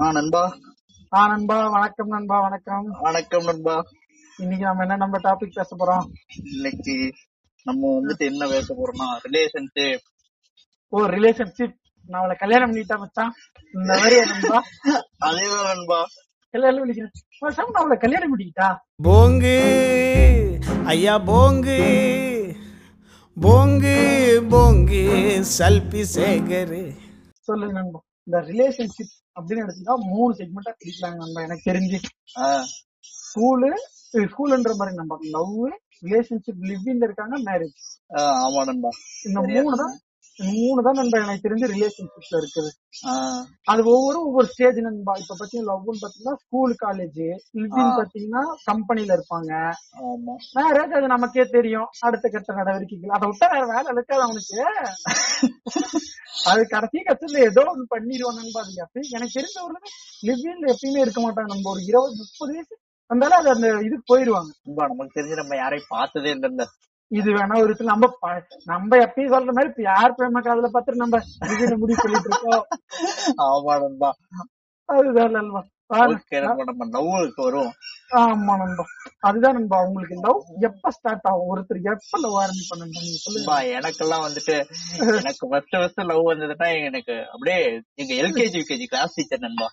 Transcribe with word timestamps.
ஆ 0.00 0.12
நண்பா. 0.12 0.56
ஆ 1.14 1.28
நண்பா. 1.28 1.68
வணக்கம் 1.68 2.08
நண்பா. 2.08 2.40
வணக்கம். 2.40 2.96
வணக்கம் 3.00 3.44
நண்பா. 3.44 3.82
இன்னைக்கு 4.36 4.66
நம்ம 4.66 4.82
என்ன 4.82 4.96
நம்ம 4.96 5.18
டாபிக் 5.18 5.52
பேச 5.52 5.76
போறோம்? 5.76 6.04
இன்னைக்கு 6.54 7.12
நம்ம 7.64 8.00
வந்துட்டு 8.00 8.18
என்ன 8.18 8.48
பேச 8.48 8.74
போறோம்னா 8.74 9.08
ரிலேஷன்ஷிப் 9.26 9.98
ஓ 10.88 11.00
ரிலேஷன்ஷிப் 11.00 11.74
நான் 12.06 12.18
அவளை 12.20 12.36
கல்யாணம் 12.36 12.72
பண்ணிட்டா 12.72 12.98
மச்சான். 12.98 13.32
இந்த 13.74 13.98
மாதிரி 13.98 14.20
நண்பா? 14.30 14.62
அதேதான் 15.24 15.74
நண்பா. 15.74 16.04
கல்யாணம் 16.50 16.80
பண்ணிக்கிறேன். 16.84 17.12
மச்சான், 17.38 17.68
நான் 17.70 17.82
அவளை 17.82 17.98
கல்யாணம் 17.98 18.38
பண்ணிக்கிட்டா? 18.38 18.76
போங்கு. 19.02 19.56
ஐயா 20.84 21.18
போங்கு. 21.18 21.80
போங்கு 23.40 23.96
போங்கு. 24.50 25.04
சல்பி 25.58 26.04
சேகர். 26.14 26.96
சொல்லு 27.40 27.72
நண்பா. 27.72 28.00
இந்த 28.28 28.38
ரிலேஷன்ஷிப் 28.48 29.12
அப்படின்னு 29.36 29.62
எடுத்துட்டா 29.64 29.94
மூணு 30.08 30.32
செக்மெண்டா 30.38 30.72
பிரிக்கலாங்க 30.80 31.18
நண்பா 31.22 31.40
எனக்கு 31.42 31.68
தெரிஞ்சு. 31.70 31.98
ஸ்கூலு 33.20 33.70
ஸ்கூல்ன்ற 34.24 34.72
மாதிரி 34.76 34.96
நண்பா 34.96 35.16
லவ் 35.36 35.54
ரிலேஷன்ஷிப் 36.02 36.60
லிவிங்ல 36.70 37.06
இருக்காங்க 37.08 37.36
மேரேஜ் 37.46 37.78
ஆமா 38.42 38.60
நண்பா. 38.70 38.90
இந்த 39.26 39.40
மூணு 39.48 39.78
தான் 39.82 39.94
மூணு 40.38 40.80
தான் 40.86 40.98
நண்பா 40.98 41.18
எனக்கு 41.18 41.44
தெரிஞ்சு 41.44 41.66
ரிலேஷன்ஷிப்ல 41.72 42.40
இருக்குது. 42.40 42.70
அது 43.66 43.80
ஒவ்வொரு 43.92 44.18
ஒவ்வொரு 44.26 44.46
ஸ்டேஜ் 44.52 44.78
நண்பா. 44.86 45.12
இப்ப 45.22 45.36
பாத்தீங்கன்னா 45.38 45.70
லவ்னு 45.70 46.02
பாத்தீங்கன்னா 46.02 46.34
ஸ்கூல் 46.42 46.74
காலேஜ் 46.84 47.20
லிவிங் 47.58 47.92
பாத்தீங்கன்னா 47.98 48.42
கம்பெனில 48.64 49.16
இருப்பாங்க. 49.18 49.50
மேரேஜ் 50.56 50.96
அது 50.98 51.08
நமக்கே 51.14 51.46
தெரியும். 51.56 51.88
அடுத்த 52.08 52.28
கட்ட 52.28 52.58
நடவடிக்கைகள் 52.60 53.16
அதை 53.18 53.28
விட்டா 53.30 53.48
வேற 53.54 53.66
வேலை 53.72 53.94
இருக்காது 53.96 54.26
அவனுக்கு. 54.26 54.58
அது 56.50 56.60
கடைசி 56.66 56.98
கட்டத்துல 57.00 57.40
ஏதோ 57.50 57.64
ஒண்ணு 57.72 57.86
பண்ணிடுவான் 57.94 58.38
நண்பா. 58.40 58.60
அது 58.64 58.82
எப்பயும் 58.84 59.14
எனக்கு 59.16 59.38
தெரிஞ்ச 59.38 59.58
ஒரு 59.68 59.76
லிவிங்ல 60.22 60.72
எப்பயுமே 60.74 61.02
இருக்க 61.04 61.22
மாட்டாங்க 61.22 61.50
நம்ம 61.54 61.70
ஒரு 61.74 61.82
இருபது 61.90 62.14
முப்பது 62.22 62.52
வயசு 62.52 62.74
வந்தாலும் 63.10 63.38
அது 63.40 63.48
அந்த 63.54 63.68
இதுக்கு 63.86 64.06
போயிருவாங்க 64.06 64.50
நண்பா 64.66 64.86
நமக்கு 64.90 65.16
தெரிஞ்சு 65.18 65.40
நம்ம 65.40 65.56
யாரையும் 65.56 65.92
பார்த்ததே 65.94 66.32
இல்லைல்ல 66.36 66.64
இது 67.10 67.28
வேணா 67.32 67.58
ஒரு 67.58 67.68
இடத்துல 67.68 67.92
நம்ம 67.92 68.08
நம்ம 68.66 68.96
எப்பயும் 69.04 69.32
சொல்ற 69.34 69.50
மாதிரி 69.52 69.70
இப்ப 69.70 69.82
யார் 69.84 70.16
பிரேம 70.16 70.42
காதல 70.42 70.70
பார்த்துட்டு 70.72 71.02
நம்ம 71.04 71.20
லிவிங்ல 71.42 71.76
முடிவு 71.78 72.02
சொல்லிட்டு 72.02 72.30
இருக்கோம் 72.30 72.64
ஆமா 73.46 73.74
நண்பா. 73.82 74.10
அதுதான் 74.88 75.34
நண்பா. 75.36 75.60
வருவோம். 77.38 77.70
ஆமா 78.20 78.54
நண்பா. 78.56 78.84
அதுதான் 79.20 79.54
நண்பா. 79.54 79.78
உங்களுக்கு 79.86 80.16
லவ் 80.24 80.40
எப்ப 80.68 80.90
ஸ்டார்ட் 80.90 81.28
ஆகும்? 81.30 81.48
ஒருத்தர் 81.50 81.80
எப்ப 81.92 82.18
லவ் 82.18 82.36
ஆரம்பிப்பாங்க 82.42 82.82
நண்பா 82.82 83.02
நீங்க 83.02 83.20
சொல்லுங்க. 83.22 83.54
எனக்கெல்லாம் 83.78 84.24
வந்துட்டு 84.26 84.56
எனக்கு 85.14 85.48
ஃபர்ஸ்ட் 85.50 85.76
ஃபர்ஸ்ட் 85.76 86.02
லவ் 86.10 86.30
வந்ததுன்னா 86.30 86.68
எனக்கு 86.84 87.16
அப்படியே 87.32 87.58
எங்க 87.96 88.12
எல்கேஜி 88.22 88.60
யூகேஜி 88.60 88.86
கிளாஸ் 88.86 89.16
டீச்சர் 89.16 89.44
நண்பா. 89.46 89.68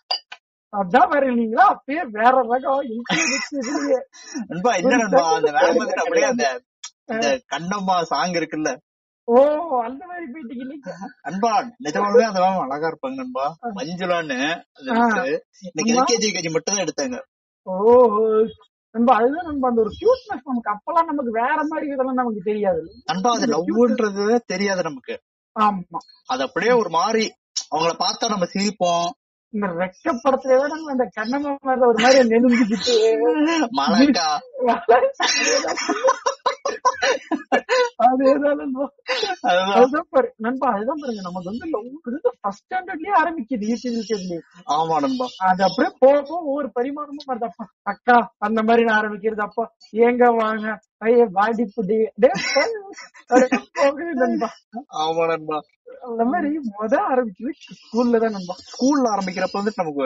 அதான் 0.74 1.12
வேற 1.12 1.24
இல்லீங்களா? 1.32 1.66
அப்பயே 1.74 2.04
வேற 2.16 2.34
ரகம். 2.44 3.04
நண்பா 4.50 4.72
என்ன 4.80 4.96
நண்பா? 5.04 5.26
அந்த 5.36 5.52
மேம் 5.58 5.76
வந்துட்டு 5.76 6.04
அப்படியே 6.04 6.28
அந்த 6.32 6.48
இந்த 7.14 7.30
கண்ணம்மா 7.54 7.96
சாங் 8.12 8.36
இருக்குல்ல? 8.40 8.72
ஓ 9.28 9.36
அந்த 9.86 10.02
மாதிரி 10.10 10.26
போயிட்டீங்க 10.34 10.92
அன்பா 11.30 11.52
நிஜமாவே 11.86 12.24
அந்த 12.28 12.40
மேம் 12.44 12.64
அழகா 12.66 12.90
இருப்பாங்க 12.92 13.18
நண்பா 13.22 13.46
மஞ்சுளான்னு. 13.78 14.38
எனக்கு 14.86 15.34
எல்கேஜி 15.94 16.28
யூகேஜி 16.28 16.52
மட்டும் 16.56 16.76
தான் 16.76 16.84
எடுத்தாங்க. 16.86 17.18
ஓ 17.68 17.76
நண்பா 18.96 19.14
அதுதான் 19.16 19.48
நண்பா 19.48 19.70
அந்த 19.70 19.82
ஒரு 19.82 19.92
கியூட்னஸ் 20.02 20.46
நமக்கு. 20.46 20.74
அப்பெல்லாம் 20.74 21.10
நமக்கு 21.12 21.32
வேற 21.42 21.58
மாதிரி 21.70 21.88
இதெல்லாம் 21.94 22.20
நமக்கு 22.22 22.42
தெரியாது. 22.44 22.82
நண்பா 23.06 23.32
அது 23.38 23.48
லவ்ன்றது 23.56 24.26
தெரியாது 24.46 24.84
நமக்கு. 24.84 25.16
ஆமா. 25.56 26.00
அது 26.28 26.42
அப்படியே 26.44 26.72
ஒரு 26.74 26.90
மாதிரி 26.90 27.26
அவங்கள 27.72 27.94
பார்த்தா 28.04 28.30
நம்ம 28.30 28.48
சிரிப்போம். 28.54 29.08
இந்த 29.54 29.68
ரெக்க 29.82 30.14
படத்துல 30.24 30.56
நம்ம 30.68 30.92
அந்த 30.92 31.06
கண்ணம்மா 31.18 31.52
ஒரு 31.90 32.00
மாதிரி 32.04 32.30
நெருங்கிக்கிட்டு. 32.32 32.96
மலக்கா. 33.80 34.30
அதேதான். 38.06 38.62
பாரு 40.14 40.28
நண்பா 40.38 40.68
அதுதான் 40.76 41.02
பாருங்க. 41.02 41.22
நமக்கு 41.22 41.52
வந்து 41.52 41.66
லவ் 41.74 41.90
ஃபர்ஸ்ட் 42.42 42.64
ஸ்டாண்டர்ட்லயே 42.64 43.14
ஆரம்பிக்குது 43.22 43.70
யூகேஜி 43.72 44.38
ஆமா 44.76 44.96
நண்பா. 45.06 45.28
அது 45.50 45.62
அப்படியே 45.64 45.92
போக 46.00 46.16
போக 46.22 46.40
ஒவ்வொரு 46.44 46.70
பரிமாணமும் 46.78 47.30
வருது. 47.32 47.50
அக்கா 47.84 48.18
அந்த 48.40 48.60
மாதிரி 48.64 48.84
நான் 48.84 49.00
ஆரம்பிக்கிறது. 49.02 49.46
அப்பா 49.48 49.66
ஏங்க 50.06 50.32
வாங்க? 50.42 50.66
ஐய 51.06 51.26
வாடி 51.32 51.66
புடி 51.76 51.98
அப்படியே 52.08 52.34
அப்படியே 53.30 53.48
போகுது 53.80 54.14
நண்பா. 54.24 54.50
ஆமா 55.04 55.26
நண்பா. 55.28 55.60
அந்த 56.08 56.24
மாதிரி 56.26 56.50
முத 56.72 56.94
ஆரம்பிக்கிறது 57.12 57.54
ஸ்கூல்ல 57.82 58.20
தான் 58.20 58.32
நண்பா. 58.32 58.56
ஸ்கூல்ல 58.72 59.12
ஆரம்பிக்கிறப்ப 59.14 59.60
வந்துட்டு 59.62 59.84
நமக்கு 59.84 60.06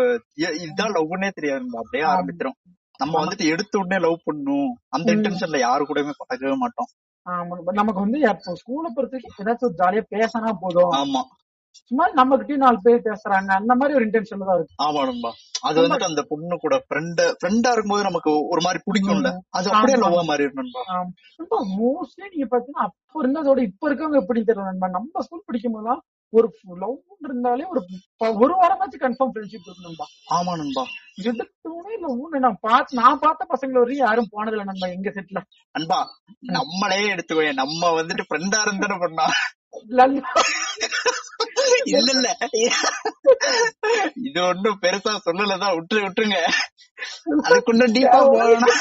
இதுதான் 0.64 0.96
லவ்னே 0.98 1.30
தெரியாது 1.32 1.62
நண்பா. 1.64 1.80
அப்படியே 1.80 2.06
ஆரம்பிச்சிரும். 2.14 2.58
நம்ம 3.00 3.24
வந்துட்டு 3.24 3.46
எடுத்த 3.46 3.80
உடனே 3.80 4.02
லவ் 4.02 4.26
பண்ணணும். 4.26 4.72
அந்த 4.90 5.10
இன்டென்ஷன்ல 5.16 5.60
யாரு 5.60 5.84
கூடயுமே 5.84 6.12
பழகவே 6.22 6.56
மாட்டோம். 6.56 6.90
நமக்கு 7.72 8.02
வந்து 8.02 8.20
ஸ்கூலை 8.60 8.90
பொறுத்த 8.96 9.18
வரைக்கும் 9.18 9.40
ஏதாச்சும் 9.40 9.78
ஜாலியா 9.82 10.04
பேசினா 10.14 10.54
போதும். 10.60 10.92
ஆமா. 11.04 11.22
சும்மா 11.80 12.06
நம்ம 12.18 12.38
கிட்டயும் 12.38 12.66
நாலு 12.66 12.80
பேர் 12.84 13.06
பேசுறாங்க. 13.08 13.50
அந்த 13.60 13.74
மாதிரி 13.76 13.96
ஒரு 13.98 14.06
இன்டென்ஷன்ல 14.08 14.48
தான் 14.50 14.58
இருக்கு. 14.60 14.76
ஆமா 14.86 15.02
நண்பா. 15.06 15.32
அது 15.68 15.78
வந்துட்டு 15.84 16.10
அந்த 16.10 16.22
பொண்ணு 16.30 16.56
கூட 16.58 16.76
ஃப்ரெண்ட் 16.86 17.22
ஃப்ரெண்டா 17.40 17.72
இருக்கும்போது 17.74 18.08
நமக்கு 18.10 18.32
ஒரு 18.54 18.62
மாதிரி 18.66 18.80
பிடிக்கும்ல. 18.86 19.30
அது 19.58 19.72
அப்படியே 19.72 19.98
லவ்வா 20.04 20.22
மாறிடும் 20.30 20.60
நண்பா. 20.62 20.84
மோஸ்ட்லி 21.80 22.26
நீங்க 22.34 22.48
பாத்தீங்கன்னா 22.52 22.86
அப்ப 22.88 23.24
இருந்ததோட 23.24 23.60
இப்ப 23.70 23.90
இருக்கவங்க 23.90 24.22
எப்படி 24.24 24.42
தெரியல 24.44 24.70
நண்பா? 24.70 24.90
நம்ம 24.90 25.24
ஸ்கூல் 25.28 25.48
படிக்கும் 25.48 25.76
போதெல்லாம் 25.76 26.02
ஒரு 26.34 26.48
லவ் 26.82 26.98
இருந்தாலே 27.24 27.64
ஒரு 27.66 27.82
ஒரு 28.42 28.54
வாரமாச்சும் 28.60 29.04
கன்ஃபார்ம் 29.04 29.32
ஃப்ரெண்ட்ஷிப் 29.34 29.68
இருக்கு 29.68 29.88
நண்பா. 29.88 30.06
ஆமா 30.38 30.52
நண்பா. 30.56 30.84
எடுத்தோடனே 31.24 31.96
லவ் 32.04 32.44
நான் 32.46 32.60
பார்த்து 32.62 33.00
நான் 33.00 33.20
பார்த்த 33.20 33.48
பசங்களை 33.54 33.82
வரையும் 33.82 34.06
யாரும் 34.06 34.32
போனதில்ல 34.34 34.70
நண்பா 34.70 34.90
எங்க 34.90 35.10
செட்ல 35.10 35.42
அன்பா 35.76 36.00
நம்மளே 36.52 37.02
எடுத்துக்கோ 37.14 37.48
நம்ம 37.62 37.92
வந்துட்டு 37.98 38.28
ஃப்ரெண்டா 38.30 38.60
இருந்தானே 38.62 38.98
பண்ணா 39.02 39.26
இல்ல 39.74 40.04
இல்ல 42.16 42.28
இது 44.28 44.40
ஒண்ணும் 44.44 44.80
பெருசா 44.82 45.14
சொல்லலதான் 45.28 45.76
விட்டுரு 45.76 46.02
விட்டுருங்க. 46.06 46.40
அதுக்குள்ள 47.48 47.86
டீப்பா 47.96 48.20
போகணும் 48.32 48.76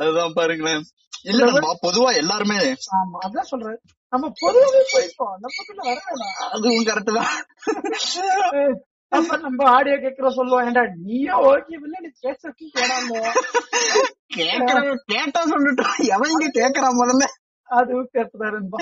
அதுதான் 0.00 0.36
பாருங்களேன். 0.38 0.84
இல்ல 1.30 1.48
பொதுவா 1.86 2.10
எல்லாருமே. 2.22 2.58
ஆமா 2.98 3.18
அதான் 3.26 3.50
சொல்றேன். 3.52 3.80
நம்ம 4.12 4.30
பொதுவாவே 4.42 4.80
போயிருக்கோம் 4.92 5.36
நமக்குள்ள 5.44 5.82
வர 5.88 5.98
வேணாம். 6.06 6.34
அதுவும் 6.54 6.88
கரெக்ட் 6.88 7.18
தான். 7.18 7.32
அப்ப 9.12 9.36
நம்ம 9.36 9.68
ஆடியோ 9.70 9.96
கேக்குற 9.96 10.28
சொல்லுவோம். 10.30 10.64
ஏன்டா 10.66 10.82
நீயே 11.06 11.34
ஓகே 11.48 11.74
இல்ல 11.78 11.96
நீ 12.00 12.10
பேசுறதுக்கு 12.24 12.66
கேடாமோ? 12.76 13.20
கேக்குறவன் 14.36 15.00
கேட்டா 15.06 15.40
சொல்லட்டும். 15.44 15.96
எவன் 16.14 16.32
இங்க 16.34 16.48
கேக்குறான் 16.60 17.00
முதல்ல 17.00 17.26
அதுவும் 17.68 18.08
கேட்டுதான் 18.14 18.54
நண்பா. 18.54 18.78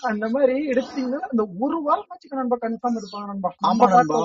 அந்த 0.00 0.24
மாதிரி 0.28 0.54
எடுத்தீங்கன்னா 0.72 1.20
அந்த 1.30 1.42
ஒரு 1.60 1.78
வாரம் 1.82 2.10
வச்சுக்க 2.12 2.38
நண்பா 2.40 2.56
கன்ஃபார்ம் 2.62 2.98
இருப்பாங்க 3.00 3.26
நண்பா. 3.26 3.50
ஆமா 3.70 3.88
நண்பா. 3.94 4.20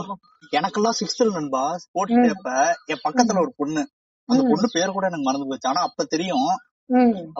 எனக்கெல்லாம் 0.54 0.98
சிக்ஸ்த்ல 1.00 1.30
நண்பா 1.32 1.64
ஸ்போர்ட்ஸ் 1.78 2.22
டேப்ப 2.26 2.54
என் 2.86 3.04
பக்கத்துல 3.08 3.42
ஒரு 3.46 3.54
பொண்ணு. 3.58 3.84
அந்த 4.30 4.42
பொண்ணு 4.52 4.68
பேர் 4.74 4.96
கூட 4.96 5.06
எனக்கு 5.08 5.28
மறந்து 5.28 5.50
போச்சு. 5.50 5.70
ஆனா 5.70 5.82
அப்ப 5.82 6.06
தெரியும் 6.14 6.48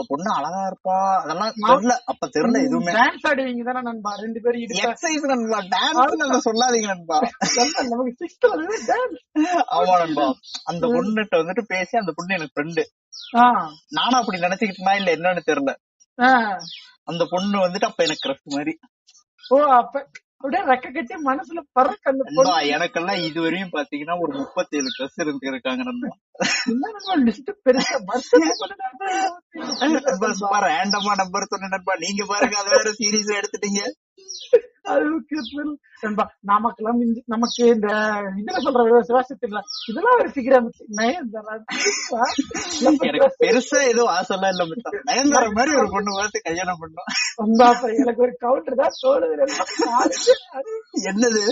பொண்ணு 0.10 0.30
அழகா 0.34 0.62
இருப்பா. 0.68 0.96
அதெல்லாம் 1.22 1.54
தெரியல. 1.68 1.94
அப்ப 2.06 2.28
தெரியல 2.28 2.62
எதுவுமே. 2.64 2.92
டான்ஸ் 2.92 3.26
ஆடுவீங்க 3.28 3.64
தானே 3.64 3.82
நண்பா? 3.82 4.12
ரெண்டு 4.16 4.42
பேரும் 4.42 4.62
எக்ஸசைஸ் 4.62 5.26
நண்பா. 5.34 5.60
டான்ஸ் 5.76 6.22
நல்லா 6.22 6.40
சொல்லாதீங்க 6.40 6.88
நண்பா. 6.88 7.20
நமக்கு 7.90 8.14
சிக்ஸ்த்ல 8.22 8.52
டான்ஸ் 8.92 9.24
ஆமா 9.78 9.96
நண்பா. 10.00 10.28
அந்த 10.64 10.88
பொண்ணுகிட்ட 10.88 11.42
வந்துட்டு 11.42 11.66
பேசி 11.68 11.98
அந்த 11.98 12.14
பொண்ணு 12.16 12.36
எனக்கு 12.36 12.56
ஃப்ரெண்டு 12.56 12.86
நானும் 13.90 14.20
அப்படி 14.20 14.38
நினைச்சுக்கிட்டேனா 14.40 14.96
இல்ல 14.96 15.16
என்னன்னு 15.16 15.44
தெரியல. 15.50 15.74
அந்த 17.04 17.24
பொண்ணு 17.30 17.68
வந்துட்டு 17.68 17.90
அப்ப 17.90 18.04
எனக்கு 18.04 18.26
கிரஷ் 18.26 18.48
மாதிரி. 18.56 18.74
ஓ 19.50 19.58
அப்ப 19.80 20.08
அப்படியே 20.44 20.64
ரெக்க 20.66 20.88
கட்டி 20.92 21.16
மனசுல 21.24 21.60
பறக்க 21.74 22.12
அந்த 22.12 22.52
எனக்கெல்லாம் 22.68 23.22
இதுவரையும் 23.22 23.72
பாத்தீங்கன்னா 23.74 24.16
ஒரு 24.20 24.32
முப்பத்தேழு 24.38 24.90
கிரஷ் 24.98 25.22
இருந்து 25.22 25.48
இருக்காங்க 25.48 25.84
என்ன 26.68 27.22
லிஸ்ட் 27.24 27.52
பெருசா 27.66 27.98
ரேண்டமா 30.66 31.14
நம்பர் 31.16 31.52
சொன்ன 31.54 31.82
நீங்க 32.00 32.26
பாருங்க 32.26 32.58
அதை 32.58 32.72
வேற 32.76 32.92
சீரியஸா 33.00 33.40
எடுத்துட்டீங்க 33.40 33.82
நமக்கெல்லாம் 36.42 37.00
நமக்கு 37.26 37.62
இந்த 37.68 37.88
இதுல 38.40 38.58
சொல்ற 38.66 38.84
விசுவாசத்துல 38.90 39.62
இதெல்லாம் 39.88 40.20
ஒரு 40.20 40.30
சிகரம் 40.30 40.68
பெருசா 43.42 43.80
எதுவும் 43.90 44.12
ஆசை 44.14 44.36
எல்லாம் 44.38 44.54
இல்ல 44.68 44.92
நயன்தாரா 45.10 45.50
மாதிரி 45.52 45.76
ஒரு 45.76 45.90
பொண்ணு 45.92 46.18
பார்த்து 46.18 46.42
கல்யாணம் 46.42 46.82
பண்ணோம். 46.82 47.10
எனக்கு 47.98 48.22
ஒரு 48.22 48.36
கவுண்டர் 48.40 48.76
தான் 48.76 48.98
தோணுது. 49.02 49.48
என்னது? 51.10 51.44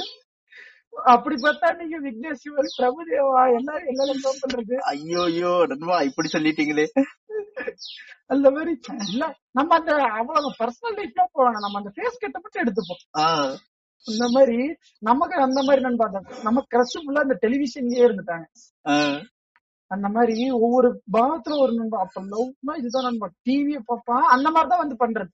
அப்படி 0.96 1.36
பார்த்தா 1.36 1.68
நீங்க 1.76 1.98
விக்னேஷ் 2.00 2.42
சிவன் 2.42 2.76
பிரபுதேவா 2.78 3.42
எல்லாரும் 3.58 3.88
எல்லாரும் 3.88 4.22
பண்றது. 4.44 4.76
ஐயோ 4.92 5.22
ஐயோ 5.24 5.52
நண்பா 5.66 6.02
இப்படி 6.02 6.30
சொல்லிட்டீங்களே. 6.32 6.86
அந்த 8.28 8.48
மாதிரி 8.52 8.72
இல்ல 9.08 9.24
நம்ம 9.52 9.76
அந்த 9.76 9.92
அவ்வளவு 10.20 10.50
பர்சனல் 10.60 10.98
லைஃப்ல 11.00 11.26
போவாங்க 11.36 11.60
நம்ம 11.60 11.80
அந்த 11.80 11.92
ஃபேஸ் 11.96 12.22
கட்ட 12.22 12.38
மட்டும் 12.40 12.64
எடுத்துப்போம். 12.64 13.02
இந்த 14.06 14.26
மாதிரி 14.30 14.58
நமக்கு 15.00 15.36
அந்த 15.42 15.60
மாதிரி 15.64 15.98
பார்த்தேன் 15.98 16.44
நம்ம 16.44 16.64
கிரஷ் 16.74 16.98
ஃபுல்லா 16.98 17.26
அந்த 17.26 17.38
டெலிவிஷன்லயே 17.42 18.04
இருந்துட்டாங்க. 18.08 18.46
அந்த 19.92 20.08
மாதிரி 20.10 20.36
ஒவ்வொரு 20.58 20.90
பாவத்துல 21.14 21.58
ஒரு 21.58 21.74
நண்பா 21.74 22.00
அப்ப 22.00 22.22
லவ்னா 22.24 22.76
இதுதான் 22.76 23.04
நண்பா. 23.04 23.28
டிவிய 23.48 23.80
பாப்பான் 23.90 24.26
அந்த 24.36 24.48
மாதிரிதான் 24.52 24.84
வந்து 24.84 24.98
பண்றது. 25.04 25.32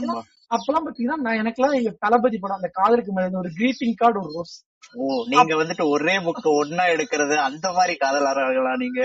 நண்பா. 0.00 0.22
அப்பெல்லாம் 0.50 0.86
பாத்தீங்கன்னா 0.86 1.18
நான் 1.18 1.40
எனக்கெல்லாம் 1.40 1.76
எங்க 1.76 1.90
தளபதி 1.98 2.38
படம் 2.38 2.58
அந்த 2.58 2.70
காதலுக்கு 2.74 3.12
மேல 3.12 3.38
ஒரு 3.38 3.50
கிரீட்டிங் 3.56 3.96
கார்டு 3.96 4.20
ஒரு 4.20 4.32
ரோஸ் 4.34 4.54
ஓ 4.94 5.06
நீங்க 5.32 5.54
வந்துட்டு 5.56 5.84
ஒரே 5.88 6.14
புக்க 6.26 6.46
ஒன்னா 6.60 6.84
எடுக்கிறது 6.94 7.36
அந்த 7.48 7.66
மாதிரி 7.72 7.94
காதலாளர்களா 7.96 8.74
நீங்க? 8.76 9.02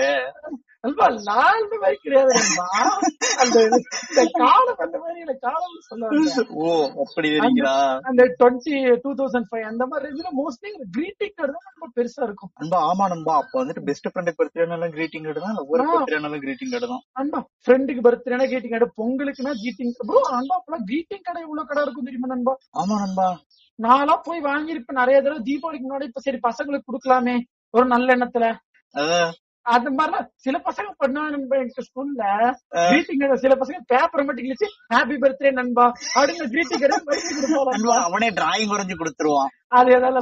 நான் 1.26 1.58
அந்த 1.58 1.76
மாதிரி 1.82 1.96
கிடையாது 2.00 2.32
நண்பா 2.38 2.64
அந்த 3.42 3.58
இந்த 3.66 4.22
காலம் 4.40 4.80
அந்த 4.84 4.96
மாதிரி 5.02 5.36
காலம் 5.44 5.76
சொல்லுவாங்க. 5.86 6.42
ஓ 6.56 6.64
அப்படி 7.04 7.28
வரீங்களா 7.34 7.74
அந்த 8.10 8.24
டுவெண்ட்டி 8.40 8.74
டூ 9.04 9.12
தௌசண்ட் 9.20 9.48
ஃபைவ் 9.50 9.64
அந்த 9.70 9.84
மாதிரி 9.86 10.10
இதுல 10.12 10.32
மோஸ்ட்லி 10.40 10.72
கிரீட்டிங் 10.96 11.34
கார்டு 11.38 11.54
தான் 11.56 11.66
ரொம்ப 11.70 11.88
பெருசா 11.96 12.22
இருக்கும். 12.28 12.52
நண்பா 12.60 12.80
ஆமா 12.88 13.06
அப்ப 13.38 13.54
வந்துட்டு 13.62 13.86
பெஸ்ட் 13.88 14.10
ஃப்ரெண்டுக்கு 14.10 14.40
பர்த்டேனாலும் 14.42 14.94
கிரீட்டிங் 14.96 15.26
கார்டு 15.28 15.46
தான் 15.46 15.60
ஒவ்வொரு. 15.62 15.88
பர்த்டேனாலும் 15.92 16.44
கிரீட்டிங் 16.44 16.72
கார்டு 16.74 16.92
தான். 16.94 17.02
அன்பா 17.22 17.40
ஃப்ரெண்டுக்கு 17.66 18.04
பர்த்டேனா 18.08 18.48
கிரீட்டிங் 18.52 18.74
கார்டு 18.76 18.90
பொங்கலுக்குனா 19.00 19.54
கிரீட்டிங் 19.62 19.94
ப்ரோ 20.10 20.22
அன்பா 20.38 20.58
கிரீட்டிங் 20.86 21.26
கடை 21.28 21.42
இவ்வளவு 21.42 21.68
கடை 21.72 21.84
இருக்கும் 21.86 22.08
தெரியுமா 22.10 22.32
நண்பா? 22.34 22.54
ஆமா 22.74 22.96
நண்பா. 23.04 23.28
நான்லாம் 23.78 24.24
போய் 24.26 24.40
வாங்கியிருப்பேன். 24.50 25.00
நிறைய 25.02 25.16
தடவை 25.22 25.40
தீபாவளிக்கு 25.48 25.86
முன்னாடி 25.86 26.08
இப்ப 26.10 26.22
சரி 26.26 26.38
பசங்களுக்கு 26.48 26.88
கொடுக்கலாமே 26.90 27.36
ஒரு 27.74 27.86
நல்ல 27.94 28.08
எண்ணத்துல. 28.16 28.46
அது 29.66 29.88
மாதிரிலாம் 29.96 30.26
சில 30.44 30.56
பசங்க 30.66 30.88
பண்ணுவாங்க 31.02 31.30
நண்பா 31.34 31.56
எங்க 31.62 31.82
ஸ்கூல்ல. 31.86 32.24
கிரீட்டிங் 32.88 33.20
கார்டு 33.20 33.42
சில 33.44 33.54
பசங்க 33.60 33.78
பேப்பர் 33.92 34.26
மட்டும் 34.26 34.46
கிழிச்சு 34.46 34.66
ஹாப்பி 34.94 35.16
பர்த்டே 35.22 35.52
நண்பா. 35.60 35.86
அப்படின்னு 36.16 36.50
கிரீட்டிங் 36.54 36.84
நண்பா 36.84 37.94
அவனே 38.08 38.28
டிராயிங் 38.40 38.72
வரைஞ்சு 38.74 38.96
கொடுத்துருவான். 39.02 39.52
அது 39.78 39.94
ஏதாவது 39.98 40.20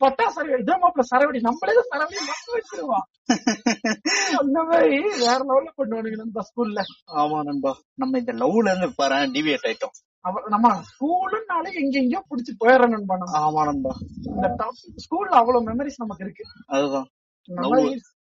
பட்டாசு 0.00 0.02
போட்டு 0.02 0.24
சரவடி 0.34 0.62
இதான் 0.62 0.82
மாப்பிள 0.82 1.02
சரவடி 1.12 1.40
நம்மளே 1.46 1.72
தான் 1.78 1.90
சரவடி 1.92 2.20
மக்க 2.28 2.46
வச்சிருவான். 2.56 3.06
அந்த 4.40 4.58
மாதிரி 4.68 4.92
வேற 5.24 5.40
லெவல்ல 5.48 5.70
பண்ணுவானுங்க 5.80 6.18
நம்ம 6.22 6.44
ஸ்கூல்ல. 6.48 6.82
ஆமா 7.22 7.38
நண்பா. 7.48 7.72
நம்ம 8.02 8.18
இந்த 8.18 8.32
லவ்ல 8.42 8.70
இருந்து 8.72 8.88
பாரு 9.00 9.18
டிவியேட் 9.36 9.66
ஆயிட்டோம். 9.70 9.94
நம்ம 10.48 10.68
ஸ்கூலுன்னாலே 10.90 11.70
எங்க 11.74 11.94
எங்கேயோ 11.98 12.22
புடிச்சு 12.30 12.52
போயிடுறோம் 12.60 12.92
நண்பா 12.94 13.14
ஆமா 13.40 13.60
நண்பா. 13.64 13.92
இந்த 14.30 14.48
டாப் 14.56 14.80
ஸ்கூல்ல 15.04 15.34
அவ்வளவு 15.34 15.66
மெமரிஸ் 15.70 15.98
நமக்கு 15.98 16.24
இருக்கு. 16.24 16.44
அதுதான். 16.68 17.08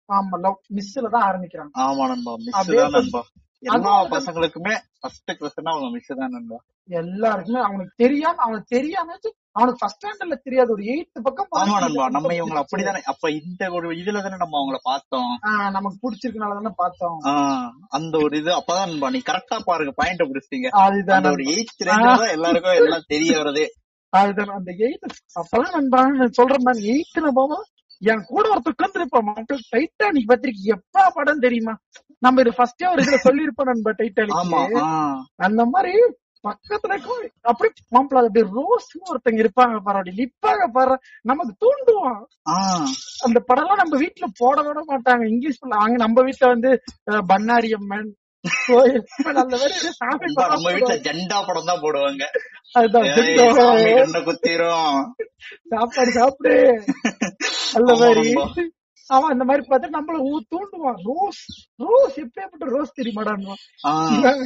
ஆமா 0.09 0.37
லவ் 0.39 0.59
மிஸ்ல 0.75 1.09
தான் 1.09 1.27
ஆரம்பிக்கிறாங்க. 1.31 1.73
ஆமா 1.87 2.07
நண்பா 2.07 2.33
மிஸ் 2.37 2.57
தான் 2.73 2.91
நண்பா. 2.91 3.23
எல்லா 3.63 3.93
பசங்களுக்குமே 4.13 4.73
ஃபர்ஸ்ட் 4.99 5.33
கிளாஸ்னா 5.39 5.73
அவங்க 5.75 5.89
மிஸ் 5.95 6.09
தான் 6.13 6.35
நண்பா. 6.35 6.59
எல்லாருக்குமே 6.89 7.61
அவனுக்கு 7.67 7.93
தெரியாம 8.03 8.41
அவனுக்கு 8.45 8.69
தெரியாம 8.75 9.17
அவனுக்கு 9.57 9.81
ஃபர்ஸ்ட் 9.81 9.99
ஸ்டாண்டர்ட்ல 9.99 10.37
தெரியாது. 10.39 10.71
ஒரு 10.75 10.85
எயித்து 10.93 11.19
பக்கம் 11.27 11.49
ஆமா 11.61 11.77
நண்பா 11.85 12.05
நம்ம 12.15 12.33
இவங்களை 12.37 12.61
அப்படிதானே 12.63 13.01
அப்ப 13.13 13.31
இந்த 13.41 13.63
ஒரு 13.77 13.89
இதுல 14.01 14.23
தானே 14.25 14.39
நம்ம 14.43 14.59
அவங்கள 14.61 14.79
பார்த்தோம். 14.89 15.33
நமக்கு 15.77 15.99
பிடிச்சிருக்கனால 16.05 16.57
தானே 16.59 16.73
பார்த்தோம். 16.77 17.19
அந்த 17.99 18.15
ஒரு 18.25 18.35
இது 18.41 18.53
அப்பதான் 18.59 18.89
நண்பா 18.89 19.11
நீ 19.15 19.21
கரெக்டா 19.29 19.59
பாருங்க 19.69 19.95
பாயிண்ட் 20.01 20.29
பிடிச்சிட்டீங்க 20.31 20.71
அதுதான் 20.85 21.29
ஒரு 21.33 21.45
எயித் 21.55 21.85
எல்லாருக்கும் 22.33 22.79
எல்லாம் 22.81 23.09
தெரிய 23.09 23.33
வருதே 23.41 23.67
அதுதான் 24.13 24.57
அந்த 24.57 24.71
எயித் 24.87 25.07
அப்பதான் 25.37 25.77
நண்பா 25.77 26.01
சொல்றேன் 26.39 26.67
நான் 26.69 26.87
எயித்துல 26.91 27.29
போவோம் 27.33 27.65
என் 28.03 28.25
கூட 28.29 28.45
ஒருத்தர் 28.53 28.75
உட்காந்துருப்பான் 28.75 29.27
மக்கள் 29.29 29.61
டைட்டானிக் 29.73 30.31
பத்திரிக்கை 30.31 30.65
எப்பா 30.75 31.03
படம் 31.17 31.43
தெரியுமா? 31.45 31.75
நம்ம 32.23 32.41
இது 32.41 32.53
ஃபர்ஸ்டே 32.57 32.89
ஒரு 32.89 33.03
இதுல 33.03 33.19
சொல்லிருப்போம் 33.29 33.71
நண்பா 33.71 33.91
ஆமா 33.91 33.97
டைட்டானிக் 34.01 34.83
ஆஹ் 34.83 35.17
அந்த 35.47 35.63
மாதிரி 35.67 35.93
பக்கத்துல 36.45 36.95
அப்படி 37.43 37.69
மாப்பிள்ள 37.93 38.21
அப்படியே 38.21 38.47
ரோஸ்னு 38.55 39.11
ஒருத்தங்க 39.11 39.43
இருப்பாங்க 39.43 39.77
பாரு 39.79 39.99
அப்படி 39.99 40.15
நிப்பாங்க 40.21 40.65
பாரு. 40.73 40.95
நமக்கு 41.23 41.53
தூண்டுவான். 41.63 42.23
அந்த 43.27 43.39
படம் 43.41 43.65
எல்லாம் 43.65 43.83
நம்ம 43.83 44.01
வீட்டுல 44.03 44.27
போட 44.41 44.57
விட 44.63 44.81
மாட்டாங்க. 44.89 45.25
இங்கிலீஷ் 45.29 45.61
படம் 45.61 45.85
அங்க 45.85 45.99
நம்ம 46.05 46.25
வீட்டுல 46.29 46.49
வந்து 46.49 46.71
பண்ணாரி 47.29 47.71
அம்மன் 47.79 48.11
நம்ம 50.53 50.67
வீட்டுல. 50.69 50.95
ஜெண்டா 51.07 51.39
படம் 51.47 51.69
தான் 51.71 51.83
போடுவாங்க. 51.83 52.23
குத்திரும். 54.29 54.99
சாப்பாடு 55.73 56.13
சாப்பிடு. 56.13 56.57
அந்த 57.75 57.93
மாதிரி. 58.03 58.27
அவன் 59.13 59.31
அந்த 59.31 59.45
மாதிரி 59.45 59.67
பார்த்து 59.67 59.89
நம்மள 59.91 60.21
ஊ- 60.27 60.47
தூண்டுவான். 60.51 61.01
ரோஸ் 61.03 61.69
ரோஸ் 61.77 62.21
எப்பேற்பட்ட 62.21 62.65
ரோஸ் 62.65 63.01
தெரியுமாடா 63.01 63.35
ஆஹ் 63.83 64.43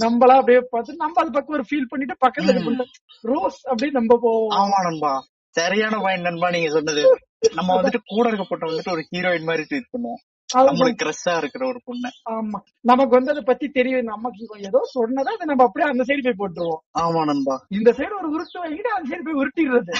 நம்மளா 0.00 0.34
அப்படியே 0.34 0.66
பார்த்து 0.70 0.96
நம்ம 0.96 1.20
அது 1.20 1.30
பக்கம் 1.30 1.54
ஒரு 1.54 1.64
ஃபீல் 1.70 1.88
பண்ணிட்டு 1.88 2.16
பக்கத்துல 2.26 2.84
ரோஸ் 3.20 3.66
அப்படியே 3.66 3.90
நம்ம 3.90 4.18
போவோம். 4.20 4.50
ஆமா 4.50 4.82
நண்பா. 4.82 5.24
சரியான 5.48 5.98
பாயிண்ட் 5.98 6.22
நண்பா 6.22 6.50
நீங்க 6.50 6.70
சொன்னது. 6.70 7.18
நம்ம 7.54 7.82
வந்துட்டு 7.82 7.96
கூட 8.04 8.30
இருக்கப்பட்ட 8.30 8.66
வந்துட்டு 8.66 8.92
ஒரு 8.92 9.06
ஹீரோயின் 9.12 9.44
மாதிரி 9.44 9.66
ட்ரீட் 9.70 9.90
பண்ணுவோம். 9.92 10.22
நம்மளுக்கு 10.54 11.04
கிரஷா 11.04 11.36
இருக்கிற 11.36 11.66
ஒரு 11.66 11.80
பொண்ணு. 11.84 12.08
ஆமா. 12.30 12.58
நமக்கு 12.80 13.10
வந்து 13.10 13.30
அதை 13.30 13.42
பத்தி 13.42 13.68
தெரியும். 13.68 14.00
நமக்கு 14.00 14.46
ஏதோ 14.58 14.80
சொன்னதா 14.94 15.32
அதை 15.34 15.46
நம்ம 15.46 15.64
அப்படியே 15.64 15.90
அந்த 15.90 16.04
சைடு 16.06 16.32
போய் 16.32 16.48
போட்டுருவோம். 16.48 16.80
ஆமா 16.98 17.24
நண்பா. 17.24 17.66
இந்த 17.68 17.92
சைடு 17.92 18.10
ஒரு 18.22 18.28
உருட்டு 18.30 18.58
வாங்கிட்டு 18.58 18.90
அந்த 18.96 19.16
சைடு 19.16 19.20
போய் 19.24 19.34
உருட்டிடுறது. 19.34 19.92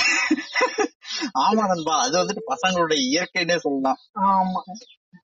ஆமா 1.39 1.67
நண்பா. 1.67 2.01
அது 2.01 2.25
வந்துட்டு 2.25 2.43
பசங்களோட 2.47 2.95
இயற்கைன்னே 2.95 3.57
சொல்லலாம். 3.57 3.97
ஆமா. 4.15 4.63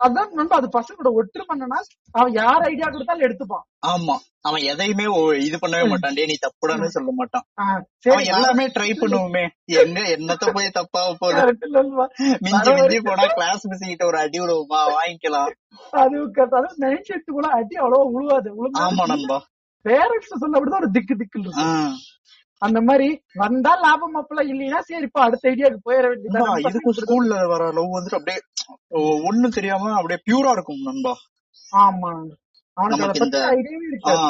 அதான் 0.01 0.31
நண்பா 0.33 0.57
அது 0.57 0.69
பசங்களோட 0.77 1.11
ஒற்றுமைன்னா 1.19 1.79
அவன் 2.15 2.33
யார் 2.35 2.63
ஐடியா 2.63 2.87
கொடுத்தாலும் 2.87 3.25
எடுத்துப்பான். 3.27 3.65
ஆமா. 3.87 4.15
அவன் 4.41 4.63
எதையுமே 4.63 5.05
இது 5.45 5.57
பண்ணவே 5.59 5.85
மாட்டான் 5.89 6.17
டேய் 6.17 6.29
நீ 6.31 6.37
தப்புடான்னு 6.43 6.89
சொல்ல 6.89 7.13
மாட்டான். 7.13 7.45
அவன் 7.57 7.85
சரி 8.07 8.27
எல்லாமே 8.33 8.65
ட்ரை 8.77 8.91
பண்ணுவோமே. 8.93 9.45
எங்க 9.83 10.01
என்னத்த 10.17 10.53
போய் 10.53 10.69
தப்பா 10.71 11.03
நண்பா. 11.77 12.07
மிஞ்சி 12.47 12.73
மிஞ்சி 12.73 13.01
போனா 13.01 13.27
கிளாஸ் 13.35 13.67
மிஸ் 13.67 13.85
கிட்ட 13.85 14.07
ஒரு 14.07 14.19
அடி 14.19 14.41
விடுவோமா 14.41 14.81
வாங்கிக்கலாம். 14.95 15.53
அது 15.99 16.17
அதாவது 16.47 16.75
நைன் 16.85 17.07
ஷெட்டுக்குள்ள 17.09 17.51
அடி 17.61 17.77
அவ்வளவா 17.77 18.07
உழுவாது. 18.15 18.51
ஆமா 18.87 19.07
நண்பா. 19.13 19.39
பேரண்ட்ஸ் 19.85 20.33
சொல்ல 20.35 20.57
அப்படிதான் 20.59 20.83
ஒரு 20.83 20.93
திக்கு 20.93 21.15
திக்கு 21.17 21.41
அந்த 22.63 22.81
மாதிரி 22.81 23.07
வந்தா 23.37 23.73
லாபம் 23.81 24.15
அப்பல 24.21 24.43
இல்லைன்னா 24.51 24.79
சரி 24.81 25.07
இப்ப 25.09 25.21
அடுத்த 25.23 25.49
ஐடியாக்கு 25.51 25.79
போயிட 25.87 26.05
நண்பா, 26.11 26.45
வேண்டியது 26.45 26.71
இதுக்கும் 26.71 26.97
ஸ்கூல்ல 26.99 27.41
வர 27.51 27.63
லவ் 27.79 27.97
வந்துட்டு 27.97 28.19
அப்படியே 28.19 28.39
ஒண்ணும் 29.25 29.51
தெரியாம 29.51 29.93
அப்படியே 29.95 30.21
பியூரா 30.27 30.51
இருக்கும் 30.53 30.83
நண்பா. 30.83 31.13
ஆமா. 31.77 32.11
அவனுக்கு 32.77 33.05
அதை 33.05 33.21
பத்தி 33.21 33.39
ஐடியாவே 33.55 33.87
இருக்காது. 33.91 34.27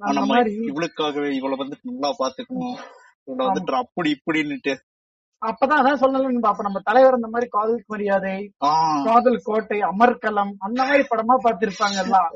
அந்த 0.00 0.20
இவளுக்காகவே 0.68 1.30
இவளை 1.32 1.58
வந்துட்டு 1.58 1.90
நல்லா 1.90 2.10
பாத்துக்கணும் 2.18 2.78
இவளை 3.24 3.42
வந்துட்டு 3.46 3.74
அப்படி 3.74 4.10
இப்படின்னுட்டு. 4.16 4.74
அப்பதான் 5.42 5.80
அதான் 5.80 6.00
சொல்லணும் 6.00 6.42
அப்ப 6.42 6.62
நம்ம 6.62 6.80
தலைவர் 6.84 7.14
இந்த 7.14 7.26
மாதிரி 7.26 7.50
காதலுக்கு 7.50 7.92
மரியாதை 7.92 8.34
காதல் 9.04 9.40
கோட்டை 9.42 9.78
அமர்கலம் 9.82 10.52
அந்த 10.58 10.82
மாதிரி 10.82 11.04
படமா 11.10 11.36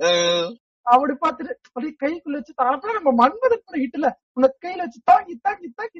அஹ் 0.07 0.49
அப்படி 0.87 1.13
பார்த்துட்டு 1.15 1.53
அப்படியே 1.67 1.93
கைக்குள்ள 2.05 2.33
வச்சு 2.33 2.53
அப்பதான் 2.65 2.99
நம்ம 3.01 3.13
மன்மதன் 3.13 3.65
கூட 3.65 3.79
ஹிட்ல 3.79 4.09
உன்னை 4.37 4.49
கையில 4.57 4.81
வச்சு 4.83 5.01
தாங்கி 5.07 5.35
தாங்கி 5.43 5.69
தாங்கி. 5.73 5.99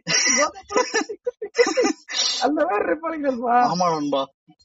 அந்த 2.45 2.59
மாதிரி 2.63 2.85
இருப்பானுங்கப்பா 2.87 3.57
ஆமா 3.67 3.87
நண்பா 3.95 4.23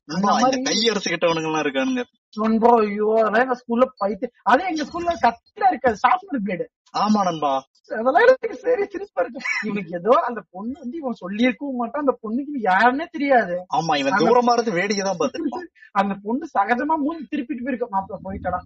நண்பா 0.07 0.29
அந்த 0.29 0.29
இந்த 0.31 0.31
மாதிரி- 0.37 0.65
கை 0.67 0.77
அரைச்சுக்கிட்டவனுங்க 0.85 1.49
எல்லாம் 1.49 1.63
இருக்கானுங்க 1.65 2.03
நண்பா 2.37 2.71
ஐயோ 2.81 3.07
அதெல்லாம் 3.19 3.43
எங்க 3.45 3.55
ஸ்கூல்ல 3.61 3.85
பைத்து 4.01 4.25
அதே 4.51 4.63
எங்க 4.69 4.83
ஸ்கூல்ல 4.89 5.13
கத்தில 5.23 5.69
இருக்காது 5.71 5.97
சாஃப்ட்வேர் 6.03 6.43
பிளேடு 6.45 6.65
ஆமா 7.01 7.19
நண்பா 7.25 7.51
அதெல்லாம் 7.91 8.23
எனக்கு 8.25 8.55
சரி 8.61 8.83
சிரிப்பா 8.91 9.21
இருக்கு 9.23 9.41
இவனுக்கு 9.61 9.93
ஏதோ 9.97 10.13
அந்த 10.27 10.39
பொண்ணு 10.53 10.75
வந்து 10.81 10.97
இவன் 10.97 11.19
சொல்லியிருக்கவும் 11.21 11.79
மாட்டான் 11.81 12.03
அந்த 12.03 12.15
பொண்ணுக்கு 12.21 12.61
யாருன்னே 12.67 13.05
தெரியாது 13.13 13.55
ஆமா 13.77 13.93
இவன் 14.01 14.19
தூரமா 14.21 14.53
இருந்து 14.55 14.77
வேடிக்கை 14.77 15.05
தான் 15.05 15.19
பாத்துருப்பான் 15.21 15.69
அந்த 15.95 16.13
பொண்ணு 16.23 16.45
சகஜமா 16.53 16.95
மூஞ்சி 16.99 17.23
திருப்பிட்டு 17.31 17.65
போயிருக்க 17.65 17.87
மாப்பிள்ள 17.93 18.19
போயிட்டடா 18.25 18.59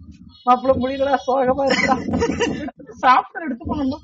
மாப்பிள்ள 0.46 0.74
முடியலடா 0.80 1.18
சோகமா 1.26 1.64
இருக்கா 1.68 1.96
சாப்பிட்டு 3.02 3.46
எடுத்து 3.46 3.64
போனோம் 3.64 3.94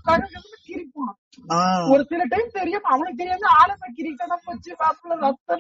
ஒரு 1.90 2.06
சில 2.08 2.24
டைம் 2.28 2.48
தெரியும் 2.52 2.82
அவனுக்கு 2.82 3.16
தெரியாம 3.16 3.46
ஆளுமை 3.60 3.92
கிரிக்கடா 3.96 4.36
போச்சு 4.44 4.74
மாப்பிள்ள 4.74 5.02
ரத்தம் 5.02 5.58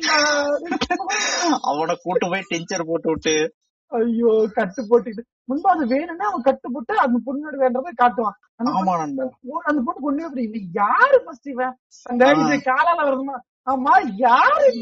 அவனை 1.62 1.98
கூட்டு 2.02 2.28
போய் 2.28 2.42
டீச்சர் 2.48 2.86
போட்டு 2.86 3.10
விட்டு. 3.10 3.54
ஐயோ 3.86 4.50
கட்டு 4.54 4.82
போட்டுக்கிட்டு. 4.82 5.22
முன்பு 5.44 5.70
அது 5.70 5.86
வேணும்னா 5.86 6.28
அவன் 6.28 6.40
கட்டு 6.40 6.72
போட்டு 6.72 6.98
அந்த 6.98 7.18
பொண்ணோட 7.26 7.54
வேண்டதை 7.54 8.02
காட்டுவான். 8.02 8.38
அந்த 8.54 8.70
பொண்ணு- 8.84 9.74
பொண்ணு 9.74 10.00
கொண்டு 10.00 10.30
போய் 10.34 10.44
இவன் 10.44 10.68
யாரு 10.72 11.22
ஃபர்ஸ்ட் 11.24 11.48
இவன் 11.48 11.78
அந்த 12.02 12.24
காலால 12.64 13.04
வருதுமா 13.04 13.38
ஆமா 13.70 14.12
யாரு 14.16 14.72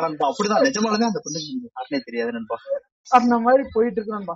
நண்பா. 0.00 0.28
அப்படிதான். 0.28 0.66
நிஜமாலுமே 0.66 1.04
அந்த 1.04 1.20
பொண்ணுக்கு 1.24 1.66
யாருனே 1.66 2.00
தெரியாது 2.00 2.32
நண்பா. 2.32 2.56
அந்த 3.10 3.34
மாதிரி 3.38 3.62
போயிட்டு 3.74 3.98
இருக்கு 3.98 4.16
நண்பா. 4.16 4.34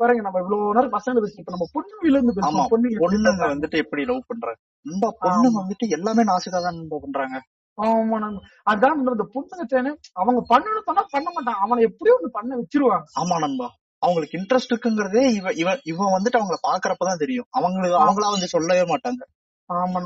பாருங்க 0.00 0.22
நம்ம 0.22 0.40
இவ்வளவு 0.40 0.74
நேரம் 0.74 0.94
பசங்க 0.96 1.20
பேசி 1.20 1.38
இப்ப 1.38 1.52
நம்ம 1.52 1.68
பொண்ணு 1.72 2.10
இருந்து 2.10 2.34
பேசுவோம். 2.36 2.70
பொண்ணு 2.72 2.90
பொண்ணுங்க 3.02 3.44
வந்துட்டு 3.46 3.78
எப்படி 3.78 4.04
லவ் 4.04 4.28
பண்றாங்க? 4.28 4.58
நண்பா 4.86 5.08
பொண்ணுங்க 5.22 5.58
வந்துட்டு 5.58 5.88
எல்லாமே 5.88 6.24
நாசுக்கா 6.24 6.60
தான் 6.60 6.78
நண்பா 6.78 6.98
பண்றாங்க. 6.98 7.38
ஆமா 7.78 8.16
நண்பா. 8.18 8.42
அதான் 8.66 9.00
இந்த 9.00 9.26
பொண்ணுங்க 9.34 9.64
சேனு 9.64 9.90
அவங்க 10.12 10.40
பண்ணணும் 10.48 10.86
சொன்னா 10.86 11.04
பண்ண 11.10 11.28
மாட்டான் 11.30 11.60
அவனை 11.60 11.82
எப்படியோ 11.82 12.16
ஒண்ணு 12.18 12.30
பண்ண 12.30 12.56
வச்சிருவாங்க. 12.56 13.06
ஆமா 13.14 13.36
நண்பா. 13.38 13.68
அவங்களுக்கு 14.02 14.38
இன்ட்ரெஸ்ட் 14.38 14.72
இருக்குங்கிறதே 14.72 15.22
இவ 15.32 15.52
இவன் 15.52 15.80
இவன் 15.84 16.14
வந்துட்டு 16.16 16.38
அவங்கள 16.40 16.58
பாக்குறப்பதான் 16.68 17.16
தெரியும். 17.16 17.48
அவங்களுக்கு 17.50 17.96
அவங்களா 17.98 18.28
வந்து 18.30 18.48
சொல்லவே 18.48 18.84
மாட்டாங்க. 18.84 19.22
ஆமா 19.70 19.98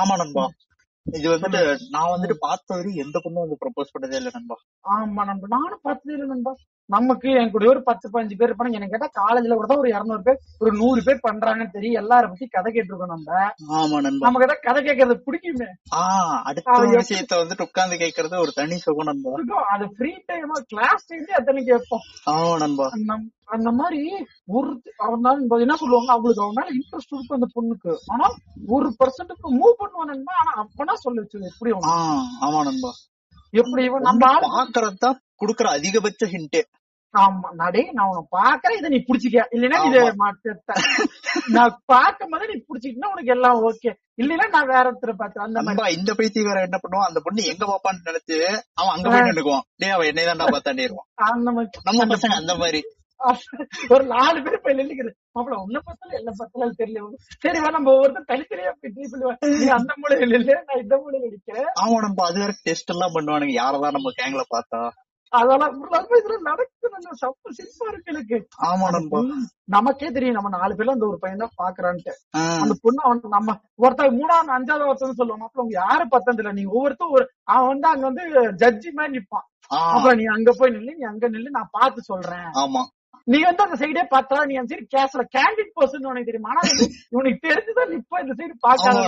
ஆமா 0.00 0.14
நண்பா. 0.16 0.44
இது 1.06 1.26
வந்துட்டு 1.30 1.60
நான் 1.90 2.10
வந்துட்டு 2.10 2.36
பார்த்த 2.38 2.74
வரையும் 2.74 3.04
எந்த 3.04 3.20
பொண்ணும் 3.24 3.44
வந்து 3.44 3.60
ப்ரப்போஸ் 3.60 3.92
பண்ணதே 3.94 4.14
இல்ல 4.14 4.30
நண்பா. 4.32 4.56
ஆமா 4.84 5.24
நண்பா. 5.24 5.46
நானும் 5.48 5.80
பார்த்ததே 5.82 6.12
இல்லை 6.12 6.26
நண்பா. 6.26 6.52
நமக்கு 6.90 7.30
என் 7.30 7.50
கூட 7.50 7.68
ஒரு 7.68 7.82
பத்து 7.82 8.10
பதினஞ்சு 8.10 8.36
பேர் 8.36 8.48
இருப்பாங்க. 8.48 8.72
எனக்கு 8.72 8.98
கேட்டா 8.98 9.20
காலேஜ்ல 9.20 9.54
கூட 9.54 9.66
தான் 9.66 9.78
ஒரு 9.78 9.88
இருநூறு 9.88 10.22
பேர் 10.22 10.38
ஒரு 10.58 10.72
நூறு 10.72 11.02
பேர் 11.02 11.24
பண்றாங்கன்னு 11.28 11.70
தெரியும். 11.70 12.02
எல்லார 12.02 12.28
பத்தி 12.28 12.46
கதை 12.46 12.72
கேட்டிருக்கோம் 12.72 13.06
நம்ம 13.06 13.30
ஆமா 13.78 13.98
நண்பா. 14.00 14.24
நமக்கு 14.26 14.46
ஏதாவது 14.46 14.60
கதை 14.62 14.82
கேட்கறது 14.84 15.24
பிடிக்குமே. 15.26 15.68
ஆஹ் 15.96 16.38
அடுத்த 16.42 16.76
விஷயத்த 16.94 17.36
வந்துட்டு 17.36 17.62
உட்கார்ந்து 17.62 17.96
கேக்குறது 17.96 18.38
ஒரு 18.38 18.52
தனி 18.52 18.78
சுகம் 18.78 19.04
நண்பா. 19.04 19.64
அது 19.68 19.86
ஃப்ரீ 19.88 20.12
டைம் 20.26 20.54
கிளாஸ் 20.66 21.12
டைம்ல 21.12 21.38
எத்தனை 21.38 21.64
கேட்போம். 21.64 22.06
ஆமா 22.26 22.56
நண்பா. 22.58 22.88
அந்த 23.48 23.68
மாதிரி 23.78 24.00
ஒரு 24.56 24.70
அவன் 25.04 25.24
தான் 25.26 25.42
இப்ப 25.44 25.58
என்ன 25.64 25.76
சொல்லுவாங்க 25.82 26.10
அவங்களுக்கு 26.14 26.44
அவன் 26.44 26.58
மேல 26.58 26.72
இன்ட்ரெஸ்ட் 26.78 27.12
இருக்கும் 27.12 27.38
அந்த 27.38 27.48
பொண்ணுக்கு. 27.56 27.92
ஆனா 28.12 28.26
ஒரு 28.76 28.88
பர்சன்ட்டுக்கு 29.00 29.52
மூவ் 29.60 29.78
பண்ணுவானுன்னா 29.82 30.34
ஆனா 30.42 30.52
அப்பனா 30.62 30.96
சொல்லி 31.04 31.22
வச்சு 31.22 31.50
எப்படி 31.52 31.72
ஆமா 32.42 32.58
நண்பா. 32.68 32.90
எப்படி 33.54 33.82
இவன் 33.88 34.06
நம்ம 34.08 34.32
பாக்குறதுதான் 34.48 35.20
குடுக்கற 35.42 35.68
அதிகபட்ச 35.76 36.26
ஹிண்டே 36.34 36.62
ஆமா 37.14 37.48
நடே 37.60 37.82
நான் 37.96 38.08
உன்னை 38.08 38.22
பாக்குறேன். 38.36 38.78
இதை 38.78 38.88
நீ 38.94 38.98
புடிச்சிக்க 39.06 39.44
இல்லைன்னா 39.54 39.78
இது 39.88 40.00
நான் 41.56 41.78
பார்க்கும் 41.92 42.32
போது 42.32 42.48
நீ 42.50 42.56
புடிச்சிக்கிட்டா 42.66 43.10
உனக்கு 43.12 43.32
எல்லாம் 43.36 43.60
ஓகே 43.68 43.90
இல்லைன்னா 44.22 44.46
நான் 44.54 44.70
வேற 44.72 44.84
ஒருத்தரை 44.90 45.14
பார்த்தேன் 45.20 45.46
அந்த 45.46 45.58
மாதிரி. 45.62 45.96
இந்த 45.98 46.12
பைத்தி 46.18 46.40
வேற 46.48 46.60
என்ன 46.66 46.78
பண்ணுவான்? 46.82 47.08
அந்த 47.10 47.20
பொண்ணு 47.26 47.48
எங்க 47.52 47.64
பாப்பான்னு 47.70 48.08
நினைச்சு 48.10 48.36
அவன் 48.80 48.94
அங்க 48.94 49.06
போய் 49.08 49.26
நின்னுக்குவான். 49.28 49.64
டேய் 49.80 49.94
அவன் 49.96 50.10
என்னை 50.10 50.24
தான்டா 50.28 50.48
பார்த்தாண்டேருவான் 50.54 51.08
அந்த 51.32 51.50
மாதிரி. 51.56 51.82
நம்ம 51.88 52.06
பசங்க 52.14 52.36
அந்த 52.42 52.56
மாதிரி. 52.62 52.82
ஒரு 53.92 54.04
நாலு 54.12 54.38
பேர் 54.44 54.62
போய் 54.64 54.76
நின்னுக்குது 54.78 55.10
மாப்பிள 55.36 55.56
உன்ன 55.62 55.78
பார்த்தாலும் 55.86 56.18
என்ன 56.18 56.30
பார்த்தாலும் 56.38 56.78
தெரியல. 56.80 57.00
சரி 57.44 57.58
வா 57.58 57.70
நம்ம 57.76 57.90
ஒவ்வொருத்தர் 57.94 58.30
தனித்தனியா 58.30 58.72
போய் 58.74 58.94
நீ 59.56 59.68
அந்த 59.78 59.92
மூலையில 60.02 60.38
இல்ல 60.40 60.54
நான் 60.68 60.82
இந்த 60.84 60.96
மூலையில 61.02 61.32
நிக்கிறேன். 61.34 61.68
ஆமா 61.82 61.98
நண்பா 62.04 62.26
அது 62.28 62.42
வேற 62.44 62.54
டெஸ்ட் 62.68 62.94
எல்லாம் 62.94 63.14
பண்ணுவானுங்க. 63.16 63.54
யாரதான் 63.62 63.96
நம்ம 63.98 64.12
கேங்ல 64.20 64.44
பார்த்தா? 64.54 64.82
நமக்கே 69.68 70.08
தெரியும் 70.08 70.36
நம்ம 70.36 70.50
நாலு 70.54 70.76
பேர்ல 70.76 70.94
அந்த 70.96 71.06
ஒரு 71.08 71.18
பையன் 71.24 71.42
தான் 71.42 71.56
பாக்குறான்ட்டு 71.58 72.12
அந்த 72.62 72.74
பொண்ணு 72.84 73.00
அவன் 73.06 73.20
நம்ம 73.36 73.56
ஒருத்தர் 73.78 74.16
மூணாவது 74.18 74.56
அஞ்சாவது 74.56 74.88
ஒருத்தர் 74.90 75.20
சொல்லுவான். 75.20 75.46
அப்புறம் 75.48 75.64
உங்க 75.66 75.76
யாரு 75.82 76.06
இல்ல 76.36 76.52
நீ 76.52 76.64
ஒவ்வொருத்தரும் 76.72 77.16
ஒரு 77.18 77.26
அவன் 77.48 77.70
வந்து 77.72 77.88
அங்க 77.88 78.04
வந்து 78.10 78.24
ஜட்ஜி 78.62 78.92
மாதிரி 78.92 79.14
நிப்பான். 79.16 79.46
அப்புறம் 79.88 80.18
நீ 80.20 80.26
அங்க 80.36 80.50
போய் 80.52 80.74
நில்லு 80.76 80.98
நீ 81.00 81.04
அங்க 81.04 81.28
நில்லு 81.28 81.56
நான் 81.58 81.74
பார்த்து 81.78 82.10
சொல்றேன். 82.12 82.48
ஆமா. 82.62 82.82
நீ 83.28 83.38
வந்து 83.42 83.62
அந்த 83.62 83.76
சைடே 83.76 84.02
பார்த்தா 84.10 84.46
நீ 84.46 84.54
அந்த 84.54 84.70
சைடு 84.72 84.84
கேஸ்ல 84.94 85.22
கேண்டிட் 85.36 85.72
பர்சன் 85.76 86.08
உனக்கு 86.10 86.28
தெரியும்? 86.30 86.50
ஆனா 86.50 86.60
இவனுக்கு 87.10 87.40
தெரிஞ்சுதான் 87.48 87.92
நிப்பா 87.94 88.18
இந்த 88.20 88.34
சைடு 88.38 88.54
பாக்காத 88.66 88.98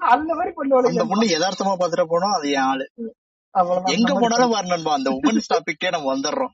அந்த 0.00 0.30
மாதிரி 0.34 0.52
பண்ணுவாங்க 0.56 0.90
அந்த 0.90 1.04
பொண்ணு 1.10 1.34
யதார்த்தமா 1.34 1.72
பாத்துட்டு 1.80 2.12
போனோம் 2.12 2.34
அது 2.36 2.46
என் 2.50 2.66
ஆளு. 2.70 2.84
எங்க 3.94 4.12
போனாலும் 4.14 4.52
பாரு 4.52 4.66
நண்பா 4.66 4.92
அந்த 4.92 5.10
உமன்ஸ் 5.10 5.50
டாபிக்கே 5.52 5.90
நம்ம 5.90 6.08
வந்துடுறோம். 6.14 6.52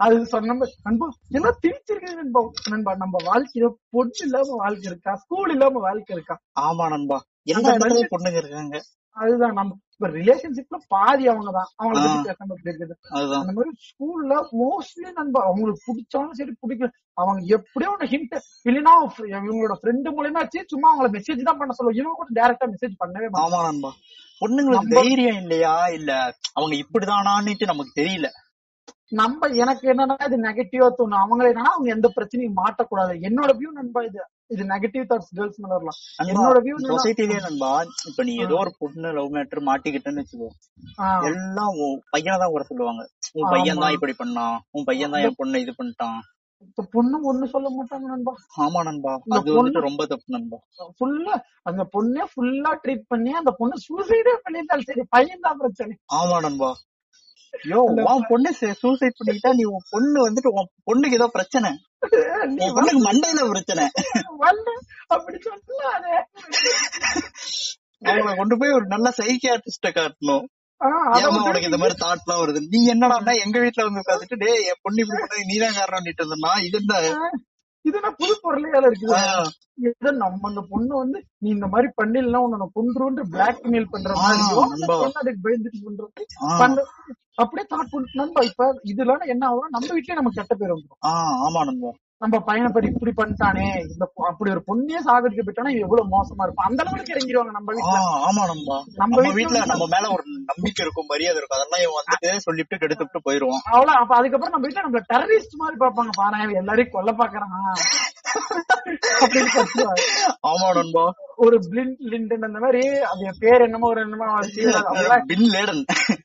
அது 0.00 0.16
சொன்ன 0.26 0.54
நண்பா 0.84 1.06
எல்லாம் 1.30 1.58
திணிச்சிருக்கு 1.62 2.18
நண்பா? 2.20 2.40
நண்பா 2.70 2.92
நம்ம 2.94 3.16
வாழ்க்கையில 3.26 3.66
பொண்ணு 3.90 4.22
இல்லாம 4.26 4.56
வாழ்க்கை 4.56 4.86
இருக்கா? 4.90 5.12
ஸ்கூல் 5.14 5.52
இல்லாம 5.52 5.80
வாழ்க்கை 5.80 6.14
இருக்கா? 6.16 6.36
ஆமா 6.60 6.86
நண்பா. 6.88 7.18
எல்லா 7.46 7.74
பொண்ணுங்க 8.14 8.38
இருக்காங்க. 8.42 8.76
அதுதான் 9.16 9.52
நம்ம 9.52 9.76
இப்ப 9.94 10.08
ரிலேஷன்ஷிப்ல 10.08 10.76
பாதி 10.88 11.24
அவங்கதான். 11.28 11.68
அவங்கள 11.82 11.98
பத்தி. 12.04 12.28
பேசாம 12.28 12.56
இருக்குது 12.56 12.94
அந்த 13.38 13.52
மாதிரி 13.52 13.70
ஸ்கூல்ல 13.88 14.34
மோஸ்ட்லி 14.60 15.10
நண்பா 15.12 15.40
அவங்களுக்கு 15.42 15.84
பிடிச்சாலும் 15.88 16.38
சரி 16.40 16.54
பிடிக்கல. 16.62 16.88
அவங்க 17.14 17.40
எப்படியோ 17.56 17.90
ஒண்ணு 17.94 18.10
ஹிண்ட் 18.14 18.34
இல்லைன்னா 18.64 18.94
இவங்களோட 19.36 19.76
ஃப்ரெண்டு 19.82 20.14
மூலியமா 20.16 20.42
சும்மா 20.66 20.88
அவங்கள 20.92 21.10
மெசேஜ் 21.16 21.42
தான் 21.42 21.58
பண்ண 21.58 21.72
சொல்லுவோம். 21.72 22.00
இவங்க 22.00 22.16
கூட 22.16 22.30
டைரக்டா 22.40 22.68
மெசேஜ் 22.74 23.00
பண்ணவே 23.02 23.28
ஆமா 23.44 23.60
நண்பா. 23.62 23.92
பொண்ணுங்களுக்கு 24.40 24.96
தைரியம் 25.00 25.36
இல்லையா? 25.36 25.74
இல்ல 25.88 26.10
அவங்க 26.52 26.74
இப்படிதானான்னுட்டு 26.76 27.66
நமக்கு 27.66 27.92
தெரியல. 28.00 28.28
நம்ம 29.12 29.48
எனக்கு 29.54 29.84
என்னன்னா 29.92 30.14
இது 30.26 30.36
நெகட்டிவா 30.42 30.86
தோணும். 30.98 31.22
அவங்க 31.24 31.42
என்னன்னா 31.48 31.72
அவங்க 31.74 31.88
எந்த 31.90 32.08
பிரச்சனையும் 32.16 32.58
மாட்டக்கூடாது. 32.62 33.12
என்னோட 33.28 33.50
வியூ 33.60 33.70
நண்பா 33.72 34.00
இது. 34.02 34.20
இது 34.54 34.64
நெகட்டிவ் 34.72 35.04
தாட்ஸ் 35.10 35.32
கேர்ள்ஸ் 35.38 35.60
மேல 35.62 35.72
வரலாம். 35.76 35.98
என்னோட 36.24 36.58
வியூ 36.66 36.76
சொசைட்டிலே 36.90 37.38
நண்பா 37.46 37.70
இப்ப 38.10 38.24
நீ 38.28 38.34
ஏதோ 38.46 38.58
ஒரு 38.64 38.72
பொண்ணு 38.82 39.10
லவ் 39.18 39.32
மேட்டர் 39.36 39.66
மாட்டிக்கிட்டேன்னு 39.70 40.22
வச்சுக்கோ. 40.22 40.50
எல்லாம் 41.30 41.80
பையனை 42.14 42.36
தான் 42.42 42.54
கூட 42.54 42.64
சொல்லுவாங்க. 42.70 43.02
உன் 43.38 43.50
பையன். 43.54 43.82
தான் 43.84 43.96
இப்படி 43.96 44.14
பண்ணான். 44.22 44.56
உன் 44.76 44.88
பையன் 44.90 45.14
தான் 45.14 45.24
என் 45.28 45.40
பொண்ணை 45.40 45.60
இது 45.64 45.74
பண்ணிட்டான். 45.80 46.20
பொண்ணு 46.94 47.16
ஒண்ணு 47.30 47.46
சொல்ல 47.54 47.68
மாட்டாங்க 47.76 48.06
நண்பா. 48.12 48.32
ஆமா 48.64 48.80
நண்பா. 48.88 49.12
அது 49.36 49.56
வந்துட்டு 49.56 49.86
ரொம்ப 49.88 50.02
தப்பு 50.12 50.34
நண்பா. 50.36 50.58
ஃபுல்லா 50.98 51.34
அந்த 51.70 51.82
பொண்ணே 51.94 52.24
ஃபுல்லா 52.32 52.70
ட்ரீட் 52.84 53.04
பண்ணி 53.12 53.32
அந்த 53.40 53.52
பொண்ணு 53.60 53.76
சூசைடே 53.86 54.34
பண்ணிருந்தாலும் 54.44 54.88
சரி 54.90 55.04
பையன் 55.16 55.44
தான் 55.46 55.60
பிரச்சனை. 55.62 55.94
ஆமா 56.20 56.38
நண்பா. 56.46 56.70
யோ 57.70 57.78
உன் 58.06 58.26
பொண்ணு 58.30 58.50
சூசைட் 58.80 59.18
பண்ணிக்கிட்டா 59.18 59.52
நீ 59.58 59.64
உன் 59.70 59.86
பொண்ணு 59.90 60.18
வந்துட்டு 60.26 60.50
உன் 60.56 60.70
பொண்ணுக்கு 60.88 61.18
ஏதோ 61.18 61.28
பிரச்சனை. 61.36 61.70
நீ 62.54 62.64
பொண்ணுக்கு 62.76 63.02
மண்டையில 63.06 63.44
பிரச்சனை. 63.52 63.84
வரல 64.42 64.68
அப்படி 65.08 65.38
சொல்லாத 65.46 66.06
அவங்கள 68.08 68.34
கொண்டு 68.36 68.54
போய் 68.60 68.76
ஒரு 68.78 68.86
நல்ல 68.86 69.08
சைக்கியாட்ரிஸ்ட 69.18 69.90
காட்டணும். 69.92 70.44
உனக்கு 71.42 71.68
இந்த 71.68 71.78
மாதிரி 71.80 71.96
தாட் 72.00 72.22
எல்லாம் 72.24 72.40
வருது? 72.40 72.60
நீ 72.72 72.78
என்னடா 72.92 73.34
எங்க 73.44 73.58
வீட்டுல 73.58 73.86
வந்து 73.86 74.02
உட்காந்துட்டு 74.02 74.40
டேய் 74.42 74.66
என் 74.70 74.82
பொண்ணு 74.82 75.02
இப்படி 75.04 75.20
பண்ண 75.24 75.44
நீதான் 75.52 75.78
காரணம் 75.78 76.08
இருந்தனா 76.12 76.52
இது 76.66 76.78
என்ன 76.80 77.30
இது 77.84 77.96
என்ன 78.00 78.10
புது 78.18 78.34
பொருளையால 78.42 78.88
இருக்குது. 78.90 79.14
ஆஹ் 79.16 79.48
ஏதோ 79.88 80.10
நம்ம 80.20 80.48
அந்த 80.50 80.62
பொண்ணு 80.70 80.92
வந்து 81.00 81.18
நீ 81.42 81.48
இந்த 81.50 81.66
மாதிரி 81.66 81.88
பண்ணிடல 81.98 82.40
உன்னை 82.44 82.66
கொன்றுன்னு 82.76 83.24
பிளாக்மெயில் 83.32 83.90
பண்ற 83.92 84.12
அதுக்கு 85.20 85.42
பயந்துட்டு 85.46 85.80
பண்றது 86.60 86.84
அப்படியே 87.38 87.66
தாட் 87.70 87.92
நம்ம 88.12 88.42
இப்ப 88.44 88.66
இதுல 88.84 89.14
என்ன 89.26 89.44
ஆகும் 89.46 89.70
நம்ம 89.70 89.92
வீட்லயே 89.94 90.14
நமக்கு 90.14 90.40
கெட்ட 90.40 90.54
பேர் 90.54 90.74
வந்துடும் 90.74 91.00
ஆஹ் 91.06 91.36
ஆமா 91.40 91.62
நண்பா. 91.64 91.90
நம்ம 92.20 92.36
பையனை 92.40 92.68
படி 92.72 92.86
இப்படி 92.90 93.12
பண்ணிட்டானே. 93.16 93.64
இந்த 93.84 94.04
அப்படி 94.28 94.50
ஒரு 94.50 94.62
பொண்ணையே 94.68 95.00
சாகடிக்க 95.06 95.42
போயிட்டானா 95.42 95.72
எவ்வளவு 95.78 96.12
மோசமா 96.12 96.44
இருப்பான்? 96.46 96.68
அந்த 96.68 96.80
அளவுக்கு 96.82 97.14
இறங்கிடுவாங்க 97.14 97.52
நம்ம 97.56 97.72
வீட்டுல 97.74 97.96
ஆமா 98.28 98.42
நம்ம 98.52 98.76
நம்ம 98.96 99.24
வீட்டுல 99.38 99.62
நம்ம 99.64 99.86
மேல 99.94 100.10
ஒரு 100.14 100.24
நம்பிக்கை 100.50 100.82
இருக்கும் 100.84 101.10
மரியாதை 101.12 101.38
இருக்கும். 101.38 101.58
அதெல்லாம் 101.58 101.82
இவன் 101.84 101.98
வந்துட்டு 102.00 102.44
சொல்லிட்டு 102.46 102.80
கெடுத்துட்டு 102.82 103.24
போயிருவான். 103.26 103.64
அவ்வளவு 103.72 103.98
அப்ப 103.98 104.14
அதுக்கப்புறம் 104.16 104.54
நம்ம 104.54 104.64
வீட்டுல 104.66 104.84
நம்மள 104.86 105.02
டெரரிஸ்ட் 105.12 105.60
மாதிரி 105.62 105.78
பாப்பாங்க 105.84 106.14
பாரு 106.16 106.42
இவன் 106.44 106.60
எல்லாரையும் 106.62 106.94
கொல்ல 106.96 107.12
பாக்குறான். 107.12 107.52
ஆமா 110.44 110.68
நண்பா. 110.74 111.04
ஒரு 111.44 111.56
பிளிண்ட் 111.68 112.02
லிண்டன் 112.12 112.46
அந்த 112.48 112.58
மாதிரி 112.58 112.82
அது 113.10 113.30
பேர் 113.38 113.64
என்னமோ 113.66 113.88
ஒரு 113.88 114.00
என்னமோ 114.00 114.26
பின் 115.26 115.46
லேடன் 115.54 115.82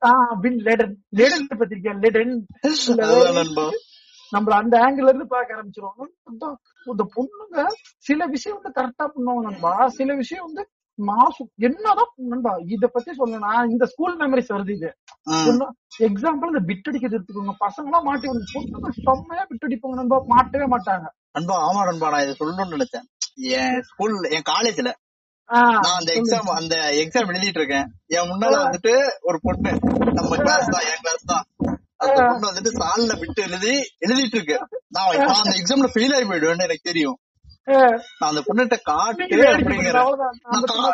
ஆஹ் 0.07 0.35
பின் 0.41 0.59
லேடன் 0.65 0.95
லேடன் 1.17 1.45
பத்திரிக்கை 1.53 1.93
லேடன் 2.03 2.33
நண்பா. 3.37 3.67
நம்மள 4.31 4.53
அந்த 4.61 4.75
ஆங்கிள் 4.85 5.09
இருந்து 5.11 5.27
பாக்க 5.33 5.55
ஆரம்பிச்சிருவாங்க 5.55 6.03
இந்த 6.91 7.03
பொண்ணுங்க 7.15 7.61
சில 8.07 8.25
விஷயம் 8.35 8.57
வந்து 8.59 8.75
கரெக்டா 8.77 9.05
பண்ணுவாங்க 9.13 9.43
நண்பா. 9.49 9.71
சில 9.97 10.13
விஷயம் 10.21 10.45
வந்து 10.49 10.63
மாசம் 10.99 11.49
என்னதான் 11.67 12.09
நண்பா 12.31 12.53
இத 12.75 12.85
பத்தி 12.95 13.11
சொல்லணும்னா 13.19 13.51
இந்த 13.73 13.85
ஸ்கூல் 13.91 14.15
மெமரிஸ் 14.21 14.51
வருது 14.55 14.73
இது. 14.77 14.89
எக்ஸாம்பிள் 16.07 16.51
இந்த 16.51 16.61
பிட் 16.69 16.89
அடிக்கிறது 16.89 17.17
எடுத்துக்கோங்க. 17.17 17.53
பசங்க 17.65 17.89
எல்லாம் 17.89 18.07
மாட்டி 18.07 18.27
பொண்ணுங்க 18.55 18.89
செம்மையா 19.05 19.43
பிட் 19.51 19.65
அடிப்பாங்க 19.67 19.99
நண்பா. 20.01 20.17
மாட்டவே 20.33 20.67
மாட்டாங்க. 20.73 21.05
நண்பா 21.37 21.57
ஆமா 21.67 21.83
நண்பா. 21.89 22.09
நான் 22.13 22.25
இதை 22.25 22.35
சொல்லணும்னு 22.41 22.75
நினைச்சேன். 22.77 23.05
என் 23.59 23.79
ஸ்கூல் 23.91 24.17
என் 24.35 24.49
காலேஜ்ல 24.51 24.91
நான் 25.83 25.99
அந்த 25.99 26.11
எக்ஸாம் 26.19 26.49
அந்த 26.59 26.75
எக்ஸாம் 27.03 27.29
எழுதிட்டு 27.31 27.59
இருக்கேன். 27.61 27.87
என் 28.15 28.29
முன்னால 28.31 28.57
வந்துட்டு 28.65 28.93
ஒரு 29.29 29.37
பொண்ணு. 29.45 29.71
நம்ம 30.17 30.35
கிளாஸ் 30.43 30.73
தான் 30.75 30.87
என் 30.91 31.01
கிளாஸ் 31.05 31.29
தான். 31.31 31.45
அந்த 31.99 32.19
பொண்ணு 32.23 32.49
வந்துட்டு 32.49 32.71
சால்ல 32.77 33.15
விட்டு 33.21 33.41
எழுதி 33.43 33.73
எழுதிட்டு 34.05 34.37
இருக்கு 34.37 34.57
நான் 34.89 35.09
அந்த 35.35 35.55
எக்ஸாம்ல 35.59 35.89
ஃபெயில் 35.93 36.15
ஆகி 36.15 36.27
போயிடுவேன்னு 36.29 36.67
எனக்கு 36.67 36.89
தெரியும். 36.89 37.17
நான் 38.19 38.29
அந்த 38.29 38.41
பொண்ணுகிட்ட 38.45 38.77
காட்டு 38.83 39.23
அப்படிங்கிற. 39.55 39.97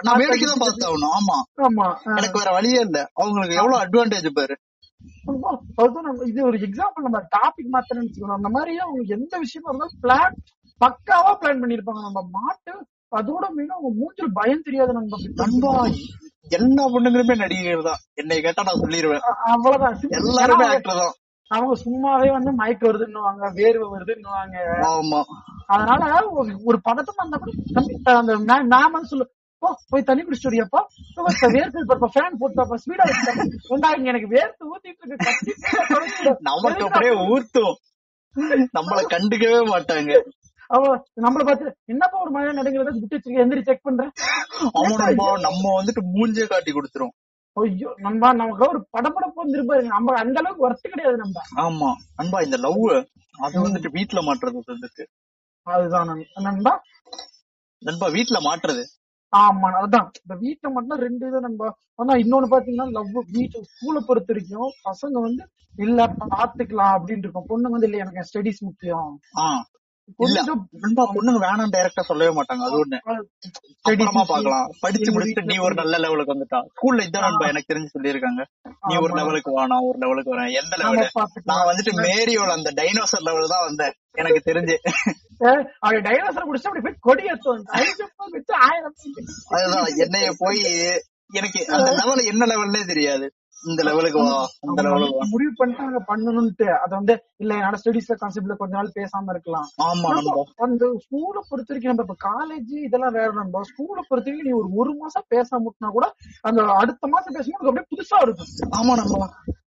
நான் 0.08 0.20
வேடிக்கை 0.22 0.48
தான் 0.48 0.64
பார்த்தாகணும் 0.64 1.16
ஆமா. 1.18 1.38
எனக்கு 2.16 2.40
வேற 2.40 2.52
வழியே 2.52 2.80
இல்ல. 2.80 3.00
அவங்களுக்கு 3.16 3.60
எவ்வளவு 3.60 3.82
அட்வான்டேஜ் 3.84 4.30
பாரு. 4.40 4.56
இது 6.26 6.40
ஒரு 6.46 6.58
எக்ஸாம்பிள் 6.66 7.08
நம்ம 7.08 7.20
டாபிக் 7.36 7.72
வச்சுக்கணும் 7.76 8.38
அந்த 8.38 8.50
மாதிரி 8.50 8.74
அவங்க 8.78 9.02
எந்த 9.18 9.34
விஷயமா 9.38 9.70
இருந்தாலும் 9.72 10.02
பிளான் 10.04 10.36
பக்காவா 10.82 11.32
பிளான் 11.42 11.62
பண்ணிருப்பாங்க 11.64 12.02
நம்ம 12.08 12.22
மாட்டு 12.38 12.74
அதோட 13.16 13.46
மீனும் 13.56 13.76
அவங்க 13.78 13.92
மூஞ்சில் 14.00 14.30
பயம் 14.34 14.62
தெரியாது 14.62 14.94
நம்ம 14.94 15.18
நண்பா 15.36 15.88
எல்லா 16.50 16.88
பொண்ணுங்களுமே 16.88 17.36
நடிகர் 17.36 17.84
தான் 17.84 17.98
என்னை 18.14 18.42
கேட்டா 18.42 18.64
நான் 18.64 18.82
சொல்லிடுவேன் 18.82 19.20
அவ்வளவுதான். 19.46 20.00
எல்லாருமே 20.10 20.66
ஆக்டர் 20.66 20.96
தான். 20.96 21.14
அவங்க 21.48 21.74
சும்மாவே 21.86 22.32
வந்து 22.32 22.52
மயக்க 22.52 22.88
வருதுன்னுவாங்க 22.88 23.44
வேர்வை 23.56 23.88
வருதுன்னுவாங்க. 23.92 24.56
ஆமா. 24.82 25.24
அதனால 25.68 26.20
ஒரு- 26.36 26.82
பதட்டம் 26.90 27.16
வந்தா 27.16 27.38
கூட 27.38 28.18
அந்த 28.18 28.38
மேம் 28.38 28.92
வந்து 28.92 29.08
சொல்லு. 29.08 29.34
போய் 29.90 30.04
தண்ணி 30.04 30.24
முகவத்த 30.24 31.48
வேர்த்து 31.48 32.08
ஃபேன் 32.14 32.36
போட்டு 32.40 32.62
அப்ப 32.62 32.76
ஸ்பீடா 32.76 33.04
வச்சுட்டா 33.04 33.98
இங்க 33.98 34.10
எனக்கு 34.10 34.28
வேர்த்து 34.28 34.64
ஊத்திட்டு 34.74 35.08
இருக்கு. 35.08 36.38
நமக்கு 36.40 36.86
அப்படியே 36.86 37.14
ஊத்தும். 37.14 37.76
நம்மள 38.78 39.06
கண்டுக்கவே 39.10 39.66
மாட்டாங்க. 39.66 40.22
அவ 40.68 40.82
நம்மள 41.16 41.46
பார்த்து 41.46 41.76
என்னப்பா 41.86 42.22
ஒரு 42.22 42.32
மழை 42.32 42.54
நடுங்கிறத 42.58 42.94
விட்டு 42.94 43.18
வச்சிருக்க 43.18 43.44
எந்திரி 43.44 43.64
செக் 43.64 43.84
பண்றேன். 43.84 44.12
நம்ம 45.42 45.72
வந்துட்டு 45.76 46.02
மூஞ்சே 46.16 46.48
காட்டி 46.48 46.72
கொடுத்துரும். 46.72 47.14
ஐயோ 47.58 47.96
நம்ம 47.98 48.34
நமக்கு 48.34 48.68
ஒரு 48.68 48.88
படப்படப்பு 48.98 49.44
வந்துருப்பாரு 49.44 49.84
நம்ம 49.84 50.16
அந்த 50.20 50.40
அளவுக்கு 50.40 50.66
ஒர்த்து 50.68 50.90
கிடையாது 50.90 51.18
நம்ம. 51.18 51.42
ஆமா. 51.56 51.90
நண்பா 52.16 52.42
இந்த 52.42 52.58
லவ் 52.58 52.84
அது 53.36 53.62
வந்துட்டு 53.62 53.90
வீட்ல 53.90 54.22
மாட்டுறது 54.22 54.64
வந்துட்டு 54.68 55.04
அதுதான் 55.68 56.08
நண்பா. 56.08 56.42
நண்பா. 56.42 56.74
நண்பா 57.82 58.08
வீட்ல 58.08 58.40
மாட்டுறது. 58.40 58.84
ஆமா 59.34 59.70
அதான். 59.82 60.12
இந்த 60.22 60.36
வீட்டை 60.36 60.72
மட்டும் 60.72 61.00
ரெண்டு 61.00 61.28
இது 61.28 61.42
நண்பா. 61.42 61.70
ஆனா 61.96 62.14
இன்னொன்னு 62.14 62.48
பாத்தீங்கன்னா 62.52 62.92
லவ் 62.92 63.24
வீட்டு 63.30 63.66
ஸ்கூலை 63.72 64.00
பொறுத்த 64.00 64.34
வரைக்கும் 64.34 64.72
பசங்க 64.84 65.22
வந்து 65.22 65.44
இல்ல 65.76 66.08
பாத்துக்கலாம் 66.20 66.94
அப்படின்னு 66.98 67.18
இருக்கும். 67.18 67.48
பொண்ணுங்க 67.50 67.70
வந்து 67.70 67.88
இல்ல 67.88 67.98
எனக்கு 67.98 68.28
ஸ்டடிஸ் 68.30 68.60
முக்கியம். 68.60 69.10
பொண்ணுங்க 70.20 71.40
வேணாம் 71.46 71.72
டைரக்டா 71.76 72.04
சொல்லவே 72.10 72.32
மாட்டாங்க. 72.38 72.64
அது 72.68 72.78
ஒண்ணு. 72.82 72.98
அப்புறமா 73.88 74.24
பாக்கலாம் 74.32 74.68
படிச்சு 74.84 75.10
முடிச்சுட்டு 75.14 75.50
நீ 75.52 75.58
ஒரு 75.58 75.76
நல்ல 75.82 75.98
லெவலுக்கு 75.98 76.34
வந்துட்டா. 76.36 76.60
ஸ்கூல்ல 76.74 77.06
இதான் 77.08 77.26
நண்பா 77.28 77.48
எனக்கு 77.48 77.72
தெரிஞ்சு 77.74 77.94
சொல்லியிருக்காங்க. 77.96 78.44
நீ 78.90 78.96
ஒரு. 78.96 79.14
லெவலுக்கு 79.20 79.52
வானா 79.58 79.78
ஒரு 79.90 79.98
லெவலுக்கு 80.04 80.34
வரேன். 80.36 80.52
எந்த 80.62 80.74
லெவலு. 80.82 81.06
நான் 81.44 81.68
வந்துட்டு 81.70 81.94
மேரியோட 82.06 82.52
அந்த 82.60 82.72
டைனோசர் 82.82 83.26
லெவல் 83.30 83.54
தான் 83.56 83.66
வந்தேன். 83.70 83.96
எனக்கு 84.22 84.42
தெரிஞ்சு. 84.52 84.78
அவ 85.80 85.94
டைனோசர் 86.10 86.48
முடிச்சு 86.50 86.70
அப்படி 86.70 86.86
போய் 86.86 87.04
கொடி 87.08 87.26
ஆயிரம் 88.68 88.94
அதுதான். 89.50 90.00
என்னைய 90.06 90.30
போய் 90.38 90.62
எனக்கு 91.40 91.60
அந்த 91.78 91.92
லெவல் 92.02 92.30
என்ன 92.32 92.44
லெவல்னே 92.46 92.84
தெரியாது. 92.86 93.28
இந்த 93.64 93.82
லெவலுக்கு 93.84 94.20
வா 94.20 94.34
அந்த 94.64 94.80
லெவலுக்கு 94.86 95.26
முடிவு 95.32 95.52
பண்ணிட்டாங்க 95.60 96.00
பண்ணணும்ட்டு 96.10 96.68
அத 96.76 96.92
வந்து 96.96 97.14
இல்ல 97.38 97.52
என்னோட 97.56 97.78
ஸ்டடிஸ்ல 97.82 98.16
கான்செப்ட்ல 98.16 98.56
கொஞ்ச 98.56 98.74
நாள் 98.76 98.96
பேசாம 98.98 99.32
இருக்கலாம். 99.32 99.68
ஆமா 99.86 100.10
நண்பா. 100.10 100.44
அந்த 100.60 100.86
ஸ்கூலை 101.04 101.42
பொறுத்த 101.50 101.72
வரைக்கும் 101.72 101.92
நம்ம 101.92 102.06
இப்ப 102.08 102.18
காலேஜ் 102.28 102.74
இதெல்லாம் 102.88 103.14
வேற 103.14 103.30
நம்ம 103.34 103.64
ஸ்கூலை 103.72 104.02
பொறுத்த 104.02 104.28
வரைக்கும் 104.28 104.48
நீ 104.50 104.54
ஒரு 104.54 104.70
ஒரு 104.76 104.94
மாசம் 104.94 105.28
பேசாம 105.30 105.62
முட்டினா 105.66 105.92
கூட 105.92 106.08
அந்த 106.44 106.64
அடுத்த 106.76 107.08
மாசம் 107.08 107.36
பேசும்போது 107.38 107.70
அப்படியே 107.72 107.90
புதுசா 107.94 108.20
இருக்கும். 108.22 108.52
ஆமா 108.80 108.96
நண்பா. 108.96 109.28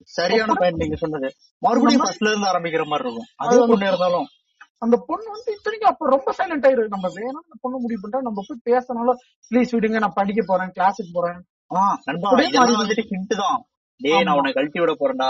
சரியான 0.10 0.54
பாயிண்ட் 0.54 0.82
நீங்க 0.84 0.96
சொன்னது. 0.96 1.30
மறுபடியும் 1.62 2.04
ஃபர்ஸ்ட்ல 2.04 2.32
இருந்து 2.32 2.52
ஆரம்பிக்கிற 2.52 2.86
மாதிரி 2.86 3.08
இருக்கும். 3.08 3.30
அதே 3.38 3.58
பொண்ணு 3.64 3.90
இருந்தாலும். 3.90 4.28
அந்த 4.82 4.98
பொண்ணு 5.08 5.28
வந்து 5.32 5.50
இத்தனைக்கும் 5.52 5.92
அப்ப 5.92 6.10
ரொம்ப 6.10 6.34
சைலண்ட் 6.38 6.66
ஆயிரு 6.66 6.84
நம்ம 6.88 7.08
வேணும் 7.16 7.44
அந்த 7.46 7.56
பொண்ணு 7.62 7.78
முடிவு 7.78 8.02
பண்ணிட்டா 8.02 8.22
நம்ம 8.22 8.44
போய் 8.48 8.66
பேசினாலும் 8.70 9.20
ப்ளீஸ் 9.52 9.74
விடுங்க 9.76 10.00
நான் 10.00 10.20
படிக்க 10.20 10.42
போறேன் 10.44 10.72
கிளாஸுக்கு 10.78 11.12
போறேன். 11.14 11.40
ஆஹ் 11.72 11.98
நண்பா 12.08 12.30
இதெல்லாம் 12.44 12.82
வந்துட்டு 12.82 13.10
ஹிண்ட் 13.12 13.34
தான். 13.42 13.60
டேய் 14.02 14.24
நான் 14.26 14.38
உன்னை 14.40 14.52
கழட்டி 14.54 14.80
விட 14.82 14.94
போறேன்டா. 15.00 15.30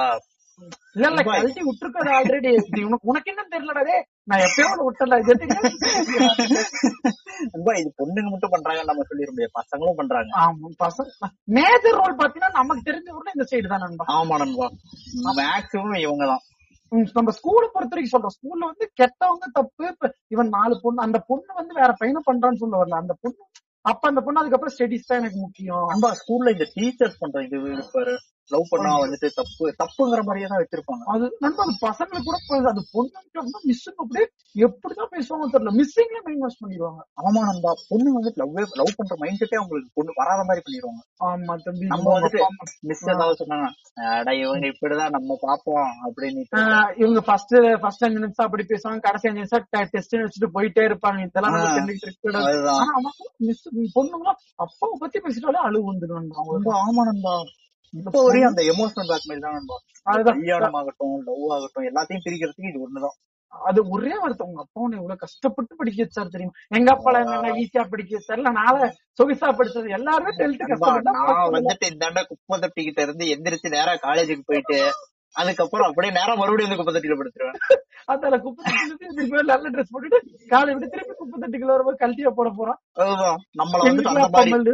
இல்ல 0.98 1.22
கழட்டி 1.28 1.62
விட்டுருக்காது 1.66 2.10
ஆல்ரெடி 2.16 2.50
உனக்கு 2.88 3.10
உனக்கு 3.12 3.30
என்ன 3.34 3.44
தெரியலடா 3.54 3.84
டேய். 3.90 4.02
நான் 4.30 4.44
எப்பயோ 4.46 4.72
விட்டல 4.88 5.20
இது 5.22 5.36
தெரியாது 5.42 5.70
நண்பா 7.54 7.74
இது 7.82 7.90
பொண்ணுங்க 8.00 8.30
மட்டும் 8.34 8.54
பண்றாங்கன்னு 8.56 8.92
நம்ம 8.92 9.06
சொல்லிட 9.10 9.30
முடியாது. 9.32 9.54
பசங்களும் 9.60 10.00
பண்றாங்க. 10.00 10.32
ஆமா 10.44 10.72
பசங்க 10.84 11.30
மேஜர் 11.58 11.98
ரோல் 12.00 12.20
பாத்தீங்கன்னா 12.22 12.60
நமக்கு 12.60 12.88
தெரிஞ்ச 12.90 13.10
ஊர்ல 13.18 13.36
இந்த 13.38 13.48
சைடு 13.52 13.72
தான் 13.74 13.86
நண்பா. 13.86 14.08
ஆமா 14.18 14.38
நண்பா. 14.44 14.68
மேக்ஸிமம் 15.42 16.04
இவங்கதான். 16.06 16.44
ம், 16.92 17.08
நம்ம 17.16 17.32
ஸ்கூலை 17.38 17.68
பொறுத்த 17.74 17.94
வரைக்கும் 17.94 18.14
சொல்றோம். 18.14 18.36
ஸ்கூல்ல 18.38 18.70
வந்து 18.70 18.86
கெட்டவங்க 19.02 19.48
தப்பு. 19.58 19.88
இவன் 20.36 20.54
நாலு 20.58 20.76
பொண்ணு 20.84 21.06
அந்த 21.08 21.20
பொண்ணு 21.30 21.60
வந்து 21.60 21.74
வேற 21.82 21.92
பையனை 22.00 22.22
பண்றான்னு 22.30 22.62
சொல்ல 22.64 22.78
வரல. 22.82 23.02
அந்த 23.04 23.16
பொண்ணு 23.22 23.42
அப்ப 23.86 24.08
அந்த 24.08 24.22
பொண்ணு 24.22 24.40
அதுக்கப்புறம் 24.40 24.76
ஸ்டடிஸ் 24.76 25.08
தான் 25.08 25.20
எனக்கு 25.20 25.40
முக்கியம். 25.40 25.86
அன்பா 25.90 26.10
ஸ்கூல்ல 26.20 26.52
இந்த 26.52 26.66
டீச்சர்ஸ் 26.76 27.20
பண்ற 27.20 27.44
இது 27.44 27.58
இருப்பாரு 27.76 28.14
லவ் 28.52 28.70
பண்ணா 28.70 28.92
வந்துட்டு 29.02 29.28
தப்பு 29.34 29.64
தப்புங்கிற 29.82 30.22
மாதிரியே 30.24 30.48
தான் 30.48 30.62
வச்சிருப்பாங்க. 30.62 31.04
அது 31.06 31.26
நண்பா 31.40 31.64
அது 31.66 31.76
பசங்களுக்கு 31.88 32.28
கூட. 32.30 32.38
அது 32.72 32.82
பொண்ணுங்க 32.94 33.62
மிஸ்ஸுங்க 33.68 34.00
அப்படியே 34.04 34.26
எப்படிதான் 34.56 35.12
பேசுவாங்க 35.16 35.48
தெரியல. 35.54 35.72
மிஸ்ஸிங்ல 35.80 36.20
மைண்ட் 36.26 36.44
வாஷ் 36.44 36.62
பண்ணிடுவாங்க. 36.64 37.02
ஆமா 37.22 37.42
நண்பா 37.50 37.72
பொண்ணு 37.90 38.16
வந்துட்டு 38.18 38.42
லவ் 38.44 38.80
லவ் 38.82 38.98
பண்ற 38.98 39.16
மைண்ட் 39.20 39.40
செட்டே 39.42 39.56
அவங்களுக்கு 39.56 39.92
பொண்ணு 39.94 40.14
வராத 40.16 40.44
மாதிரி 40.44 40.64
பண்ணிடுவாங்க. 40.66 41.02
ஆமா 41.30 41.56
தம்பி. 41.66 41.86
நம்ம 41.86 42.14
வந்துட்டு. 42.18 42.42
மிஸ் 42.82 43.06
ஏதாவது 43.10 43.40
சொன்னாங்க 43.42 43.68
அட 44.18 44.36
இவங்க 44.36 44.66
இப்படிதான் 44.68 45.16
நம்ம 45.18 45.38
பாப்போம் 45.42 45.92
அப்படின்னு 46.08 46.42
இவங்க 47.04 47.22
ஃபர்ஸ்ட் 47.22 47.56
ஃபர்ஸ்ட் 47.82 48.06
அஞ்சு 48.06 48.20
நிமிஷம் 48.20 48.46
அப்படி 48.46 48.64
பேசுவாங்க 48.64 49.00
கடைசி 49.00 49.28
அஞ்சு 49.28 49.42
நிமிஷம் 49.42 49.66
டெஸ்ட் 49.94 50.16
வச்சுட்டு 50.18 50.50
போயிட்டே 50.58 50.84
இருப்பாங்க. 50.90 51.20
இதெல்லாம் 51.20 51.58
மிஸ் 53.48 53.66
பொண்ணுங்களும் 53.96 54.40
அப்பாவை 54.56 54.96
பத்தி 55.00 55.20
பேசிட்டாலே 55.20 55.62
அவங்க 55.64 56.08
நண்பா, 56.14 56.76
ஆமா 56.88 57.04
நண்பா. 57.04 57.34
இப்ப 57.94 58.22
வரையும் 58.24 58.50
அந்த 58.50 58.62
எமோஷனல் 58.72 59.08
பிளாக்மெயில் 59.10 59.44
தான் 59.46 59.58
நண்பா 59.58 59.78
அதுதான். 60.08 60.38
கல்யாணம் 60.38 60.78
ஆகட்டும் 60.80 61.18
லவ் 61.28 61.52
ஆகட்டும் 61.56 61.88
எல்லாத்தையும் 61.90 62.24
பிரிக்கிறதுக்கு 62.26 62.72
இது 62.72 62.86
ஒண்ணுதான். 62.86 63.18
அது 63.54 63.80
ஒரே 63.90 64.14
வார்த்தை 64.16 64.44
உங்க 64.48 64.60
அப்பா 64.64 64.80
உன்னை 64.80 64.98
எவ்வளவு 65.00 65.22
கஷ்டப்பட்டு 65.22 65.78
படிக்க 65.78 66.00
வச்சாரு 66.04 66.30
தெரியுமா? 66.30 66.54
எங்க 66.78 66.90
அப்பா 66.92 67.12
என்ன 67.20 67.54
ஈஸியா 67.62 67.84
படிக்க 67.94 68.12
வச்சாரு? 68.16 68.40
இல்ல 68.40 68.52
நாள 68.60 68.76
சொகுசா 69.20 69.48
படிச்சது 69.60 69.96
எல்லாருமே 69.98 70.34
டென்த் 70.40 70.62
கஷ்டப்பட்டு 70.64 71.16
நான் 71.18 71.54
வந்துட்டு 71.58 71.90
இந்தாண்ட 71.92 72.22
குப்பை 72.30 72.58
தட்டிக்கிட்ட 72.58 73.08
இருந்து 73.08 73.32
எந்திரிச்சு 73.36 73.76
நேரா 73.76 73.96
காலேஜுக்கு 74.06 74.50
போயிட்டு 74.50 74.78
அதுக்கப்புறம் 75.36 75.88
அப்படியே 75.90 76.12
நேரா 76.14 76.34
மறுபடியும் 76.36 76.68
வந்து 76.68 76.80
குப்பை 76.80 76.94
தட்டில 76.96 77.18
படுத்துருவேன். 77.20 77.58
அதால 78.12 78.36
குப்பை 78.40 78.72
திருப்பி 79.02 79.42
நல்ல 79.50 79.70
ட்ரெஸ் 79.74 79.92
போட்டுட்டு 79.94 80.20
காலை 80.48 80.70
விட்டு 80.74 80.92
திருப்பி 80.94 81.14
குப்பை 81.14 81.38
தட்டிக்குள்ள 81.42 81.74
வரும்போது 81.74 82.02
கழட்டியா 82.02 82.32
போட 82.40 82.50
போறோம் 82.50 82.80
அதுதான். 83.02 83.40
நம்மள 83.60 83.88
எங்களுக்கு 83.90 84.12
அந்த 84.14 84.30
மாதிரி. 84.36 84.74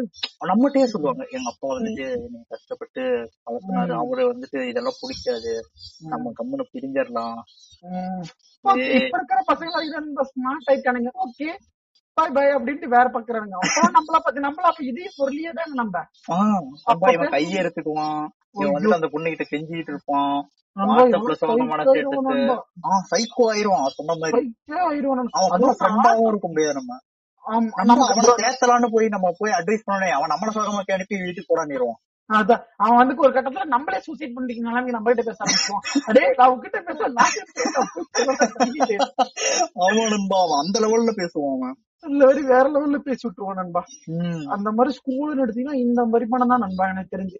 நம்மகிட்டயே 0.52 0.88
சொல்லுவாங்க. 0.94 1.26
எங்க 1.38 1.50
அப்பா 1.52 1.68
வந்துட்டு 1.74 2.06
நீ 2.26 2.40
கஷ்டப்பட்டு 2.54 3.04
வளர்த்தினாரு. 3.48 3.94
அவரு 4.04 4.24
வந்துட்டு 4.32 4.62
இதெல்லாம் 4.72 5.00
பிடிக்காது. 5.02 5.54
நம்ம 6.06 6.34
கம்முன்னு 6.40 6.66
பிரிஞ்சிடலாம். 6.74 7.38
இப்ப 9.00 9.18
இருக்கிற 9.20 9.40
பசங்க 9.52 9.74
ஸ்மார்ட் 10.32 10.70
ஆயிட்டானுங்க. 10.72 11.12
ஓகே 11.26 11.50
பாய் 12.18 12.32
பாய் 12.32 12.56
அப்படின்ட்டு 12.58 12.88
வேற 12.88 13.06
பாக்குறானுங்க. 13.14 13.56
அப்போ 13.62 13.82
நம்மள 13.96 14.18
பத்தி 14.26 14.40
நம்மள 14.40 14.66
அப்ப 14.70 14.84
இதே 14.84 15.08
பொருளியே 15.18 15.52
தானே 15.58 15.74
நம்ம 15.74 16.04
அப்பா 16.94 17.08
இவன் 17.16 17.34
கையை 17.34 17.56
எடுத்துக்குவான். 17.62 18.24
இவன் 18.56 18.74
வந்துட்டு 18.76 18.94
அந்த 18.94 19.08
பொண்ணு 19.14 19.32
கிட்ட 19.32 19.46
கெஞ்சிட்டு 19.50 19.92
இருப்பான் 19.94 20.32
வாட்ஸ்அப்ல 20.78 21.34
சோகமான 21.42 21.84
ஆயிடுவோம் 21.92 22.26
ஆஹ் 22.88 23.04
சைக்கோ 23.12 23.44
ஆயிருவான் 23.52 23.94
சொன்ன 23.98 24.16
மாதிரி. 24.22 24.42
அவன் 25.38 25.54
கூட 25.60 25.74
ஃப்ரெண்டாவும் 25.80 26.30
இருக்க 26.32 26.48
முடியாது 26.50 26.78
நம்ம. 26.80 26.98
நம்ம 27.80 27.96
அவனை 28.06 28.14
சேர்த்தலான்னு 28.42 28.88
போய் 28.94 29.14
நம்ம 29.14 29.32
போய் 29.40 29.56
அட்வைஸ் 29.58 29.86
பண்ணனே 29.88 30.10
அவன் 30.16 30.32
நம்மள 30.34 30.50
சோகமாக்கி 30.56 30.96
அனுப்பி 30.96 31.16
வீட்டுக்கு 31.22 31.50
போடானிருவான் 31.52 32.00
அதான் 32.30 32.62
அவன் 32.78 32.98
வந்து 33.00 33.16
ஒரு 33.24 33.32
கட்டத்துல 33.34 33.66
நம்மளே 33.74 33.98
சூசைட் 34.06 34.34
பண்ணிக்க 34.36 34.62
நிலைமை 34.68 34.92
நம்ம 34.94 35.12
கிட்ட 35.12 35.24
பேச 35.28 35.38
ஆரம்பிச்சுவோம் 35.44 35.84
அடே 36.08 36.24
உங்ககிட்ட 36.46 36.80
பேச. 36.82 37.04
ஆமா 39.84 40.04
நண்பா 40.14 40.38
அவன் 40.44 40.62
அந்த 40.62 40.78
லெவல்ல 40.84 41.12
பேசுவான் 41.20 41.54
அவன். 41.58 41.76
இல்ல 42.04 42.24
மாதிரி 42.26 42.42
வேற 42.52 42.66
லெவல்ல 42.74 42.98
பேசி 43.06 43.24
விட்டுருவோம் 43.26 43.60
நண்பா. 43.60 43.82
அந்த 44.56 44.70
மாதிரி 44.78 44.92
ஸ்கூல் 44.98 45.42
எடுத்தீங்கன்னா 45.44 45.78
இந்த 45.86 46.02
மாதிரி 46.12 46.26
பணம் 46.34 46.52
தான் 46.54 46.64
நண்பா 46.66 46.86
எனக்கு 46.94 47.14
தெரிஞ்சு. 47.16 47.38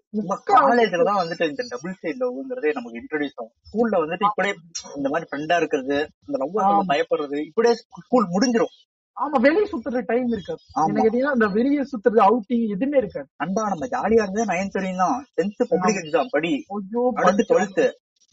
காலேஜ்ல 0.50 1.06
தான் 1.10 1.20
வந்துட்டு 1.20 1.48
இந்த 1.50 1.64
டபுள் 1.72 1.94
சைட் 2.00 2.20
லவ்ங்கிறதே 2.22 2.72
நமக்கு 2.78 3.00
இன்ட்ரோடியூஸ் 3.02 3.36
ஆகும். 3.38 3.52
ஸ்கூல்ல 3.68 4.00
வந்துட்டு 4.02 4.28
இப்படியே 4.30 4.54
இந்த 4.98 5.08
மாதிரி 5.12 5.28
ஃப்ரெண்டா 5.30 5.58
இருக்கிறது 5.62 5.98
இந்த 6.26 6.38
லவ். 6.42 6.58
பயப்படுறது 6.92 7.38
இப்படியே 7.50 7.74
ஸ்கூல் 8.04 8.32
முடிஞ்சிரும். 8.34 8.74
ஆமா 9.16 9.36
வெளியே 9.44 9.66
சுத்துற 9.68 10.00
டைம் 10.08 10.32
இருக்காது. 10.34 10.60
என்ன 10.80 11.02
கேட்டீங்கன்னா 11.04 11.36
அந்த 11.36 11.46
வெளியே 11.58 11.84
சுத்துறது 11.92 12.20
அவுட்டிங் 12.26 12.66
எதுவுமே 12.74 12.98
இருக்காது. 13.02 13.28
நண்பா 13.42 13.62
நம்ம 13.72 13.86
ஜாலியா 13.94 14.24
இருந்தது 14.24 14.50
நைன்த் 14.50 14.76
வரையும் 14.78 15.02
தான். 15.04 15.16
டென்த் 15.38 15.62
பப்ளிக் 15.70 16.00
எக்ஸாம் 16.02 16.32
படி. 16.34 16.52
டுவெல்த் 17.52 17.80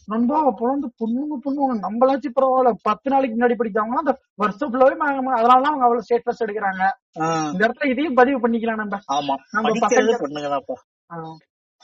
நண்பா 0.06 0.44
அப்புறம் 0.44 0.72
வந்து 0.74 0.88
பொண்ணுங்க 1.00 1.36
பொண்ணுங்க. 1.44 1.74
நம்மளாச்சும் 1.86 2.36
பரவாயில்ல. 2.40 2.72
பத்து 2.82 3.10
நாளைக்கு 3.10 3.36
முன்னாடி 3.36 3.54
படிச்சாங்கன்னா 3.58 4.02
அந்த 4.02 4.12
வருஷம் 4.34 4.72
ஃபுல்லாவே 4.72 4.96
அதனாலதான் 5.36 5.72
அவங்க 5.72 5.84
அவ்வளவு 5.86 6.06
ஸ்டேட்டஸ் 6.08 6.42
எடுக்கிறாங்க. 6.44 6.82
இந்த 7.52 7.68
இடத்துல 7.68 7.90
இதையும் 7.90 8.14
பதிவு 8.14 8.48
பண்ணிக்கலாம் 8.48 8.74
நம்ம. 8.74 8.98
ஆமா. 9.12 9.34
நம்ம. 9.54 9.78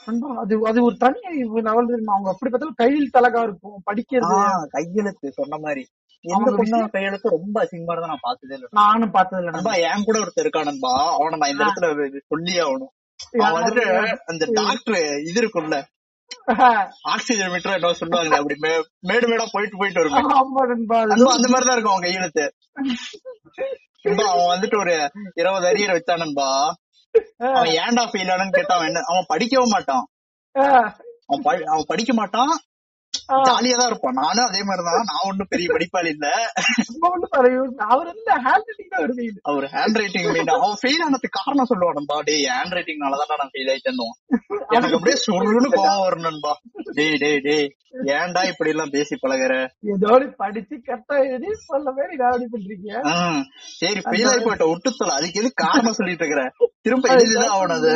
நண்பா 0.07 0.35
அது 0.41 0.65
அது 0.65 0.83
ஒரு 0.83 0.95
தனி 0.97 1.19
லெவல் 1.63 1.85
தெரியுமா? 1.85 2.13
அவங்க 2.13 2.29
அப்படி 2.29 2.51
பார்த்தாலும் 2.51 2.73
கையில் 2.73 3.09
தலகா 3.13 3.43
இருக்கும். 3.43 3.81
படிக்கிறது. 3.91 4.29
கையெழுத்து 4.69 5.31
சொன்ன 5.31 5.57
மாதிரி. 5.57 5.83
எந்த 6.25 6.35
அவங்க 6.35 6.55
பொண்ணு 6.55 6.89
கையெழுத்து 6.89 7.29
ரொம்ப 7.29 7.55
அசிங்கமானதை 7.63 8.07
நான் 8.07 8.17
பார்த்ததே 8.21 8.53
இல்லை. 8.53 8.69
நானும் 8.71 9.11
பார்த்தது 9.11 9.41
இல்ல 9.41 9.53
நண்பா 9.55 9.73
என் 9.87 10.03
கூட 10.03 10.19
ஒருத்தர் 10.19 10.43
இருக்கா 10.45 10.63
நண்பா. 10.63 11.13
அவனை 11.13 11.37
நான் 11.39 11.49
இந்த 11.49 11.63
இடத்துல 11.63 12.19
சொல்லியே 12.27 12.61
ஆகணும். 12.61 12.91
அவன் 13.39 13.63
வந்துட்டு 13.63 13.83
அந்த 14.25 14.45
டாக்டர் 14.51 14.99
இது 15.23 15.41
இருக்கும்ல. 15.41 15.77
ஆக்சிஜன் 17.01 17.51
மீட்டர் 17.51 17.73
என்ன 17.73 17.93
சொல்லுவாங்க 17.93 18.35
அப்படி 18.35 18.55
மேடு 18.99 19.27
மேடா 19.31 19.45
போயிட்டு 19.51 19.77
போயிட்டு 19.77 19.99
வருமே. 20.01 20.21
அந்த 21.15 21.47
மாதிரிதான் 21.49 21.75
இருக்கும் 21.75 21.95
அவன் 21.95 22.07
கையெழுத்து. 22.07 22.45
அவன் 24.33 24.51
வந்துட்டு 24.53 24.77
ஒரு 24.79 24.95
இருபது 25.33 25.67
அரியர் 25.71 25.95
வச்சான் 25.97 26.21
நண்பா. 26.23 26.49
அவன் 27.37 27.73
ஏன்டா 27.81 28.03
ஃபெயில் 28.11 28.31
ஆனு 28.33 28.49
கேட்டா 28.51 28.75
அவன் 29.11 29.25
படிக்கவும் 29.27 29.73
மாட்டான். 29.75 30.05
அவன் 31.27 31.63
அவன் 31.65 31.89
படிக்க 31.91 32.13
மாட்டான். 32.13 32.53
ஜாலியா 33.47 33.75
தான் 33.79 33.89
இருப்பான். 33.91 34.17
நானும் 34.21 34.47
அதே 34.47 34.61
மாதிரிதான். 34.67 35.07
நான் 35.09 35.25
ஒண்ணும் 35.29 35.49
பெரிய 35.51 35.67
படிப்பாளி 35.75 36.09
இல்ல. 36.15 36.27
அவர் 37.93 38.07
வந்து 38.11 38.31
ஹேண்ட் 38.45 38.67
ரைட்டிங் 38.69 38.91
தான் 38.93 39.03
வருது. 39.03 39.25
அவர் 39.51 39.67
ஹேண்ட் 39.75 39.99
ரைட்டிங் 40.01 40.27
அவன் 40.57 40.79
ஃபெயில் 40.81 41.03
ஆனதுக்கு 41.05 41.37
காரணம் 41.39 41.69
சொல்லுவான் 41.71 41.97
நண்பா. 41.99 42.17
டேய் 42.29 42.47
ஹேண்ட் 42.53 42.75
ரைட்டிங்னாலதான் 42.77 43.41
நான் 43.43 43.53
ஃபெயில் 43.55 43.71
ஆயிட்டேன் 43.73 44.01
எனக்கு 44.75 44.97
அப்படியே 44.97 45.17
சுருன்னு 45.25 45.69
கோவம் 45.75 46.03
வரும் 46.05 46.27
நண்பா. 46.27 46.53
டேய் 46.99 47.17
டேய் 47.23 47.41
டேய். 47.47 47.69
ஏன்டா 48.17 48.41
இப்படி 48.49 48.71
எல்லாம் 48.73 48.91
பேசி 48.93 49.15
பழகுற? 49.23 49.53
ஏதோ 49.93 50.11
படிச்சு 50.41 50.75
கரெக்டா 50.87 51.15
எழுதி 51.33 51.55
சொல்ல 51.69 51.87
மாதிரி 51.97 52.13
ராவடி 52.21 52.45
பண்றீங்க? 52.53 52.91
சரி 53.79 54.01
ஃபெயில் 54.05 54.29
ஆகி 54.31 54.43
போயிட்ட 54.45 54.67
விட்டுத்தல 54.69 55.15
அதுக்கு 55.17 55.41
எது 55.41 55.49
காரணம் 55.63 55.97
சொல்லிட்டு 55.99 56.23
இருக்கிற? 56.25 56.43
திரும்ப 56.81 57.09
எழுதிதான் 57.15 57.55
ஆகணும் 57.55 57.79
அது. 57.79 57.93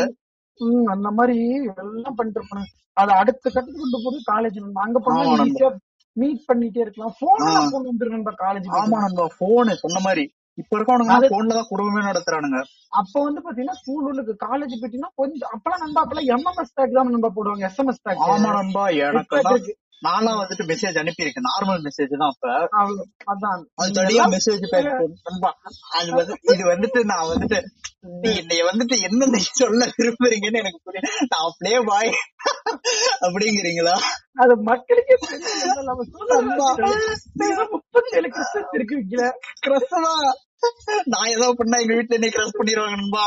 அந்த 0.93 1.07
மாதிரி 1.19 1.37
எல்லாம் 1.75 2.17
பண்ணிட்டு 2.17 2.41
இருப்பாங்க 2.41 2.65
அது 2.97 3.11
அடுத்த 3.13 3.45
கட்டத்துக்கு 3.45 3.83
கொண்டு 3.83 3.99
போது 4.03 4.17
காலேஜ் 4.31 4.57
அங்க 4.85 4.99
போனா 4.99 5.23
நண்பா. 5.23 5.45
ஈஸியா 5.47 5.69
மீட் 6.17 6.47
பண்ணிட்டே 6.47 6.81
இருக்கலாம். 6.81 7.15
போன் 7.19 7.45
ஆ. 7.47 7.53
போன் 7.71 7.87
வந்துருங்க 7.89 8.33
காலேஜ் 8.43 8.67
ஆமா 8.79 8.99
நண்பா 8.99 9.25
போனு 9.39 9.73
சொன்ன 9.75 10.01
மாதிரி. 10.05 10.25
இப்ப 10.57 10.77
இருக்கவனுங்க 10.77 11.15
போன்ல 11.31 11.55
தான் 11.57 11.71
குடும்பமே 11.71 12.01
நடத்துறானுங்க. 12.09 12.59
அப்ப 12.99 13.13
வந்து 13.23 13.41
பாத்தீங்கன்னா 13.45 13.79
ஸ்கூல் 13.79 14.05
உள்ள 14.09 14.21
காலேஜ் 14.45 14.73
போயிட்டீங்கன்னா 14.73 15.13
கொஞ்சம் 15.15 15.51
அப்பெல்லாம் 15.53 15.83
நண்பா 15.83 16.03
அப்பெல்லாம் 16.03 16.29
எம்எம்எஸ் 16.35 16.75
டேக் 16.77 16.95
தான் 16.97 17.09
நண்பா 17.09 17.31
போடுவாங்க. 17.37 17.65
எஸ்எம்எஸ் 17.69 18.03
டேக் 18.05 18.23
ஆமா 18.27 18.51
நண்பா 18.59 18.85
எனக்கு 19.07 19.41
நான்லாம் 20.05 20.39
வந்துட்டு 20.39 20.65
மெசேஜ் 20.65 20.99
அனுப்பியிருக்கேன். 21.01 21.47
நார்மல் 21.47 21.83
மெசேஜ் 21.85 22.13
தான் 22.15 22.31
அப்ப. 22.31 22.45
அதான். 23.27 23.61
அது 23.77 23.95
தனியா 23.99 24.25
மெசேஜ் 24.33 24.65
அது 25.95 26.09
வந்து 26.13 26.35
இது 26.53 26.63
வந்துட்டு 26.71 27.01
நான் 27.05 27.29
வந்துட்டு 27.31 27.59
நீ 28.17 28.31
என்னைய 28.35 28.63
வந்துட்டு 28.63 28.95
என்ன 29.01 29.29
சொல்ல 29.53 29.85
விரும்புறீங்கன்னு 29.95 30.61
எனக்கு 30.63 30.81
புரியல 30.83 31.11
நான் 31.25 31.47
அப்படியே 31.47 31.79
பாய் 31.83 32.11
அப்படிங்கிறீங்களா? 33.25 33.95
அது 34.37 34.53
மக்களுக்கே 34.63 35.15
தெரியல 35.23 35.91
நான் 41.11 41.31
ஏதோ 41.31 41.47
பண்ணா 41.57 41.77
எங்க 41.83 41.93
வீட்டுல 41.93 42.17
என்னை 42.17 42.29
கிரஸ் 42.29 42.57
பண்ணிடுவாங்க 42.57 42.95
நண்பா. 42.95 43.23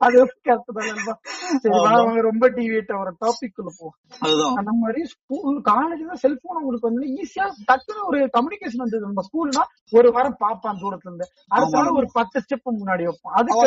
அது 0.00 0.16
கரெக்ட் 0.42 0.76
தான் 0.76 0.88
நண்பா. 0.90 1.14
சரி 1.56 1.72
வா, 1.74 1.80
ஆமா. 1.82 1.94
அவங்க 1.96 2.22
ரொம்ப 2.28 2.50
டிவிட்ட 2.56 2.92
ஒரு 2.96 3.12
டாபிக் 3.22 3.54
குள்ள 3.56 3.72
போ 3.78 3.88
அதுதான். 4.22 4.56
அந்த 4.60 4.74
மாதிரி 4.80 5.02
ஸ்கூல் 5.12 5.58
காலேஜ்ல 5.68 6.18
செல்போன் 6.22 6.60
உங்களுக்கு 6.60 6.90
வந்து 6.90 7.08
ஈஸியா 7.16 7.46
டக்குன்னு 7.68 8.04
ஒரு 8.10 8.20
கம்யூனிகேஷன் 8.36 8.84
வந்தது 8.84 9.04
நம்ம 9.06 9.24
ஸ்கூல்னா 9.28 9.64
ஒரு 9.92 10.10
வாரம் 10.12 10.38
பாப்பான் 10.40 10.82
தூரத்துல 10.82 11.10
இருந்து 11.10 11.26
அடுத்த 11.50 11.74
ஒரு 11.96 12.08
பத்து 12.14 12.44
ஸ்டெப் 12.44 12.70
முன்னாடி 12.74 13.06
வைப்போம் 13.08 13.36
அதுக்கு 13.38 13.66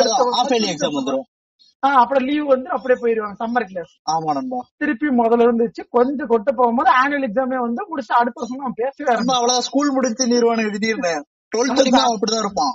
எக்ஸாம் 0.72 0.98
வந்துரும். 0.98 1.28
ஆஹ் 1.82 1.98
அப்புறம் 2.00 2.24
லீவ் 2.26 2.46
வந்து 2.46 2.68
அப்படியே 2.68 2.98
போயிருவாங்க 3.02 3.36
சம்மர் 3.40 3.66
கிளாஸ் 3.68 3.92
ஆமா 4.10 4.30
நண்பா. 4.36 4.58
திருப்பி 4.80 5.08
முதல்ல 5.18 5.46
இருந்துச்சு 5.46 5.82
கொஞ்சம் 5.96 6.30
கொட்ட 6.32 6.50
போகும்போது 6.54 6.90
ஆனுவல் 7.00 7.26
எக்ஸாமே 7.28 7.58
வந்து 7.60 7.82
முடிச்சு 7.90 8.12
அடுத்த 8.14 8.40
வருஷம் 8.40 8.64
அவன் 8.64 8.78
பேசவே 8.80 9.60
ஸ்கூல் 9.68 9.92
முடிச்சு 9.92 10.24
நிறுவனம் 10.26 10.74
திடீர்னு. 10.74 11.12
டுவெல்த் 11.52 11.78
வரைக்கும் 11.78 12.02
அவன் 12.02 12.16
அப்படிதான் 12.16 12.44
இருப்பான். 12.44 12.74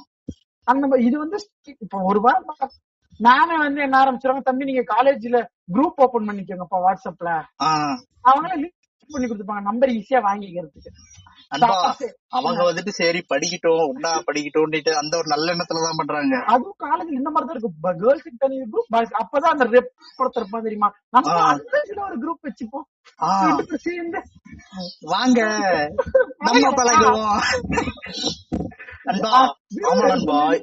அந்த 0.68 0.98
இது 1.08 1.16
வந்து 1.20 1.38
இப்ப 1.80 2.02
ஒரு 2.04 2.20
வாரம் 2.20 2.72
நானே 3.20 3.56
வந்து 3.58 3.82
என்ன 3.82 3.96
ஆரம்பிச்சிருவாங்க 4.04 4.44
தம்பி 4.44 4.70
நீங்க 4.70 4.84
காலேஜ்ல 4.94 5.40
குரூப் 5.74 6.02
ஓபன் 6.06 6.28
பண்ணிக்கோங்கப்பா 6.30 6.80
வாட்ஸ்அப்ல 6.86 7.30
அவங்களே 8.26 8.56
லிங்க் 8.64 8.76
பண்ணி 9.10 9.28
கொடுத்துப்பாங்க 9.28 9.62
நம்பர் 9.62 9.94
ஈஸியா 10.00 10.20
வாங்கிக்கிறதுக்கு. 10.28 10.92
அவங்க 12.28 12.74
வந்துட்டு 12.74 12.88
சரி 12.88 13.26
படிக்கட்டும் 13.34 13.90
ஒன்னா 13.92 14.20
படிக்கட்டும்னுட்டு 14.32 14.92
அந்த 14.94 15.18
ஒரு 15.18 15.26
நல்ல 15.28 15.54
எண்ணத்துலதான் 15.54 15.98
பண்றாங்க. 15.98 16.44
அதுவும் 16.46 16.76
காலேஜ் 16.80 17.12
இந்த 17.12 17.30
மாதிரி 17.30 17.60
தான் 17.60 17.62
இருக்கும் 17.62 17.76
கேர்ள்ஸுக்கு 17.84 18.38
தனி 18.38 18.60
குரூப் 18.60 18.90
பாய்ஸ் 18.90 19.12
அப்பதான் 19.12 19.52
அந்த 19.52 19.66
ரெப் 19.66 19.92
இருப்பான் 20.36 20.62
தெரியுமா? 20.62 20.94
நம்ம. 21.10 21.32
அந்த 21.44 22.02
ஒரு 22.02 22.18
குரூப் 22.18 22.48
வச்சுப்போம். 22.48 23.76
சேர்ந்து. 23.76 24.22
வாங்க. 25.00 25.42
நம்ம 26.38 26.72
பழகுவோம். 26.72 27.40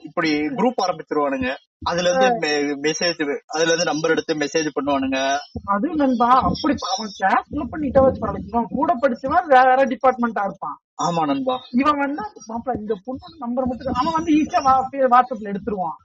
இப்படி 0.04 0.40
குரூப் 0.40 0.80
ஆரம்பிச்சிருவானுங்க. 0.82 1.54
அதுல 1.84 2.10
இருந்து 2.10 2.50
மெசேஜ் 2.82 3.20
அதுல 3.46 3.68
இருந்து 3.68 3.84
நம்பர் 3.84 4.10
எடுத்து 4.10 4.34
மெசேஜ் 4.34 4.68
பண்ணுவானுங்க. 4.74 5.18
அதுவும் 5.64 5.96
நண்பா 5.96 6.28
அப்படி 6.40 6.74
அவன் 6.92 7.12
கிளாஸ்ல 7.18 7.64
பண்ணிட்டா 7.72 8.02
பரவாயில்ல 8.22 8.64
கூட 8.74 8.92
படிச்சவன் 9.02 9.46
வேற 9.46 9.84
டிபார்ட்மெண்டா 9.84 10.44
இருப்பான். 10.44 10.76
ஆமா 10.96 11.22
நண்பா. 11.24 11.54
இவன் 11.70 11.98
வந்து 11.98 12.22
மாப்பிள 12.48 12.76
இந்த 12.76 12.94
பொண்ணு 13.04 13.36
நம்பர் 13.38 13.66
மட்டும் 13.66 13.94
அவன் 13.94 14.12
வந்து 14.12 14.32
ஈஸியா 14.32 14.62
வாட்ஸ்அப்ல 15.14 15.52
எடுத்துருவான். 15.52 15.98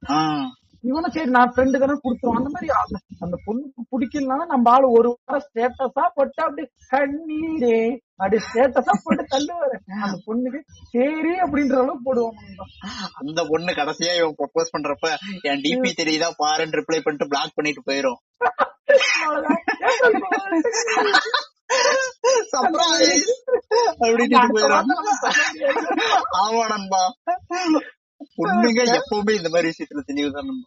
இவனும் 0.82 1.12
சரி 1.12 1.30
நான் 1.30 1.54
ஃப்ரெண்டு 1.54 1.78
தானே 1.78 1.96
கொடுத்துருவான் 2.04 2.40
அந்த 2.40 2.50
மாதிரி 2.50 2.68
அந்த- 3.20 3.40
பொண்ணுக்கு 3.46 3.82
பிடிக்கலனாலும் 3.92 4.46
நம்ம 4.46 4.72
ஆளு 4.72 4.92
ஒரு 4.92 5.20
வாரம் 5.26 5.46
ஸ்டேட்டஸா 5.48 6.06
போட்டு 6.14 6.44
அப்படி 6.44 6.64
கண்ணீரே 6.92 7.78
அப்படி 8.16 8.42
ஸ்டேட்டஸா 8.46 8.94
போட்டு 9.04 9.24
தள்ளுவாரு. 9.32 9.78
அந்த 10.02 10.18
பொண்ணுக்கு 10.28 10.60
சரி 10.92 11.34
அப்படின்ற 11.46 11.76
அளவுக்கு 11.78 12.06
போடுவான் 12.08 12.38
நண்பா. 12.40 12.66
அந்த 13.14 13.46
பொண்ணு 13.50 13.72
கடைசியா 13.72 14.16
இவன் 14.18 14.36
ப்ரொபோஸ் 14.38 14.74
பண்றப்ப 14.78 15.12
என் 15.42 15.62
டிபி 15.62 15.92
தெரியுதா 16.02 16.30
பாருன்னு 16.44 16.80
ரிப்ளை 16.80 17.00
பண்ணிட்டு 17.00 17.28
பிளாக் 17.28 17.56
பண்ணிட்டு 17.56 17.84
போயிரும். 17.86 18.20
சொல்ல 22.50 22.70
முடியாது. 22.70 23.24
ஆமா 26.42 26.64
நண்பா. 26.68 27.02
பொண்ணுங்க 28.38 29.00
எப்பவுமே 29.00 29.36
இந்த 29.36 29.50
மாதிரி 29.50 29.74
விஷயத்துல 29.74 30.02
தெளிவுதான் 30.06 30.66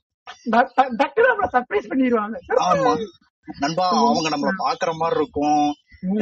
டக்குனு 0.97 1.31
நம்மள 1.31 1.47
சர்ப்ரைஸ் 1.53 1.91
பண்ணிடுவாங்க. 1.91 2.37
ஆமா. 2.49 2.93
நண்பா 3.59 3.89
அவங்க 3.89 4.29
நம்மள 4.29 4.51
பாக்குற 4.65 4.93
மாதிரி 4.93 5.21
இருக்கும். 5.21 5.75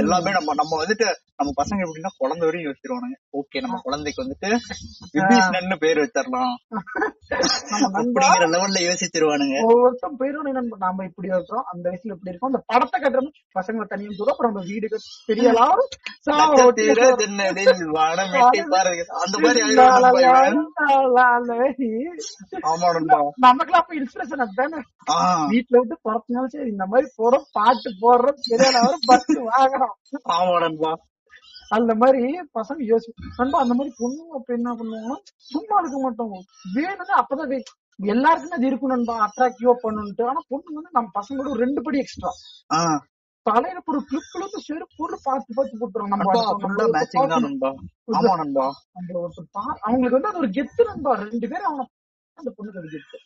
எல்லாமே 0.02 0.30
நம்ம 0.36 0.54
நம்ம 0.60 0.76
வந்துட்டு 0.80 1.06
நம்ம 1.38 1.50
பசங்க 1.58 1.84
எப்படின்னா 1.84 2.10
குழந்தை 2.22 2.44
வரையும் 2.46 2.66
யோசிச்சிருவானுங்க. 2.66 3.16
ஓகே 3.40 3.58
நம்ம 3.64 3.76
குழந்தைக்கு 3.84 4.22
வந்துட்டு 4.24 4.48
விபீஷ்ணன்னு 5.14 5.76
பேர் 5.82 6.00
வச்சிடலாம். 6.02 6.54
அப்படிங்கிற 7.88 8.48
லெவல்ல 8.54 8.80
யோசிச்சிருவானுங்க. 8.86 9.56
ஒவ்வொருத்தரும் 9.68 10.18
போயிடும் 10.20 10.48
நம்ம 10.58 10.78
நாம 10.84 11.04
இப்படி 11.10 11.30
இருக்கோம் 11.34 11.64
அந்த 11.72 11.84
வயசுல 11.90 12.14
இப்படி 12.16 12.32
இருக்கோம். 12.32 12.50
அந்த 12.52 12.60
படத்தை 12.70 12.98
கட்டுறது 13.00 13.28
பசங்களை 13.58 13.86
தனியும் 13.92 14.18
தூரம் 14.18 14.34
அப்புறம் 14.34 14.52
நம்ம 14.52 14.64
வீடு 14.72 14.88
பெரிய 15.30 15.52
எல்லாரும் 15.52 15.90
அந்த 19.24 19.36
மாதிரி 19.44 19.60
ஆமா 22.70 22.88
நமக்குலாம் 23.46 23.82
அப்ப 23.82 23.94
இன்ஸ்பிரேஷன் 24.00 24.44
அதுதானே. 24.46 24.80
வீட்டுல 25.52 25.76
விட்டு 25.80 25.96
பிறப்பினாலும் 26.06 26.52
சரி 26.54 26.70
இந்த 26.74 26.84
மாதிரி 26.92 27.06
போறோம் 27.18 27.46
பாட்டு 27.56 27.90
போடுறோம் 28.02 28.38
பெரிய 28.48 28.68
பஸ் 29.08 29.28
வாங்குறோம் 29.48 29.67
ஆமா 30.36 30.54
நண்பா 30.60 30.90
அந்த 31.70 31.92
மாதிரி 31.94 32.20
பசங்க 32.54 32.80
யோசி 32.90 33.08
நண்பா 33.38 33.58
அந்த 33.60 33.74
மாதிரி 33.74 33.90
பொண்ணு 33.98 34.22
அப்ப 34.34 34.54
என்ன 34.54 34.70
பண்ணுவாங்கன்னா 34.72 35.16
சும்மா 35.50 35.74
இருக்க 35.80 35.98
மாட்டோம். 35.98 36.36
வேணும்னா 36.74 37.14
அப்பதான் 37.22 37.52
எல்லாருக்குமே 38.08 38.56
அது 38.56 38.66
இருக்கும் 38.66 38.92
நண்பா 38.94 39.14
அட்ராக்டிவா 39.26 39.74
பண்ணுன்ட்டு. 39.84 40.24
ஆனா 40.24 40.40
பொண்ணு 40.48 40.76
வந்து 40.76 40.92
நம்ம 40.92 41.10
பசங்களோட 41.16 41.56
ரெண்டு 41.62 41.82
படி 41.82 41.98
எக்ஸ்ட்ரா 41.98 42.30
தலையில 43.46 43.80
ஒரு 43.86 44.00
கிளிப்ல 44.08 44.40
இருந்து 44.40 44.60
செருப்பு 44.66 44.96
பொருள் 44.98 45.24
பார்த்து 45.26 45.56
பார்த்து 45.58 45.80
போட்டுரும் 45.82 46.12
நம்ம 46.14 46.26
அவங்களுக்கு 49.82 50.18
வந்து 50.18 50.30
அது 50.30 50.42
ஒரு 50.42 50.50
கெத்து 50.56 50.88
நண்பா. 50.90 51.12
ரெண்டு 51.24 51.46
பேரும் 51.52 51.68
அவன 51.70 51.86
அந்த 52.38 52.50
பொண்ணுக்கு 52.56 52.80
அது 52.82 52.90
கெத்து 52.94 53.18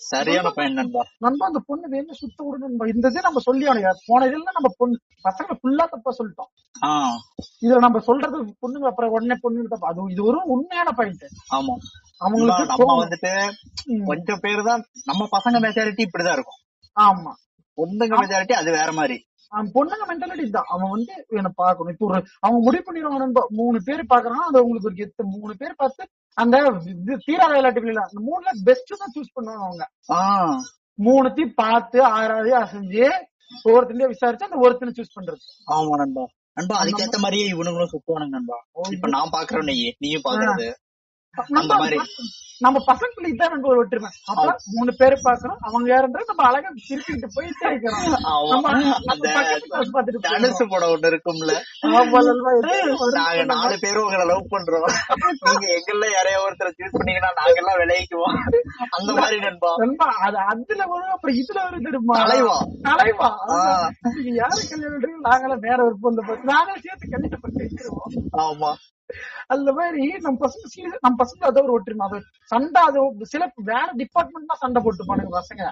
சரியான 0.00 0.50
பையன் 0.50 0.76
நண்பா. 0.78 1.02
நண்பா 1.18 1.44
அந்த 1.46 1.60
பொண்ணு 1.66 1.86
வேணும் 1.90 2.18
சுத்த 2.20 2.38
விடு 2.44 2.62
நண்பா 2.64 2.84
இந்த 2.92 3.10
இது 3.10 3.26
நம்ம 3.26 3.40
சொல்லி 3.40 3.64
அவனுங்க 3.68 3.90
போன 4.06 4.26
இதுல 4.28 4.54
நம்ம 4.58 4.70
பொண்ணு 4.78 4.96
பசங்க 5.24 5.56
ஃபுல்லா 5.60 5.84
தப்பா 5.92 6.10
சொல்லிட்டோம். 6.18 6.50
இதுல 7.62 7.78
நம்ம 7.78 8.00
சொல்றது 8.00 8.38
பொண்ணுங்க 8.62 8.88
அப்புறம் 8.90 9.12
உடனே 9.16 9.36
பொண்ணுங்க 9.44 9.70
தப்பா. 9.74 9.90
அது 9.92 10.06
இது 10.14 10.22
ஒரு 10.30 10.38
உண்மையான 10.54 10.92
பாயிண்ட் 10.98 11.26
ஆமா. 11.58 11.74
அவங்களுக்கு 12.20 12.64
நம்ம. 12.72 12.88
வந்துட்டு 13.00 13.32
கொஞ்சம் 14.06 14.42
பேர் 14.44 14.62
தான் 14.62 14.82
நம்ம 15.04 15.28
பசங்க 15.32 15.58
மெஜாரிட்டி 15.66 16.04
இப்படிதான் 16.06 16.36
இருக்கும். 16.38 16.60
ஆமா. 16.96 17.32
பொண்ணுங்க 17.78 18.14
மெஜாரிட்டி 18.22 18.54
அது 18.54 18.70
வேற 18.70 18.90
மாதிரி. 18.92 19.18
அவன் 19.52 19.70
பொண்ணுங்க 19.74 20.04
மென்டாலிட்டி 20.08 20.44
தான் 20.50 20.68
அவன் 20.68 20.92
வந்து 20.92 21.14
என்ன 21.38 21.48
பாக்கணும் 21.56 21.92
இப்போ 21.94 22.06
ஒரு 22.06 22.18
அவங்க 22.40 22.58
முடிவு 22.66 22.84
பண்ணிடுவாங்க 22.84 23.18
நண்பா. 23.18 23.42
மூணு 23.58 23.78
பேர் 23.82 24.10
பாக்குறான் 24.12 24.46
அது 24.48 24.60
அவங்களுக்கு 24.60 24.90
ஒரு 24.90 24.98
கெத்து. 25.00 25.22
மூணு 25.34 25.54
பேர் 25.54 25.74
பார்த்து 25.74 26.02
அந்த 26.36 26.56
இது 26.94 27.14
தீராத 27.24 27.52
விளையாட்டுகள் 27.52 28.04
அந்த 28.04 28.20
மூணுல 28.28 28.52
பெஸ்ட் 28.64 28.92
தான் 28.98 29.12
சூஸ் 29.16 29.34
பண்ணுவாங்க 29.34 29.64
அவங்க. 29.66 29.84
மூணுத்தையும் 30.98 31.54
பார்த்து 31.54 31.98
ஆறாவது 32.12 32.50
செஞ்சு 32.72 33.04
ஒவ்வொருத்தனையும் 33.64 34.12
விசாரிச்சு 34.12 34.44
அந்த 34.44 34.56
ஒருத்தனை 34.56 34.92
சூஸ் 34.98 35.16
பண்றது. 35.16 35.42
ஆமா 35.68 35.96
நண்பா. 35.96 36.24
நண்பா 36.56 36.76
அதுக்கேத்த 36.80 37.18
மாதிரியே 37.18 37.46
இவனுங்களும் 37.46 37.92
சுத்துவானுங்க 37.92 38.34
நண்பா. 38.36 38.56
இப்ப 38.90 39.08
நான் 39.08 39.32
பாக்குறேன் 39.32 39.68
நீ 39.70 39.76
நீயும் 39.98 40.24
பாக்குறது. 40.24 40.68
அந்த 41.34 41.52
நம்ம 41.58 41.74
மாதிரி. 41.76 41.98
நம்ம 42.60 42.80
பசங்களுக்கு 42.86 43.30
இதான் 43.30 43.52
நண்பர் 43.52 43.78
ஒற்றுமை 43.78 44.08
அப்ப 44.30 44.42
மூணு 44.72 44.90
பேரு 44.94 45.16
பாக்குறோம் 45.22 45.56
அவங்க 45.66 45.86
யாருன்றா 45.88 46.20
நம்ம 46.28 46.42
அழகா 46.48 46.68
சிரிச்சுட்டு 46.82 47.28
போயிட்டே 47.36 47.64
இருக்கிறோம். 47.66 48.02
நம்ம 48.52 48.74
நம்ம. 49.06 50.02
தனுசு 50.26 50.64
படம் 50.68 50.92
ஒண்ணு 50.92 51.10
இருக்கும்ல. 51.12 51.54
ஒரு 52.98 53.10
நாங்க 53.16 53.44
நாலு 53.52 53.78
பேரும் 53.80 54.04
உங்களை 54.04 54.26
லவ் 54.26 54.52
பண்றோம். 54.52 54.86
நீங்க 55.46 55.66
எங்கெல்ல 55.76 56.06
யாரையா 56.12 56.38
ஒருத்தரை 56.44 56.72
சூஸ் 56.76 56.94
பண்ணீங்கன்னா 56.96 57.32
நாங்கெல்லாம் 57.40 57.80
விளைவிக்குவோம் 57.82 58.38
அந்த 58.92 59.10
மாதிரி 59.18 59.40
நண்பா. 59.40 59.72
நண்பா, 59.78 60.08
அது 60.22 60.40
அதுல 60.52 60.82
வரும் 60.86 61.14
அப்புறம் 61.16 61.36
இதுல 61.36 61.58
வரும் 61.64 61.84
தெரியுமா 61.84 62.16
தலைவா. 62.22 62.56
தலைவா. 62.90 63.30
நீங்க 64.16 64.32
யாரு 64.40 64.62
கல்யாணம் 64.70 65.20
நாங்களும் 65.22 65.64
வேற 65.66 65.78
ஒரு 65.84 65.98
பொண்ணு 66.00 66.38
நாங்களும் 66.44 66.84
சேர்த்து 66.86 67.12
கல்யாணம் 67.12 67.44
பண்ணி 67.44 67.60
ஆமா. 68.44 68.72
அந்த 69.46 69.72
மாதிரி 69.72 70.06
நம்ம 70.20 70.46
பசங்க 70.46 70.66
serious- 70.74 71.00
நம்ம 71.00 71.24
பசங்க 71.24 71.44
அதை 71.44 71.62
ஒரு 71.62 71.72
ஒற்றுமை. 71.72 72.08
அது 72.10 72.18
சண்டை 72.44 72.82
அது 72.82 72.98
சில 73.22 73.52
வேற 73.54 73.92
டிபார்ட்மெண்ட் 73.96 74.46
தான் 74.46 74.60
சண்டை 74.60 74.82
போட்டு 74.84 75.04
பானுங்க 75.04 75.32
பசங்க 75.38 75.62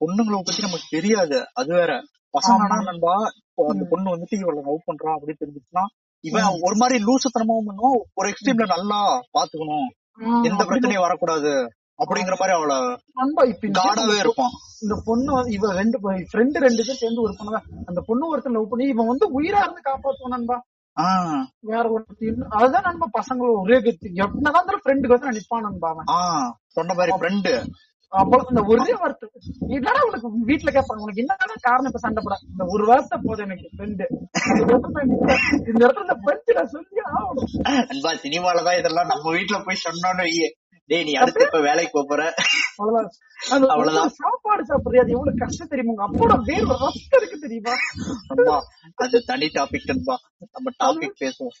பொண்ணுங்களை 0.00 0.40
பத்தி 0.46 0.62
நமக்கு 0.62 0.86
தெரியாது. 0.90 1.38
அது 1.54 1.74
வேற. 1.74 1.92
பசங்கன்னா 2.34 2.84
நண்பா 2.84 3.14
இப்போ 3.48 3.62
அந்த 3.68 3.86
பொண்ணு 3.90 4.16
வந்துட்டு 4.16 4.38
இவளை 4.42 4.62
லவ் 4.62 4.86
பண்றா 4.86 5.10
அப்படின்னு 5.16 5.40
தெரிஞ்சுச்சுன்னா 5.42 5.84
இவன் 6.24 6.44
ஒரு 6.62 6.76
மாதிரி 6.76 7.04
லூசுத்தனமாவும் 7.04 7.68
பண்ணுவான் 7.68 7.98
ஒரு 8.14 8.26
எக்ஸ்ட்ரீம்ல 8.28 8.66
நல்லா 8.66 9.00
பாத்துக்கணும். 9.38 9.88
எந்த 10.44 10.64
பிரச்சனையும் 10.64 11.00
வரக்கூடாது 11.00 11.52
அப்படிங்கிற 12.02 12.34
மாதிரி 12.38 12.58
அவள 12.58 12.72
நண்பா 13.14 13.42
இப்ப 13.42 13.66
இந்த 13.66 13.80
காடாவே 13.80 14.18
இருப்பான். 14.18 14.54
இந்த 14.82 14.94
பொண்ணு 15.04 15.32
இவ 15.52 15.72
ரெண்டு 15.72 15.98
ஃப்ரெண்டு 16.00 16.58
ரெண்டு 16.66 16.82
பேர் 16.86 17.00
சேர்ந்து 17.02 17.22
ஒரு 17.22 17.34
பொண்ணு 17.38 17.60
அந்த 17.86 18.00
பொண்ணு 18.06 18.28
ஒருத்தன் 18.28 18.52
லவ் 18.52 18.68
பண்ணி 18.68 18.88
இவன் 18.88 19.06
வந்து 19.06 19.40
உயிரா 19.40 19.60
இருந்து 19.62 19.80
காப்பாத்துவான் 19.84 20.36
நண்பா. 20.36 20.56
வேற 21.66 21.84
இல்ல. 22.22 22.42
அதுதான் 22.50 22.82
நண்பா 22.82 23.06
பசங்களும் 23.14 23.60
ஒரே 23.60 23.78
கத்தி. 23.80 24.08
இருந்தாலும் 24.16 24.82
ஃப்ரெண்டுக்கு 24.82 25.16
வந்து 25.16 25.36
நிப்பான் 25.38 25.66
நண்பா 25.66 25.88
அவன் 25.88 26.10
ஆஹ் 26.16 26.50
சொன்ன 26.68 26.94
மாதிரி 26.94 27.14
ஃப்ரெண்டு 27.18 27.52
அவ்வளவு 28.12 28.48
இந்த 28.48 28.62
ஒரே 28.70 28.94
வார்த்தை 28.94 29.26
என்னடா 29.68 30.00
உனக்கு 30.02 30.28
வீட்டுல 30.46 30.72
கேட்பாங்க 30.72 31.04
உனக்கு 31.04 31.22
என்னடா 31.22 31.54
காரணம் 31.62 31.86
இப்ப 31.86 31.98
சண்டை 31.98 32.22
போட? 32.22 32.36
இந்த 32.50 32.64
ஒரு 32.68 32.84
வார்த்தை 32.86 33.18
போதும் 33.22 33.46
எனக்கு 33.46 33.70
ஃப்ரெண்டு 33.72 34.06
இந்த 35.66 35.80
இடத்துல 35.80 36.04
இந்த 36.04 36.16
பஞ்சு 36.22 36.52
நான் 36.54 36.68
சொல்லி 36.68 37.00
ஆகணும். 37.12 38.20
சினிமாலதான் 38.24 38.78
இதெல்லாம் 38.78 39.06
நம்ம 39.06 39.32
வீட்டுல 39.32 39.60
போய் 39.64 39.84
சொன்னோன்னு 39.84 40.26
டேய் 40.92 41.04
நீ 41.08 41.12
அடுத்து 41.20 41.44
இப்ப 41.44 41.60
வேலைக்கு 41.66 42.00
போற? 42.08 42.22
அவ்வளவுதான். 43.74 44.10
சாப்பாடு 44.18 44.62
சாப்பிடுறியா 44.70 45.02
அது 45.04 45.14
எவ்வளவு 45.16 45.40
கஷ்டம் 45.42 45.70
தெரியுமா? 45.72 45.92
உங்க 45.92 46.04
அப்போட 46.08 46.34
வேர் 46.48 46.66
ரத்தம் 46.70 47.18
இருக்கு 47.20 47.38
தெரியுமா? 47.44 47.74
நண்பா 48.30 48.56
அது 49.04 49.18
தனி 49.30 49.46
டாபிக் 49.56 49.88
நண்பா. 49.90 50.16
நம்ம 50.54 50.72
டாபிக் 50.84 51.16
பேசுவோம். 51.22 51.56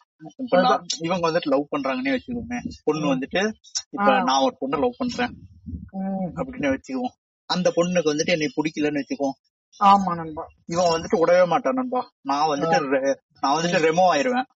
இவங்க 1.06 1.24
வந்துட்டு 1.28 1.52
லவ் 1.54 1.72
பண்றாங்கன்னே 1.74 2.14
வச்சுக்கோங்க 2.16 2.58
பொண்ணு 2.84 3.12
வந்துட்டு 3.14 3.42
இப்ப. 3.96 4.10
நான் 4.28 4.44
ஒரு 4.46 4.54
பொண்ணை 4.60 4.78
லவ் 4.84 5.00
பண்றேன். 5.02 5.32
அப்படின்னு 6.40 6.72
வச்சுக்குவோம். 6.74 7.14
அந்த 7.50 7.68
பொண்ணுக்கு 7.76 8.12
வந்துட்டு 8.12 8.34
என்னை 8.36 8.50
பிடிக்கலன்னு 8.56 9.02
வச்சுக்குவோம். 9.02 9.38
ஆமா 9.80 10.12
நண்பா. 10.20 10.42
இவன் 10.66 10.92
வந்துட்டு 10.94 11.20
விடவே 11.22 11.44
மாட்டான் 11.52 11.78
நண்பா. 11.80 12.00
நான் 12.30 12.50
வந்துட்டு 12.52 12.78
நான் 13.42 13.56
வந்துட்டு 13.56 13.86
ரெமோ 13.88 14.04
ஆயிருவேன். 14.14 14.48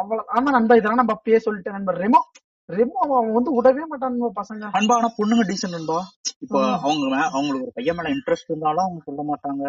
அவ்வளவு 0.00 0.28
ஆமா 0.36 0.50
நண்பா 0.56 0.74
இதெல்லாம் 0.78 1.00
நம்ம 1.02 1.14
அப்பயே 1.16 1.40
சொல்லிட்டேன் 1.46 1.76
நண்பா. 1.78 1.94
ரெமோ 2.04 2.20
ரெமோ 2.68 3.00
அவன் 3.08 3.34
வந்து 3.34 3.50
விடவே 3.56 3.84
மாட்டான் 3.86 4.16
பசங்க. 4.38 4.70
அன்பா 4.78 4.94
ஆனா 4.96 5.10
பொண்ணுங்க 5.18 5.44
டீசன்ட் 5.48 5.76
நண்பா 5.76 5.98
இப்ப 6.40 6.56
அவங்க 6.78 7.04
அவங்களுக்கு 7.28 7.66
ஒரு 7.66 7.76
பையன் 7.76 7.98
மேல 7.98 8.14
இன்ட்ரெஸ்ட் 8.14 8.50
இருந்தாலும் 8.50 8.86
அவங்க 8.86 9.02
சொல்ல 9.04 9.22
மாட்டாங்க. 9.28 9.64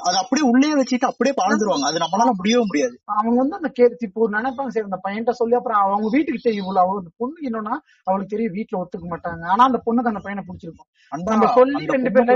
அது 0.00 0.16
அப்படியே 0.20 0.44
உள்ளே 0.50 0.68
வச்சுட்டு 0.72 1.08
அப்படியே 1.08 1.34
பாழ்ந்துருவாங்க 1.38 1.86
அது 1.88 2.02
நம்மளால 2.02 2.32
முடியவே 2.36 2.60
முடியாது. 2.68 2.94
அவங்க 3.14 3.36
வந்து 3.40 3.58
அந்த 3.58 3.70
கே 3.70 3.86
இப்போ 4.06 4.28
நினைப்பாங்க 4.34 4.72
சரி 4.74 4.88
அந்த 4.88 4.98
பையன்கிட்ட 5.04 5.32
சொல்லி 5.40 5.56
அப்புறம் 5.58 5.80
அவங்க 5.86 6.08
வீட்டுக்கு 6.12 6.44
தெரியும் 6.44 6.62
இவ்வளவு 6.62 6.82
அவ 6.84 7.00
அந்த 7.00 7.10
பொண்ணு 7.16 7.48
என்னன்னா 7.48 7.74
அவளுக்கு 8.06 8.32
தெரியும் 8.34 8.54
வீட்டுல 8.58 8.80
ஒத்துக்க 8.82 9.08
மாட்டாங்க. 9.08 9.42
ஆனா 9.52 9.64
அந்த 9.64 9.80
பொண்ணுக்கு 9.86 10.12
அந்த 10.12 10.22
பையனை 10.22 10.44
பிடிச்சிருக்கும். 10.44 10.88
நம்ம 11.32 11.50
சொல்லி 11.56 11.74
அந்த 11.80 11.96
ரெண்டு 11.98 12.12
பேர் 12.12 12.30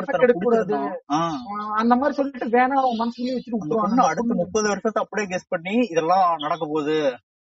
ஆ, 1.10 1.20
ஆஹ் 1.52 1.72
அந்த 1.80 1.92
மாதிரி 1.94 2.18
சொல்லிட்டு 2.18 2.48
வேணா 2.56 2.76
அவன் 2.82 3.00
மனசுலயே 3.02 3.36
வச்சுட்டு 3.36 3.80
அந்த 3.86 4.08
அடுத்த 4.10 4.40
முப்பது 4.42 4.68
வருஷத்தை 4.68 5.02
அப்படியே 5.04 5.28
கெஸ் 5.32 5.48
பண்ணி 5.48 5.76
இதெல்லாம் 5.92 6.26
நடக்க 6.38 6.62
போகுது. 6.66 6.98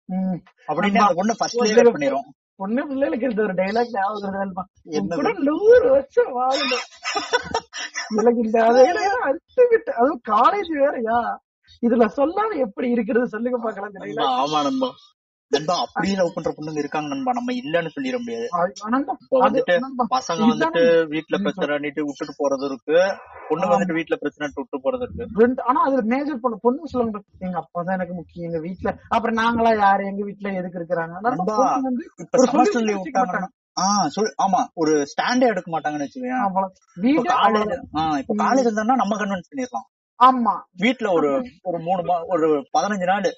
அப்படின்னு 0.10 1.16
பொண்ணு 1.16 1.36
ஃபர்ஸ்ட்லயே 1.40 1.86
பண்ணிரும். 1.96 2.28
பொண்ணு 2.56 2.88
பிள்ளைகளுக்கு 2.88 3.26
இருந்த 3.26 3.44
ஒரு 3.44 3.54
டைலாக் 3.54 3.94
ஞாபகம்? 3.94 4.54
கூட 5.16 5.32
நூறு 5.38 5.90
வருஷம் 5.90 6.32
வாழணும் 6.40 6.86
எனக்கு 8.18 8.42
இந்த 8.42 8.60
விட்டு 9.72 9.94
அதுவும் 9.96 10.22
காலேஜ் 10.30 10.72
வேறயா? 10.82 11.20
இதுல 11.82 12.06
சொல்லாம 12.18 12.58
எப்படி 12.58 12.90
இருக்கிறது 12.90 13.28
சொல்லுங்க 13.28 13.58
பாக்கலாம் 13.58 13.92
இந்த 13.92 14.06
dialogue. 14.06 14.38
ஆமா 14.44 14.64
நண்பா. 14.64 14.90
நண்பா 15.52 15.82
அப்படியே 15.82 16.16
லவ் 16.16 16.34
பண்ற 16.34 16.52
பொண்ணுங்க 16.52 16.78
இருக்காங்க 16.78 17.08
நண்பா. 17.08 17.34
நம்ம 17.34 17.54
இல்லன்னு 17.54 17.96
சொல்லிட 17.96 18.20
முடியாது. 18.20 18.58
அது- 18.58 18.74
இப்ப 19.16 19.38
அது 19.38 19.46
வந்துட்டு 19.46 19.80
பசங்க 20.12 20.44
வந்துட்டு 20.44 21.10
வீட்டுல 21.10 21.44
பிரச்சனைட்டு 21.44 22.04
விட்டுட்டு 22.04 22.32
போறது 22.38 22.66
இருக்கு. 22.66 23.18
பொண்ணுங்க 23.50 23.74
வந்துட்டு 23.74 23.94
வீட்டுல 23.94 24.16
பிரச்சனை 24.16 24.52
விட்டு 24.56 24.86
போறது 24.86 25.02
இருக்கு. 25.02 25.64
ஆனா 25.64 25.84
அதுல 25.84 26.02
மேஜர் 26.06 26.40
பொண்ணு 26.40 26.60
பொண்ணு 26.60 26.88
சொல்லுவாங்க 26.88 27.22
எங்க 27.40 27.58
அப்பா 27.58 27.84
தான் 27.84 27.94
எனக்கு 27.94 28.14
முக்கியம் 28.14 28.50
எங்க 28.50 28.68
வீட்டுல 28.68 28.98
அப்புறம் 29.10 29.38
நாங்களா 29.38 29.80
யாரு 29.80 30.06
எங்க 30.06 30.26
வீட்டுல 30.26 30.56
எதுக்கு 30.56 30.80
இருக்கிறாங்க? 30.80 31.22
பொண்ணு 31.22 31.38
ஆஹ் 33.78 34.08
சொல் 34.08 34.34
ஆமா 34.44 34.68
ஒரு 34.74 35.06
ஸ்டாண்டே 35.12 35.48
எடுக்க 35.48 35.72
மாட்டாங்கன்னு 35.72 36.06
வச்சுக்கோங்க 36.06 36.48
காலேஜ். 37.34 37.86
ஆஹ் 37.96 38.18
இப்ப 38.18 38.44
காலேஜ் 38.44 38.70
இருந்தா 38.70 38.96
நம்ம 38.96 39.18
கன்வின்ஸ் 39.18 39.52
பண்ணிடலாம். 39.52 39.88
ஆமா. 40.20 40.62
வீட்டுல 40.80 41.12
ஒரு 41.12 41.44
ஒரு 41.64 41.80
மூணு 41.80 42.02
ஒரு 42.28 42.66
பதினஞ்சு 42.74 43.04
நாள் 43.04 43.36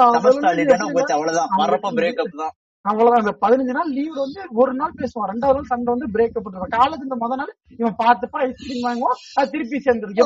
அவ்வளவுதான் 0.00 1.52
வர்றப்ப 1.60 1.90
பிரேக்கப் 1.98 2.40
தான். 2.40 2.54
அவ்வளவுதான். 2.84 3.22
அந்த 3.22 3.32
பதினஞ்சு 3.42 3.72
நாள் 3.72 3.90
லீவ் 3.90 4.14
வந்து 4.16 4.40
ஒரு 4.54 4.72
நாள் 4.74 4.98
பேசுவான் 4.98 5.30
ரெண்டாவது 5.30 5.58
நாள் 5.58 5.70
சண்டை 5.72 5.90
வந்து 5.94 6.08
பிரேக்கப் 6.14 6.46
பண்ணுவான் 6.46 6.74
காலேஜ் 6.76 7.02
இந்த 7.02 7.16
முத 7.16 7.36
நாள் 7.36 7.52
இவன் 7.78 7.96
பார்த்துப்பா 8.02 8.40
ஐஸ்கிரீம் 8.46 8.86
வாங்குவான் 8.86 9.20
அது 9.34 9.50
திருப்பி 9.50 9.78
சேர்ந்துருக்கு 9.78 10.24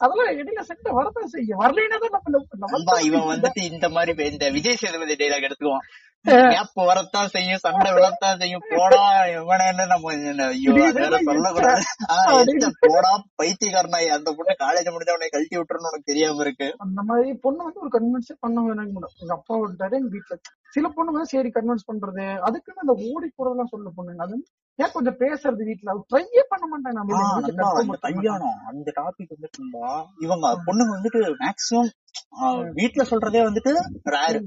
அதெல்லாம் 0.00 0.36
இடையில 0.40 0.60
சண்டை 0.68 0.90
வரதான் 0.98 1.32
செய்யும். 1.32 1.60
வரலைன்னா 1.62 1.96
தான் 2.04 2.14
நம்ம 2.64 3.00
இவன் 3.08 3.30
வந்துட்டு 3.32 3.62
இந்த 3.72 3.88
மாதிரி 3.96 4.30
இந்த 4.32 4.46
விஜய் 4.56 4.80
சேதுபதி 4.82 5.16
டைலாக் 5.22 5.46
எடுத்துக்குவான். 5.48 5.88
கேப் 6.52 6.80
வரத்தான் 6.88 7.30
செய்யும் 7.34 7.60
சண்டை 7.62 7.90
விழத்தான் 7.96 8.40
செய்யும். 8.40 8.64
போடா 8.72 9.02
என்ன 9.68 9.86
நம்ம 9.92 10.10
ஐயோ 10.46 10.72
சொல்லக்கூடாது. 11.28 11.84
போடா 12.86 13.12
பைத்தியக்காரனாய் 13.40 14.14
அந்த 14.16 14.34
பொண்ணு 14.38 14.54
காலேஜ் 14.64 14.90
முடிஞ்ச 14.94 15.14
உடனே 15.16 15.30
கழட்டி 15.34 15.56
விட்டுறன்னு 15.58 15.90
உனக்கு 15.92 16.10
தெரியாம 16.10 16.42
இருக்கு. 16.46 16.68
அந்த 16.86 17.00
மாதிரி 17.10 17.30
பொண்ணு 17.44 17.60
வந்து 17.68 17.82
ஒரு 17.84 17.92
கன்வின்ஸே 17.96 18.36
பண்ண 18.46 18.64
வேணாங்க 18.66 18.92
மேடம் 18.96 19.16
எங்க 19.22 19.34
அப்பா 19.38 19.56
விட்டாரு 19.62 19.98
எங்க 20.00 20.10
வீட்டுல 20.16 20.38
சில 20.76 20.88
பொண்ணு 20.96 21.14
வந்து 21.14 21.32
சரி 21.34 21.52
கன்வின்ஸ் 21.56 21.88
பண்றது 21.90 22.26
அதுக்குன்னு 22.48 22.84
அந்த 22.84 22.96
ஓடி 23.08 23.28
போறதெல்லாம் 23.36 23.72
சொல்ல 23.74 23.88
பொண்ணுங்க. 23.96 24.22
அது 24.26 24.36
ஏன் 24.80 24.92
கொஞ்சம் 24.92 25.18
பேசுறது 25.18 25.62
வீட்டுல 25.68 25.94
ட்ரையே 26.10 26.42
பண்ண 26.48 26.64
மாட்டாங்க. 26.66 27.00
கல்யாணம் 28.06 28.58
அந்த 28.70 28.92
டாபிக் 28.96 29.34
வந்துட்டு 29.34 29.62
இவங்க 30.18 30.46
பொண்ணுங்க 30.66 30.92
வந்துட்டு 30.96 31.20
மேக்சிமம் 31.42 31.90
வீட்டுல 32.78 33.04
சொல்றதே 33.10 33.42
வந்துட்டு 33.48 33.72
ரேர். 34.16 34.40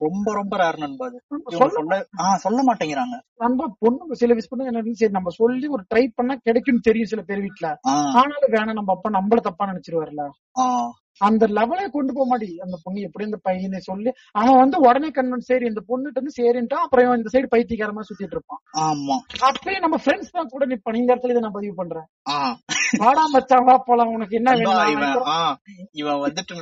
ரொம்ப 0.00 0.28
ரொம்ப 0.34 0.54
ரேர் 0.56 0.78
நண்பா 0.78 1.04
அது. 1.06 1.18
சொல்ல 2.42 2.60
மாட்டேங்கிறாங்க. 2.62 3.16
நண்பா 3.36 3.66
பொண்ணுங்க 3.80 4.14
சில 4.14 4.34
விஷயம் 4.34 4.52
பொண்ணுங்க 4.52 4.72
என்ன 4.72 4.94
சரி 4.94 5.12
நம்ம 5.12 5.32
சொல்லி 5.38 5.66
ஒரு 5.68 5.82
ட்ரை 5.90 6.04
பண்ணா 6.14 6.34
கிடைக்கும்னு 6.42 6.86
தெரியும் 6.88 7.10
சில 7.12 7.22
பேர் 7.22 7.44
வீட்டுல 7.44 7.68
ஆனாலும் 8.14 8.54
வேணாம் 8.56 8.78
நம்ம 8.80 8.92
அப்பா 8.92 9.10
நம்மள 9.10 9.40
தப்பா 9.40 9.70
நினைச்சிருவாருல 9.72 10.24
அந்த 11.20 11.44
லெவலே 11.56 11.86
கொண்டு 11.88 12.12
போக 12.12 12.26
மாட்டி 12.26 12.48
அந்த 12.64 12.76
பொண்ணு 12.84 13.04
எப்படி 13.06 13.24
இந்த 13.24 13.38
பையனை 13.42 13.80
சொல்லி 13.80 14.10
அவன் 14.34 14.60
வந்து 14.62 14.76
உடனே 14.86 15.08
கன்வென்ஸ் 15.10 15.50
சரி 15.50 15.66
இந்த 15.66 15.82
பொண்ணுட்டு 15.88 16.20
வந்து 16.20 16.36
சரின்ட்டான் 16.38 16.84
அப்புறம் 16.84 17.18
இந்த 17.18 17.30
சைடு 17.34 17.52
பைத்தியக்காரமா 17.52 18.04
சுத்திட்டு 18.08 18.36
இருப்பான். 18.36 18.60
ஆமா. 18.84 19.16
அப்பயே 19.48 19.78
நம்ம 19.78 19.98
ஃப்ரெண்ட்ஸ் 20.02 20.34
தான் 20.36 20.50
கூட 20.52 20.64
நிப்பான் 20.66 21.00
இந்த 21.00 21.12
இடத்துல 21.12 21.34
இதை 21.34 21.42
நான் 21.42 21.56
பதிவு 21.58 21.74
பண்றேன். 21.74 22.06
வாடா 23.00 23.24
மச்சான் 23.34 23.66
வா 23.68 23.76
போலாம். 23.86 24.12
உனக்கு 24.16 24.38
என்ன 24.40 24.50
வேணும் 24.54 24.82
இவன் 25.94 26.22
வந்துட்டு 26.24 26.54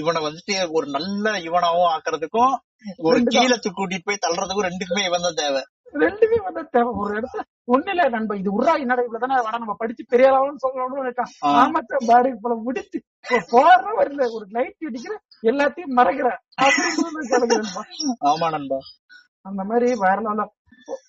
இவனை 0.00 0.20
வந்துட்டு 0.22 0.56
ஒரு 0.76 0.86
நல்ல 0.96 1.34
இவனாவும் 1.48 1.90
ஆக்குறதுக்கும் 1.94 2.52
ஒரு 3.00 3.14
ரெண்டுதான். 3.16 3.36
கீழத்து 3.36 3.68
கூட்டிட்டு 3.70 4.08
போய் 4.08 4.22
தள்ளுறதுக்கும் 4.24 4.68
ரெண்டுக்குமே 4.68 5.04
இவன் 5.08 5.26
தான் 5.26 5.40
தேவை. 5.40 5.62
ரெண்டுமே 5.92 6.42
வந்து 6.44 6.68
தேவை. 6.68 6.92
ஒரு 6.94 7.20
இடத்துல 7.20 7.42
ஒண்ணு 7.66 7.88
இல்ல 7.88 8.08
நண்பா 8.08 8.34
இது 8.34 8.62
உர்ரா 8.62 8.80
என்னடா 8.80 9.02
இவ்வளவுதானே 9.02 9.42
வாடா 9.42 9.58
நம்ம 9.58 9.74
படிச்சு 9.78 10.04
பெரிய 10.08 10.28
அளவுன்னு 10.30 10.62
சொல்லணும்னு 10.62 11.00
நினைக்கான் 11.02 11.32
ஆ. 11.42 11.50
ஆமாச்சா 11.60 12.06
பாரு 12.06 12.38
போல 12.40 12.54
முடிச்சு 12.54 12.98
போற 13.50 13.66
வரல 13.98 14.32
ஒரு 14.32 14.46
லைட் 14.50 14.86
அடிக்கிற 14.86 15.14
எல்லாத்தையும் 15.42 15.94
மறக்கிற 15.96 16.28
ஆமா 18.20 18.50
நண்பா. 18.50 18.78
அந்த 19.42 19.64
மாதிரி 19.64 19.94
வேற 19.94 20.22
ஆ- 20.28 20.52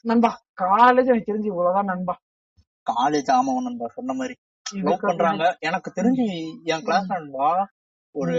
நண்பா 0.01 0.41
காலேஜ் 0.61 1.05
எனக்கு 1.05 1.33
தெரிஞ்சு 1.33 1.45
இவ்வளவுதான் 1.45 1.85
நண்பா. 1.85 2.15
காலேஜ் 2.87 3.29
ஆமா 3.31 3.61
நண்பா 3.61 3.87
சொன்ன 3.87 4.13
மாதிரி. 4.13 4.35
பண்றாங்க. 5.01 5.57
எனக்கு 5.59 5.91
தெரிஞ்சு 5.95 6.25
என் 6.63 6.83
கிளாஸ் 6.83 7.07
நண்பா 7.07 7.67
ஒரு 8.15 8.35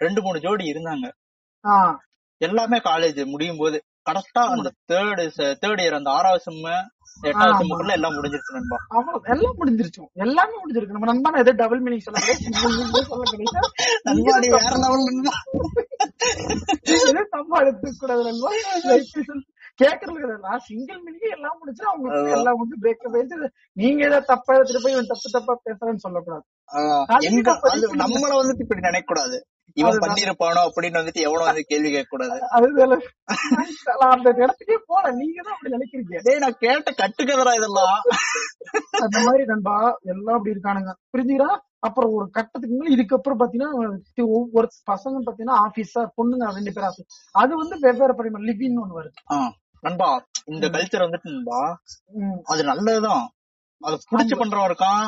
ரெண்டு 0.00 0.22
மூணு 0.22 0.40
ஜோடி 0.40 0.72
இருந்தாங்க. 0.72 1.06
எல்லாமே 2.40 2.78
காலேஜ் 2.78 3.26
முடியும் 3.26 3.56
போது. 3.56 3.78
கரெக்டா 4.06 4.42
அந்த 4.54 4.68
தேர்டு 4.90 5.24
தேர்ட் 5.62 5.82
இயர் 5.82 5.98
அந்த 5.98 6.10
ஆறாவது 6.10 6.44
செம்ம 6.46 6.68
எட்டாவது. 7.24 7.56
செம்முக்குள்ள 7.58 7.92
எல்லாம் 7.92 8.14
முடிஞ்சிருச்சு 8.16 8.54
நண்பா. 8.56 8.76
அவ்வளவு 8.88 9.28
எல்லாம் 9.28 9.56
முடிஞ்சிருச்சோம் 9.58 10.08
எல்லாமே 10.22 10.54
முடிஞ்சிருக்கு. 10.62 10.96
நம்ம 10.96 11.08
நண்பன் 11.10 11.40
எதோ 11.42 11.52
டபுள் 11.52 11.82
மீனிங் 11.82 12.04
சொல்ல 12.06 12.20
சொல்ல 12.22 13.24
நண்பா 14.06 14.34
வேற 14.56 14.74
லெவல் 14.84 15.06
நண்பா. 15.08 15.34
தப்பா 17.34 17.56
எடுத்துக்க 17.60 17.94
கூடாது 18.00 18.22
நண்பா. 18.22 18.50
கேக்குறது 19.80 20.34
நான் 20.40 20.64
சிங்கிள் 20.66 21.00
மீனிங் 21.04 21.34
எல்லாம் 21.36 21.56
முடிச்சு 21.60 21.84
அவங்களுக்கு 21.86 22.34
எல்லாம் 22.38 22.58
வந்து 22.58 22.76
பிரேக்கப் 22.82 23.14
ஆயிடுச்சு. 23.14 23.48
நீங்க 23.76 24.00
ஏதாவது 24.04 24.26
தப்பா 24.26 24.54
எடுத்துட்டு 24.54 24.84
போய் 24.84 24.96
இவன் 24.96 25.10
தப்பு 25.12 25.30
தப்பா 25.30 25.54
பேசுறேன்னு 25.66 26.04
சொல்லக்கூடாது. 26.06 26.44
நம்மள 28.02 28.32
வந்துட்டு 28.40 28.64
இப்படி 28.66 28.88
நினைக்க 28.88 29.06
கூடாது. 29.06 29.38
இவன். 29.80 30.00
பண்ணிருப்பானோ 30.04 30.60
அப்படின்னு 30.68 31.00
வந்துட்டு 31.00 31.24
எவனும் 31.26 31.48
வந்து 31.48 31.64
கேள்வி 31.70 31.90
கேட்க 31.90 32.10
கூடாது 32.10 32.38
அந்த 34.08 34.28
இடத்துக்கே 34.42 34.78
போல 34.90 35.04
நீங்க 35.20 35.38
தான் 35.42 35.54
அப்படி 35.54 35.74
நினைக்கிறீங்க? 35.76 36.20
டேய் 36.26 36.42
நான் 36.44 36.60
கேட்ட 36.64 36.90
கட்டுக்கதரா 37.00 37.52
இதெல்லாம். 37.60 37.96
அந்த 39.04 39.16
மாதிரி 39.26 39.44
நண்பா 39.52 39.76
எல்லாம் 40.12 40.36
அப்படி 40.38 40.54
இருக்கானுங்க. 40.54 40.92
புரிஞ்சுக்கிறா? 41.14 41.50
அப்புறம் 41.86 42.12
ஒரு 42.16 42.26
கட்டத்துக்கு 42.36 42.76
மேல 42.78 42.92
இதுக்கப்புறம் 42.96 43.40
பாத்தீங்கன்னா 43.40 43.70
ஒவ்வொரு 44.38 44.68
பசங்க 44.90 45.22
பாத்தீங்கன்னா 45.28 45.58
ஆபீஸா 45.64 46.02
பொண்ணுங்க 46.18 46.50
ரெண்டு 46.58 46.74
பேர் 46.76 46.86
ஆபீஸ் 46.88 47.16
அது 47.34 47.52
வந்து 47.62 47.76
வெவ்வேறு 47.84 48.16
பரிமாணம் 48.20 48.48
லிவின்னு 48.50 48.82
ஒண்ணு 48.84 48.98
வருது. 49.00 49.18
நண்பா 49.82 50.08
இந்த 50.52 50.66
கல்ச்சர் 50.74 51.06
வந்துட்டு 51.06 51.32
நண்பா. 51.32 51.60
அது 52.52 52.62
நல்லதுதான். 52.70 53.24
அது 53.80 53.96
புடிச்சு 54.10 54.34
பண்றவன் 54.40 54.68
இருக்கான். 54.70 55.04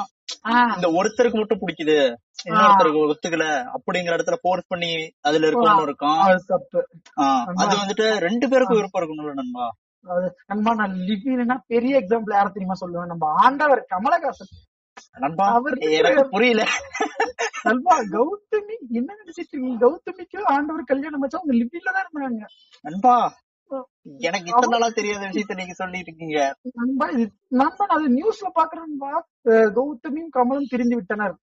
இந்த 0.76 0.88
ஒருத்தருக்கு 0.98 1.40
மட்டும் 1.40 1.60
பிடிக்குது. 1.62 1.96
இன்னொருத்தருக்கு 2.48 3.00
ஒத்துக்கல. 3.04 3.46
அப்படிங்கிற 3.76 4.16
இடத்துல 4.16 4.36
ஃபோர்ஸ் 4.42 4.70
பண்ணி 4.72 4.92
அதுல 5.28 5.48
இருக்கவனும் 5.48 5.86
இருக்கான் 5.88 6.22
அது 7.62 7.74
வந்துட்டு 7.82 8.06
ரெண்டு 8.26 8.48
பேருக்கும் 8.52 8.78
விருப்பம் 8.80 9.00
இருக்கணும்ல 9.00 9.34
நண்பா? 9.40 9.66
அது 10.04 10.26
நண்பா 10.46 10.70
நான் 10.74 10.94
லிவின்னா 11.08 11.56
பெரிய 11.72 12.00
எக்ஸாம்பிள் 12.00 12.36
யார 12.36 12.48
தெரியுமா 12.56 12.76
சொல்லுவேன்? 12.82 13.12
நம்ம 13.12 13.30
ஆண்டவர் 13.44 13.82
கமலஹாசன். 13.92 14.52
நண்பா 15.22 15.44
அவர் 15.58 15.76
எனக்கு 15.98 16.24
புரியல. 16.34 16.62
நண்பா 17.68 17.94
கௌதமி 18.12 18.76
என்ன 18.98 19.08
நினைச்சிட்டு 19.20 19.52
இருக்கீங்க 19.52 19.78
கௌதமிக்கு 19.84 20.38
ஆண்டவர் 20.54 20.90
கல்யாணம் 20.90 21.22
வச்சா 21.24 21.40
அவங்க 21.40 21.54
லிவில 21.60 21.94
தான் 21.96 22.04
இருந்தாங்க. 22.06 22.44
நண்பா 22.84 23.14
எனக்கு 24.20 24.48
இத்தனை 24.50 24.72
நாளா 24.74 24.88
தெரியாத 24.88 25.22
விஷயத்த 25.28 25.54
நீங்க 25.60 25.74
சொல்லிட்டு 25.80 26.10
இருக்கீங்க 26.10 26.38
நண்பா 26.80 27.06
இது 27.14 27.24
நண்பா 27.60 27.84
நான் 27.86 27.96
அது 27.96 28.08
நியூஸ்ல 28.18 28.48
பாக்குறேன்பா 28.58 29.12
கௌதமியும் 29.78 30.34
கமலும் 30.36 30.70
பிரிந்து 30.72 30.98
விட்டனர். 30.98 31.34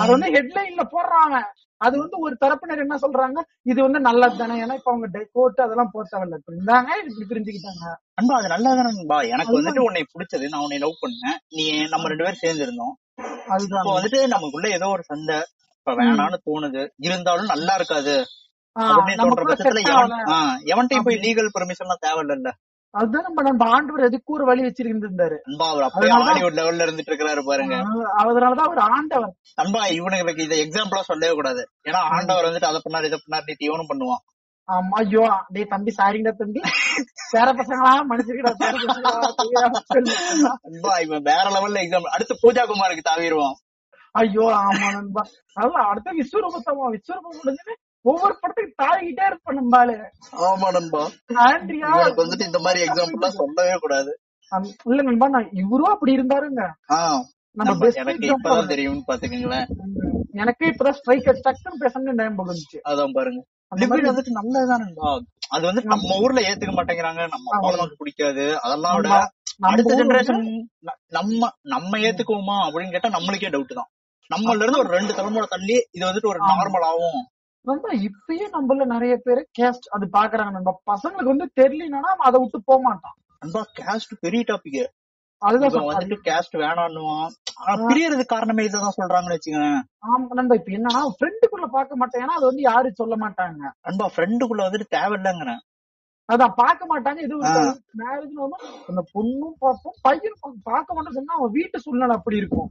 அது 0.00 0.10
வந்து 0.14 0.28
ஹெட்லைன்ல 0.34 0.84
அவன். 1.22 1.48
அது 1.78 1.94
வந்து 1.98 2.16
ஒரு 2.18 2.34
தரப்பினர் 2.44 2.82
என்ன 2.82 2.96
சொல்றாங்க? 2.96 3.38
இது 3.62 3.78
வந்து 3.82 4.00
நல்லது 4.00 4.36
தானே. 4.36 4.54
ஏன்னா 4.64 4.74
இப்ப 4.78 4.90
அவங்க 4.92 5.24
கோர்ட் 5.32 5.64
அதெல்லாம் 5.64 5.90
தேவையில்ல. 6.12 6.38
இப்ப 6.40 6.52
இருந்தாங்க 6.54 6.90
இப்படி 7.00 7.26
பிரிஞ்சுக்கிட்டாங்க. 7.32 7.84
நண்பா 8.18 8.36
அது 8.38 8.52
நல்லதானே 8.54 8.92
நண்பா. 8.92 9.18
எனக்கு 9.34 9.56
வந்துட்டு 9.58 9.86
உன்னை 9.88 10.04
பிடிச்சது. 10.12 10.46
நான் 10.48 10.64
உன்னை 10.66 10.78
லவ் 10.78 11.02
பண்ணேன். 11.04 11.36
நீ 11.48 11.64
நம்ம 11.94 12.08
ரெண்டு 12.08 12.24
பேரும் 12.24 12.42
சேர்ந்து 12.44 12.64
இருந்தோம் 12.68 12.94
அதுதான் 13.48 13.90
வந்துட்டு 13.90 14.20
நமக்குள்ள 14.34 14.68
ஏதோ 14.78 14.88
ஒரு 14.88 15.02
சண்டை. 15.02 15.38
இப்ப 15.78 15.94
வேணான்னு 15.98 16.38
தோணுது. 16.48 16.82
இருந்தாலும் 17.08 17.52
நல்லா 17.54 17.74
இருக்காது. 17.74 18.14
எவன்கிட்டயும் 20.72 21.06
போய் 21.08 21.22
லீகல் 21.24 21.54
பெர்மிஷன் 21.56 21.86
எல்லாம் 21.86 22.04
தேவையில்ல 22.06 22.52
அதுதான் 22.94 23.26
நம்ம 23.26 23.42
நம்ம 23.42 23.62
ஆண்டவர் 23.76 24.06
எதுக்கு 24.06 24.30
ஒரு 24.32 24.44
வழி 24.44 24.62
வச்சிருந்தாரு 24.66 25.36
லெவல்ல 26.58 26.84
இருந்துட்டு 26.84 27.10
இருக்காரு 27.12 27.42
பாருங்க. 27.48 27.74
அதனாலதான் 28.20 28.68
அவர் 28.68 28.80
ஆண்டவர். 28.94 29.32
நண்பா 29.54 29.80
இவனுங்களுக்கு 29.96 30.46
இதை 30.46 30.58
எக்ஸாம்பிளா 30.64 31.02
சொல்லவே 31.10 31.34
கூடாது. 31.34 31.62
ஏன்னா 31.88 32.00
ஆண்டவர் 32.14 32.48
வந்துட்டு 32.48 32.70
அதை 32.70 32.80
பண்ணாரு 32.84 33.08
இதை 33.10 33.18
பண்ணாரு 33.24 33.46
நீ 33.48 33.66
இவனும் 33.68 33.90
பண்ணுவான். 33.90 34.22
ஆமா 34.68 34.96
ஐயோ 35.00 35.24
டேய் 35.54 35.70
தம்பி 35.72 35.92
சாரிங்கடா 35.98 36.32
தம்பி. 36.38 36.60
பேர 37.32 37.48
பசங்களா? 37.58 37.92
மனுஷங்கடா 38.10 38.52
இவன் 41.04 41.22
வேற 41.22 41.44
லெவல்ல 41.56 41.82
எக்ஸாம்பிள் 41.84 42.14
அடுத்து 42.16 42.42
பூஜா 42.42 42.64
குமாருக்கு 42.70 43.08
தாவிடுவான். 43.10 43.56
ஐயோ 44.14 44.46
ஆமா 44.60 44.86
நண்பா. 44.96 45.22
அதான் 45.56 45.88
அடுத்த 45.90 46.08
விஸ்வரூபத்தமா 46.20 46.86
விஸ்வரூபம் 46.96 47.38
முடிஞ்சு 47.40 47.74
ஒவ்வொரு 48.06 48.34
படத்துக்கு 48.40 48.80
தாழ்கிட்டே 48.82 49.24
இருப்பேன் 49.26 49.58
நம்பாலு 49.58 49.94
ஆமா 50.46 50.68
நண்பா. 50.70 51.02
ஆண்ட்ரியா 51.46 51.90
வந்துட்டு 52.20 52.48
இந்த 52.50 52.58
மாதிரி 52.58 52.80
எக்ஸாம்பிள் 52.86 53.18
எல்லாம் 53.18 53.38
சொல்லவே 53.38 53.76
கூடாது. 53.76 54.12
இல்ல 54.84 55.02
நண்பா 55.02 55.26
நான் 55.28 55.48
இவரும் 55.54 55.92
அப்படி 55.94 56.12
இருந்தாருங்க. 56.16 56.62
நம்ம 57.56 57.88
நம்ம. 58.36 58.64
தெரியும்னு 58.66 59.06
பாத்துக்கங்களேன். 59.08 59.66
எனக்கு 60.34 60.64
இப்பதான் 60.66 60.96
ஸ்ட்ரைக் 60.98 61.28
டக்குன்னு 61.46 61.82
பேசணும்னு 61.84 62.18
டைம் 62.18 62.40
அதான் 62.90 63.14
பாருங்க. 63.14 63.40
வந்துட்டு 64.08 64.36
நல்லதுதான் 64.38 64.82
நண்பா. 64.84 65.10
அது 65.48 65.64
வந்து 65.66 65.82
நம்ம 65.84 66.16
ஊர்ல 66.16 66.40
ஏத்துக்க 66.50 66.72
மாட்டேங்கிறாங்க. 66.72 67.22
நம்ம 67.28 67.46
அப்பா. 67.56 67.70
நமக்கு 67.70 67.96
பிடிக்காது. 67.96 68.44
அதெல்லாம் 68.60 68.96
விட 68.96 69.08
நம்ம 69.08 69.24
நம்ம 69.58 69.72
அடுத்த 69.72 69.92
ஜெனரேஷன் 70.00 70.42
நம்ம 71.08 71.40
நம்ம 71.74 71.98
ஏத்துக்குவோமா 71.98 72.56
அப்படின்னு 72.64 72.90
கேட்டா 72.90 73.10
நம்மளுக்கே 73.10 73.50
டவுட் 73.52 73.78
தான். 73.80 73.90
நம்மள 74.30 74.62
இருந்து 74.62 74.78
ஒரு 74.78 74.88
ரெண்டு 74.88 75.12
தலைமுறை 75.14 75.46
தள்ளி 75.50 75.76
இது 75.90 76.04
வந்துட்டு 76.06 76.30
ஒரு. 76.32 76.40
நார்மல் 76.50 76.86
ஆகும் 76.86 77.18
நண்பா 77.66 77.90
இப்பயே 78.00 78.46
நம்மள 78.52 78.84
நிறைய 78.84 79.16
பேரு 79.16 79.48
கேஸ்ட் 79.58 79.86
அது 79.88 80.06
பாக்குறாங்க. 80.12 80.50
நண்பா 80.50 80.72
பசங்களுக்கு 80.86 81.34
வந்து 81.34 81.48
தெரியலனா 81.60 82.12
அதை 82.26 82.40
விட்டு 82.40 82.62
போக 82.64 82.78
மாட்டான். 82.82 83.16
நண்பா 83.42 83.62
கேஸ்ட் 83.78 84.14
பெரிய 84.20 84.44
டாபிக் 84.46 84.80
அதுதான். 85.42 85.88
வந்துட்டு 85.90 86.16
கேஸ்ட் 86.28 86.56
வேணான்னுவான். 86.56 87.28
ஆனா 87.58 87.74
பிரியறதுக்கு 87.88 88.34
காரணமே 88.34 88.64
இதான் 88.64 88.98
சொல்றாங்கன்னு 88.98 89.36
வச்சுக்கோங்க 89.36 89.72
ஆமா 90.06 90.26
நண்பா 90.30 90.54
இப்ப 90.54 90.70
என்னன்னா 90.70 91.02
ஃப்ரெண்டுக்குள்ள 91.14 91.66
பாக்க 91.66 91.96
மாட்டேன். 91.96 92.22
ஏன்னா 92.22 92.34
அது 92.38 92.46
வந்து 92.46 92.62
யாரும் 92.62 92.94
சொல்ல 92.94 93.14
மாட்டாங்க. 93.16 93.62
நண்பா 93.80 94.06
ஃப்ரெண்டுக்குள்ள 94.16 94.62
வந்துட்டு 94.66 94.94
தேவையில்லைங்கிறேன். 94.96 95.62
அதான் 96.28 96.54
பாக்க 96.56 96.82
மாட்டாங்க. 96.86 97.20
இது 97.20 97.34
ஆ. 97.42 97.50
மேரேஜ் 97.98 98.38
அந்த 98.88 99.00
பொண்ணும் 99.12 99.56
பார்ப்போம் 99.58 99.94
பையன் 100.02 100.38
பா- 100.40 100.56
பார்க்க 100.64 100.94
மாட்டேன்னு 100.94 101.12
சொன்னா 101.12 101.34
அவன் 101.34 101.52
வீட்டு 101.52 101.80
சூழ்நிலை 101.80 102.14
அப்படி 102.16 102.36
இருக்கும். 102.36 102.68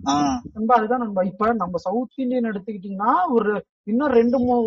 நண்பா 0.54 0.76
அதுதான் 0.76 1.00
நண்பா 1.00 1.24
இப்ப 1.24 1.54
நம்ம 1.54 1.78
சவுத் 1.78 2.18
இந்தியன் 2.18 2.50
எடுத்துக்கிட்டீங்கன்னா 2.52 3.14
ஒரு 3.30 3.52
இன்னும் 3.84 4.12
ரெண்டு 4.12 4.40
மூணு 4.40 4.62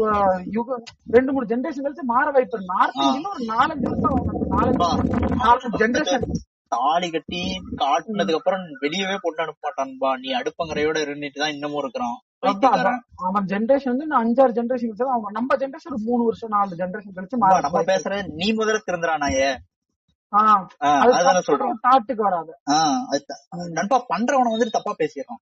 யுகம் 0.50 0.84
ரெண்டு 1.10 1.32
மூணு 1.32 1.46
ஜெனரேஷன் 1.46 1.84
கழிச்சு 1.84 2.04
மாற 2.06 2.30
வாய்ப்பு 2.30 2.60
நார்த் 2.68 2.98
ஆ. 2.98 3.06
இந்தியன்ல 3.06 3.32
ஒரு 3.34 3.44
நாலஞ்சு 3.52 3.88
வருஷம். 3.88 4.46
நாலஞ்சு 4.50 5.40
நாலஞ்சு 5.42 5.80
ஜெனரேஷன் 5.82 6.26
தாலி 6.72 7.10
கட்டி 7.10 7.42
காட்டுனதுக்கு 7.78 8.34
அப்புறம் 8.34 8.64
வெளியவே 8.80 9.18
பொண்ணு 9.22 9.42
அனுப்ப 9.42 9.64
மாட்டான்பா 9.66 10.10
நீ 10.18 10.30
அடுப்பங்கரையோட 10.32 10.96
இருந்துட்டு 11.04 11.38
தான் 11.38 11.50
இன்னமும் 11.50 11.78
இருக்கிறான். 11.78 12.16
அவன் 13.16 13.44
ஜெனரேஷன் 13.44 13.92
வந்து 13.92 14.04
இன்னும் 14.04 14.22
அஞ்சாறு 14.22 14.50
ஜெனரேஷன் 14.50 14.90
கழிச்சு 14.90 15.02
அவன் 15.02 15.32
நம்ம 15.32 15.56
ஜெனரேஷன் 15.56 15.90
ஒரு 15.90 16.02
மூணு 16.04 16.24
வருஷம் 16.24 16.48
நாலு 16.48 16.76
ஜெனரேஷன் 16.76 17.16
கழிச்சு 17.16 17.60
நம்ம 17.60 17.82
பேசுற 17.82 18.28
நீ 18.32 18.52
முதல்ல 18.52 18.80
ஒரு 21.46 21.76
தாட்டுக்கு 21.88 22.22
வராது 22.22 22.52
நண்பா 23.68 24.04
பண்றவன 24.08 24.50
வந்துட்டு 24.54 24.70
தப்பா 24.70 24.94
பேசிடுறான். 24.98 25.42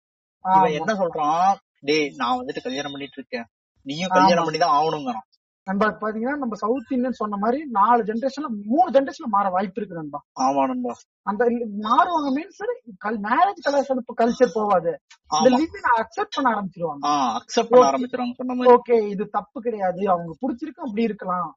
இவன். 0.45 0.71
என்ன 0.71 0.93
சொல்றான்? 0.93 1.55
டேய் 1.79 2.13
நான் 2.15 2.39
வந்துட்டு 2.39 2.61
கல்யாணம் 2.63 2.91
பண்ணிட்டு 2.91 3.17
இருக்கேன். 3.17 3.45
நீயும் 3.85 4.09
கல்யாணம். 4.09 4.43
பண்ணி 4.43 4.59
தான் 4.59 4.81
ஆகணுங்கிறான். 4.81 5.27
நண்பா 5.69 5.87
பாத்தீங்கன்னா 6.01 6.35
நம்ம 6.43 6.55
சவுத் 6.55 6.93
இந்தியன் 6.95 7.19
சொன்ன 7.19 7.37
மாதிரி 7.37 7.59
நாலு 7.71 8.01
ஜெனரேஷன்ல 8.03 8.49
மூணு 8.65 8.87
ஜெனரேஷன்ல 8.91 9.27
மாற 9.27 9.47
வாய்ப்பு 9.49 9.79
இருக்கு 9.79 9.99
நண்பா. 9.99 10.19
ஆமா 10.45 10.61
நண்பா. 10.67 10.93
அந்த 11.23 11.43
மாறுவாங்க 11.85 12.29
மீன்ஸ் 12.37 12.61
மேரேஜ் 13.27 13.63
கல்ச்சர் 13.65 13.99
கல்ச்சர் 14.21 14.55
போவாது 14.57 14.91
இந்த 15.31 15.49
லிவின் 15.57 15.89
அக்செப்ட் 16.03 16.35
பண்ண 16.35 16.53
ஆரம்பிச்சிருவாங்க. 16.53 17.03
அக்செப்ட் 17.39 17.71
பண்ண. 17.73 17.89
ஆரம்பிச்சிருவாங்க 17.89 18.35
சொன்ன 18.41 18.55
மாதிரி. 18.55 18.71
ஓகே 18.75 18.97
இது 19.13 19.25
தப்பு 19.37 19.59
கிடையாது. 19.67 20.01
அவங்க 20.13 20.33
பிடிச்சிருக்கு 20.43 20.85
அப்படி 20.87 21.07
இருக்கலாம். 21.09 21.49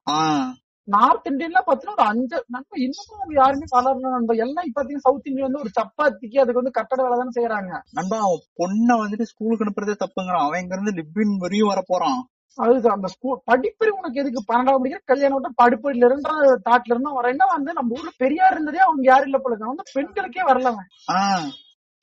நார்த் 0.87 1.27
இந்தியன்ல 1.29 1.59
பாத்தீங்கன்னா 1.67 1.97
ஒரு 1.97 2.05
அஞ்சு 2.11 2.37
நண்பா 2.53 2.75
இன்னமும் 2.85 3.17
அவங்க 3.17 3.33
யாருமே 3.35 3.67
வளரணும் 3.75 4.15
நண்பா. 4.15 4.33
எல்லாம் 4.45 4.73
பாத்தீங்கன்னா 4.77 5.05
சவுத் 5.07 5.29
இந்தியன் 5.29 5.47
வந்து 5.47 5.61
ஒரு 5.61 5.71
சப்பாத்திக்கு 5.77 6.41
அதுக்கு 6.43 6.61
வந்து 6.61 6.77
கட்டட 6.79 6.99
வேலை 7.03 7.17
தானே 7.17 7.35
செய்யறாங்க 7.37 7.71
நண்பா 7.99 8.19
பொண்ணை 8.61 8.95
வந்துட்டு 9.03 9.29
ஸ்கூலுக்கு 9.31 9.65
அனுப்புறதே 9.65 9.95
தப்புங்கிறான். 10.03 10.45
அவன் 10.47 10.61
இங்க 10.63 10.75
இருந்து 10.77 10.97
லிப்பின் 10.99 11.35
வரையும் 11.43 11.71
வர 11.71 11.83
போறான் 11.87 12.19
அது 12.57 12.89
அந்த 12.91 13.07
ஸ்கூல் 13.07 13.39
படிப்பறிவு 13.51 13.97
உனக்கு 13.97 14.19
எதுக்கு 14.19 14.41
பன்னெண்டாம் 14.47 14.81
படிக்கிற 14.81 15.01
கல்யாணம் 15.05 15.37
விட்டு 15.37 15.59
படிப்பறில 15.63 16.05
இருந்து 16.05 16.31
தாட்ல 16.65 16.93
இருந்து 16.93 17.17
வரேன்னா 17.19 17.45
வந்து 17.51 17.73
நம்ம 17.73 17.95
ஊர்ல 17.97 18.11
பெரியார் 18.17 18.53
இருந்ததே 18.53 18.77
அவங்க 18.77 19.03
யாரும் 19.03 19.25
இல்ல 19.25 19.37
போல. 19.37 19.57
வந்து 19.65 19.85
பெண்களுக்கே 19.95 20.43
வரல 20.43 20.71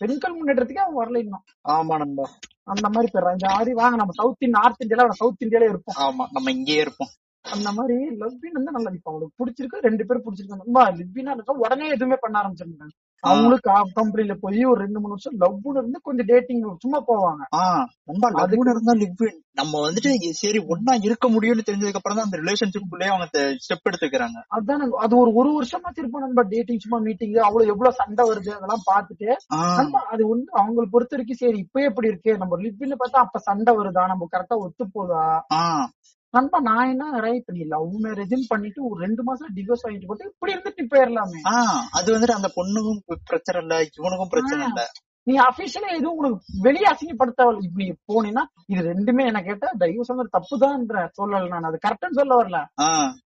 பெண்கள் 0.00 0.36
முன்னேற்றத்துக்கே 0.36 0.82
அவன் 0.84 1.00
வரல 1.00 1.18
இன்னும். 1.18 1.44
ஆமா 1.68 1.94
நண்பா. 1.98 2.26
அந்த 2.64 2.86
மாதிரி 2.88 3.08
போயிடுறான். 3.12 3.32
இந்த 3.32 3.48
மாதிரி 3.50 3.72
வாங்க 3.72 3.96
நம்ம 3.96 4.12
சவுத் 4.12 4.42
இந்தியா 4.42 4.60
நார்த் 4.60 4.84
இந்தியால 4.84 5.14
சவுத் 5.14 5.42
இந்தியால 5.42 5.68
இருப்போம். 5.68 5.98
ஆமா 5.98 6.24
நம்ம 6.30 6.50
இங்கேயே 6.50 6.80
இருப்போம். 6.80 7.10
அந்த 7.44 7.68
மாதிரி 7.72 7.94
லவ்வின் 8.18 8.52
வந்து 8.52 8.72
நல்லா 8.72 8.90
இப்ப 8.92 9.10
அவங்களுக்கு 9.10 9.38
பிடிச்சிருக்கு 9.38 9.78
ரெண்டு 9.80 10.06
பேரும் 10.06 10.24
பிடிச்சிருக்காங்க. 10.24 10.64
ரொம்ப 10.64 10.80
லிவ்வினா 10.92 11.30
இருக்கா 11.30 11.54
உடனே 11.58 11.86
எதுவுமே 11.88 12.16
பண்ண 12.20 12.40
ஆரம்பிச்சிருந்தாங்க 12.40 12.94
அவங்களுக்கு 13.24 13.68
கம்பெனில 13.94 14.34
போய் 14.34 14.64
ஒரு 14.64 14.80
ரெண்டு 14.80 15.00
மூணு 15.00 15.14
வருஷம் 15.14 15.38
லவ்னு 15.40 15.74
இருந்து 15.74 15.98
கொஞ்சம் 16.02 16.26
டேட்டிங் 16.26 16.62
சும்மா 16.78 16.98
போவாங்க. 17.06 17.42
அதுக்கு- 18.34 18.58
லவ்னு 18.58 18.70
இருந்தா 18.70 18.94
லிவ்வின் 19.00 19.38
நம்ம 19.52 19.80
வந்துட்டு 19.80 20.10
சரி 20.38 20.58
ஒன்னா 20.68 21.02
இருக்க 21.02 21.28
முடியும்னு 21.28 21.66
தெரிஞ்சதுக்கு 21.66 21.94
அப்புறம் 21.94 22.16
தான் 22.16 22.24
அந்த 22.24 22.38
ரிலேஷன்ஷிப் 22.38 23.08
அவங்க 23.08 23.26
ஸ்டெப் 23.64 23.88
எடுத்துக்கிறாங்க. 23.90 24.38
அதான் 24.56 24.84
அது 24.98 25.18
ஒரு 25.18 25.32
ஒரு 25.34 25.50
வருஷமா 25.56 25.90
திருப்போம் 25.90 26.24
நண்பா 26.24 26.42
டேட்டிங் 26.48 26.78
சும்மா 26.78 26.98
மீட்டிங் 26.98 27.34
அவ்வளவு 27.42 27.70
எவ்வளவு 27.70 27.94
சண்டை 27.94 28.24
வருது 28.30 28.50
அதெல்லாம் 28.52 28.84
நண்பா 29.76 30.00
அது 30.10 30.22
வந்து 30.28 30.48
அவங்களை 30.56 30.88
பொறுத்த 30.90 31.12
வரைக்கும் 31.12 31.40
சரி 31.42 31.58
இப்ப 31.58 31.80
எப்படி 31.82 32.08
இருக்கு? 32.08 32.38
நம்ம 32.38 32.56
லிவ்வின்னு 32.58 32.98
பார்த்தா 32.98 33.20
அப்ப 33.20 33.38
சண்டை 33.40 33.74
வருதா? 33.76 34.04
நம்ம 34.06 34.28
கரெக்டா 34.32 34.58
ஒத்து 34.58 34.86
போதா? 34.92 35.24
நண்பா 36.34 36.58
நான் 36.66 36.90
என்ன 36.90 37.20
ரைட் 37.20 37.48
நீ 37.50 37.62
லவ் 37.70 37.94
மேரேஜ்னு 38.04 38.50
பண்ணிட்டு 38.50 38.80
ஒரு 38.86 38.98
ரெண்டு 39.04 39.22
மாசம் 39.22 39.54
டிவோர்ஸ் 39.56 39.84
வாங்கிட்டு 39.84 40.10
போட்டு 40.10 40.30
இப்படி 40.30 40.52
இருந்துட்டு 40.54 40.84
போயிடலாமே 40.92 41.40
அது 41.98 42.08
வந்துட்டு 42.14 42.38
அந்த 42.38 42.50
பொண்ணுக்கும் 42.58 43.00
பிரச்சனை 43.30 43.60
இல்ல 43.64 43.76
இவனுக்கும் 43.98 44.32
பிரச்சனை 44.34 44.62
இல்ல. 44.68 44.82
நீ 45.30 45.36
அபிஷியலா 45.44 45.88
எதுவும் 45.94 46.18
உனக்கு 46.20 46.36
வெளியே 46.62 46.86
அசிங்கப்படுத்த 46.90 47.38
இப்ப 47.60 47.78
நீ 47.80 47.88
போனீங்கன்னா 48.08 48.44
இது 48.68 48.82
ரெண்டுமே 48.88 49.24
என்ன 49.30 49.40
கேட்டா 49.42 49.68
தயவு 49.80 50.06
சொன்னது 50.08 50.34
தப்புதான்ற 50.36 51.02
சொல்லல 51.18 51.50
நான். 51.52 51.68
அது 51.70 51.78
கரெக்ட்னு 51.84 52.18
சொல்ல 52.20 52.38
வரல. 52.40 52.60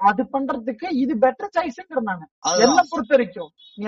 அது 0.09 0.21
பண்றதுக்கு 0.33 0.87
இது 1.01 1.15
பெட்டர் 1.23 1.53
சாய்ஸ்ங்கிற 1.55 2.01
நானு 2.03 2.25
என்ன 2.65 2.83
பொறுத்த 2.91 3.13
வரைக்கும் 3.15 3.51
நீ 3.77 3.85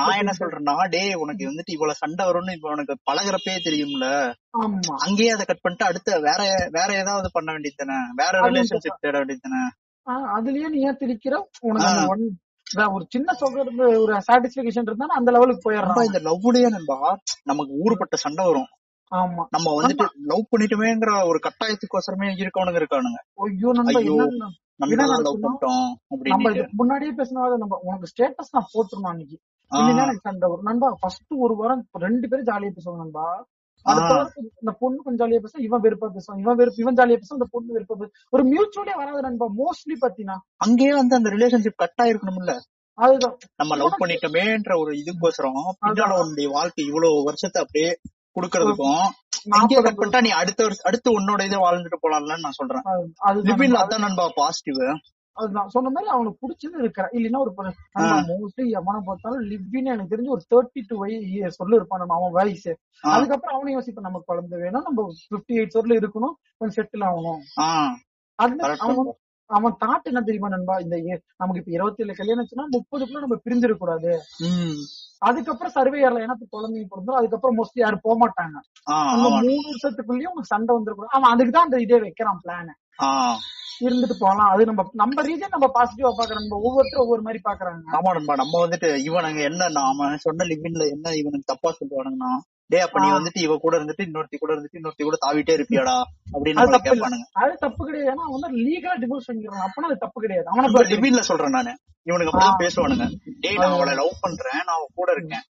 நான் 0.00 0.20
என்ன 0.20 0.34
சொல்றேன்னா 0.38 0.76
டேய் 0.88 1.14
உனக்கு 1.16 1.50
வந்துட்டு 1.50 1.74
இவ்வளவு 1.76 2.00
சண்டை 2.02 2.24
வரும்னு 2.28 2.56
இப்ப 2.58 2.72
உனக்கு 2.72 2.96
பழகுறப்பே 3.10 3.56
தெரியும்ல. 3.66 4.06
ஆமா. 4.58 4.94
அங்கேயே 5.06 5.32
அதை 5.32 5.46
கட் 5.46 5.64
பண்ணிட்டு 5.64 5.88
அடுத்த 5.88 6.18
வேற 6.20 6.40
வேற 6.76 6.88
ஏதாவது 7.02 7.30
பண்ண 7.32 7.48
வேண்டியது 7.52 7.80
தானே? 7.82 7.98
வேற 8.14 8.34
ரிலேஷன்ஷிப் 8.46 9.02
தேட 9.02 9.16
வேண்டியது 9.18 9.44
தானே? 9.46 9.62
அதுலயே 10.36 10.68
நீ 10.68 10.78
ஏன் 10.82 11.00
திரிக்கிற? 11.00 11.34
உனக்கு 11.62 12.28
ஒரு 12.94 13.06
சின்ன 13.08 13.32
சொல்றது 13.32 14.00
ஒரு 14.00 14.14
சாட்டிஸ்பிகேஷன் 14.28 14.88
இருந்தா 14.88 15.06
அந்த 15.06 15.30
லெவலுக்கு 15.30 15.72
நண்பா 15.74 15.92
போயிடுறான் 15.92 16.04
இந்த 16.04 16.20
லவ்லயே 16.20 16.68
நண்பா 16.68 17.18
நமக்கு 17.44 17.72
ஊறுபட்ட 17.84 18.16
சண்டை 18.16 18.46
வரும். 18.46 18.68
ஆமா. 19.12 19.42
நம்ம 19.50 19.68
வந்துட்டு 19.78 20.06
லவ் 20.22 20.50
பண்ணிட்டுமேங்கிற 20.52 21.26
ஒரு 21.26 21.38
கட்டாயத்துக்கோசரமே 21.46 22.28
இருக்கவனுங்க 22.42 22.80
இருக்கானுங்க. 22.82 23.20
ஐயோ 23.46 23.70
நம்ம 23.72 24.00
நம்ம 26.28 26.50
முன்னாடியே 26.72 27.12
பேசினாவது 27.12 27.56
நம்ம 27.58 27.78
உனக்கு 27.82 28.10
ஸ்டேட்டஸ் 28.12 28.52
நான் 28.52 28.70
போட்டுருந்தோம் 28.74 29.12
அன்னைக்கு. 29.12 29.38
எனக்கு 29.70 30.20
சண்டை 30.22 30.48
வரும். 30.48 30.64
நண்பா 30.64 30.96
ஃபர்ஸ்ட் 31.00 31.32
ஒரு 31.36 31.56
வாரம் 31.56 31.86
ரெண்டு 31.92 32.28
பேரும் 32.28 32.46
ஜாலியா 32.46 32.72
பேசுவாங்க 32.76 32.96
நண்பா. 32.96 33.24
இந்த 34.60 34.72
பொண்ணு 34.78 35.02
கொஞ்சம் 35.02 35.20
ஜாலியா 35.20 35.40
பேசும் 35.40 35.62
இவன் 35.62 35.82
வெறுப்பா 35.82 36.08
பேசுவான். 36.14 36.40
இவன் 36.40 36.56
வெறுப்பு 36.56 36.82
இவன் 36.82 36.94
ஜாலியா 36.94 37.18
பேசும் 37.20 37.38
இந்த 37.38 37.48
பொண்ணு 37.50 37.76
வெறுப்பா 37.76 37.94
பேசும் 37.94 38.16
ஒரு 38.30 38.44
மியூச்சுவலே 38.44 38.94
வராது 38.96 39.22
நண்பா 39.22 39.46
மோஸ்ட்லி 39.60 39.96
பாத்தீங்கன்னா 40.00 40.36
அங்கேயே 40.56 40.92
வந்து 40.92 41.16
அந்த 41.16 41.30
ரிலேஷன்ஷிப் 41.30 41.80
கட் 41.84 42.02
ஆயிருக்கணும்ல? 42.02 42.54
அதுதான். 42.98 43.34
நம்ம 43.56 43.76
லவ் 43.76 44.00
பண்ணிட்டோமேன்ற 44.00 44.72
ஒரு 44.80 44.92
இதுக்கோசரம் 45.00 45.60
பின்னால 45.80 46.18
உன்னுடைய 46.22 46.48
வாழ்க்கை 46.50 46.84
இவ்வளவு 46.86 47.22
வருஷத்தை 47.22 47.58
அப்படியே 47.62 47.90
குடுக்கறதுக்கும் 48.36 49.04
அங்கேயே 49.56 49.80
கட் 49.82 49.98
பண்ணிட்டா 49.98 50.20
நீ 50.20 50.30
அடுத்த 50.30 50.70
அடுத்து 50.82 51.08
உன்னோட 51.18 51.40
இதை 51.44 51.58
வாழ்ந்துட்டு 51.58 51.98
போலாம்ல 52.04 52.36
நான் 52.40 52.58
சொல்றேன். 52.60 52.84
அதான் 53.80 54.04
நண்பா 54.06 54.26
பாசிட்டிவ் 54.34 54.80
அதுதான் 55.38 55.68
சொன்ன 55.68 55.90
மாதிரி 55.90 56.10
அவனுக்கு 56.12 56.42
பிடிச்சது 56.42 56.82
இருக்கிறான் 56.82 57.12
இல்லைன்னா 57.16 57.40
ஒரு 57.44 57.52
மோஸ்ட்லி 58.32 58.64
எவனை 58.78 59.00
பார்த்தாலும் 59.02 59.44
லிவ்வின்னு 59.50 59.92
எனக்கு 59.94 60.12
தெரிஞ்சு 60.14 60.34
ஒரு 60.36 60.44
தேர்ட்டி 60.52 60.82
டூ 60.86 60.96
வய 61.02 61.16
சொல்லு 61.58 61.78
இருப்பான் 61.78 62.02
நம்ம 62.02 62.16
அவன் 62.18 62.36
வயசு. 62.38 62.72
அதுக்கப்புறம் 63.12 63.56
அவனும் 63.56 63.76
யோசிப்பான் 63.76 64.08
நமக்கு 64.08 64.30
குழந்தை 64.32 64.58
வேணும் 64.62 64.86
நம்ம 64.88 65.04
பிப்டி 65.32 65.56
எயிட் 65.58 65.78
வரல 65.78 65.98
இருக்கணும் 66.00 66.34
கொஞ்சம் 66.58 66.76
செட்டில் 66.78 67.06
ஆகணும். 67.08 67.40
அது 68.38 68.54
அவன். 68.86 69.10
அவன் 69.50 69.74
தாட் 69.82 70.08
என்ன 70.10 70.20
தெரியுமா 70.22 70.48
நண்பா 70.48 70.74
இந்த 70.78 70.96
நமக்கு 71.36 71.60
இப்ப 71.60 71.70
இருபத்தி 71.70 72.02
ஏழு 72.04 72.14
கல்யாணம் 72.14 72.42
ஆச்சுன்னா 72.42 72.66
முப்பதுக்குள்ள 72.72 73.22
நம்ம 73.24 73.36
பிரிஞ்சிடக் 73.44 73.78
கூடாது 73.78 74.10
அதுக்கப்புறம் 75.22 75.74
சர்வே 75.76 76.02
ஏறல 76.04 76.24
ஏன்னா 76.24 76.36
குழந்தைங்க 76.54 76.88
பிறந்தோம் 76.90 77.18
அதுக்கப்புறம் 77.20 77.56
மோஸ்ட்லி 77.58 77.80
யாரும் 77.82 78.02
போக 78.02 78.16
மாட்டாங்க 78.18 78.56
மூணு 79.44 79.62
வருஷத்துக்குள்ளேயும் 79.68 80.50
சண்டை 80.50 80.72
வந்துடக்கூடாது. 80.76 81.14
அவன் 81.16 81.32
அதுக்கு 81.32 81.52
தான் 81.52 81.66
அந்த 81.68 81.78
இதே 81.86 82.00
வைக்கிறான் 82.04 82.42
பிளான் 82.44 82.70
இருந்துட்டு 83.80 84.16
போகலாம் 84.18 84.50
அது 84.50 84.62
நம்ம 84.64 84.82
நம்ம 84.92 85.22
ரீசன் 85.22 85.48
நம்ம 85.48 85.66
பாசிட்டிவா 85.74 86.10
பாக்குறோம் 86.10 86.40
நம்ம 86.40 86.56
ஒவ்வொருத்தரும் 86.60 87.04
ஒவ்வொரு 87.04 87.22
மாதிரி 87.22 87.40
பாக்குறாங்க 87.44 87.96
ஆமா 87.96 88.12
நண்பா 88.12 88.34
நம்ம 88.34 88.54
வந்துட்டு 88.66 88.88
இவனுங்க 89.04 89.42
என்ன 89.42 89.68
நாம 89.68 90.16
சொன்ன 90.16 90.44
லிவின்ல 90.44 90.86
என்ன 90.88 91.14
இவனுக்கு 91.14 91.50
தப்பா 91.54 91.70
சொல்லுவானுங்கன்னா 91.70 92.30
டேய் 92.70 92.80
அப்ப 92.80 92.98
நீ. 93.00 93.08
வந்துட்டு 93.10 93.38
இவ 93.38 93.56
கூட 93.56 93.74
இருந்துட்டு 93.78 94.06
இன்னொருத்தி 94.06 94.38
கூட 94.38 94.50
இருந்துட்டு 94.54 94.78
இன்னொருத்தி 94.78 95.02
கூட 95.02 95.16
தாவிட்டே 95.26 95.52
இருப்பியாடா 95.52 95.94
அப்படின்னு 96.32 96.80
கேட்பானுங்க 96.86 97.26
அது 97.32 97.54
தப்பு 97.60 97.86
கிடையாது. 97.86 98.10
ஏன்னா 98.10 98.24
அவன் 98.24 98.36
வந்து 98.36 98.58
லீகலா 98.58 98.96
டிவோர்ஸ் 98.98 99.28
பண்ணிக்கிறான். 99.28 99.64
அப்பனா 99.68 99.88
அது 99.90 99.98
தப்பு 99.98 100.20
கிடையாது. 100.20 100.46
அவனை. 100.48 100.90
லிவின்ல 100.92 101.20
சொல்றேன் 101.20 101.50
நானு. 101.50 101.72
இவனுக்கு 102.06 102.32
அப்படிதான். 102.32 102.60
பேசுவானுங்க. 102.60 103.06
டேய் 103.40 103.56
நான் 103.56 103.70
அவளை 103.70 103.94
லவ் 103.94 104.20
பண்றேன். 104.20 104.60
நான் 104.60 104.76
அவ 104.76 104.86
கூட 104.94 105.12
இருக்கேன். 105.12 105.44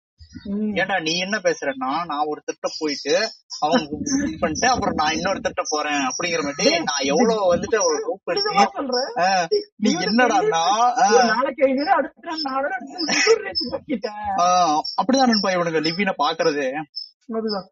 ஏன்டா 0.74 0.96
நீ 1.03 1.12
என்ன 1.18 1.36
பேசுறேன்னா 1.38 1.90
நான் 2.07 2.28
ஒரு 2.28 2.40
திட்ட 2.44 2.66
போயிட்டு 2.76 3.14
அவங்க 3.59 3.80
இது 4.20 4.38
பண்ணிட்டு 4.38 4.68
அப்புறம் 4.68 4.94
நான் 4.94 5.14
இன்னொரு 5.14 5.40
திட்ட 5.40 5.62
போறேன் 5.68 6.03
அப்படிங்கிற 6.09 6.42
மாதிரி 6.44 6.70
நான் 6.84 7.09
எவ்வளவு 7.09 7.49
வந்துட்டு 7.53 7.78
நீ 9.78 9.90
என்னடான்னா 10.07 10.62
ஆ, 14.38 14.46
அப்படிதான் 14.99 15.32
நண்பா 15.32 15.51
இவனுங்க 15.53 15.82
லிவின 15.86 16.14
பாக்குறது. 16.18 16.66
அதுதான். 17.34 17.66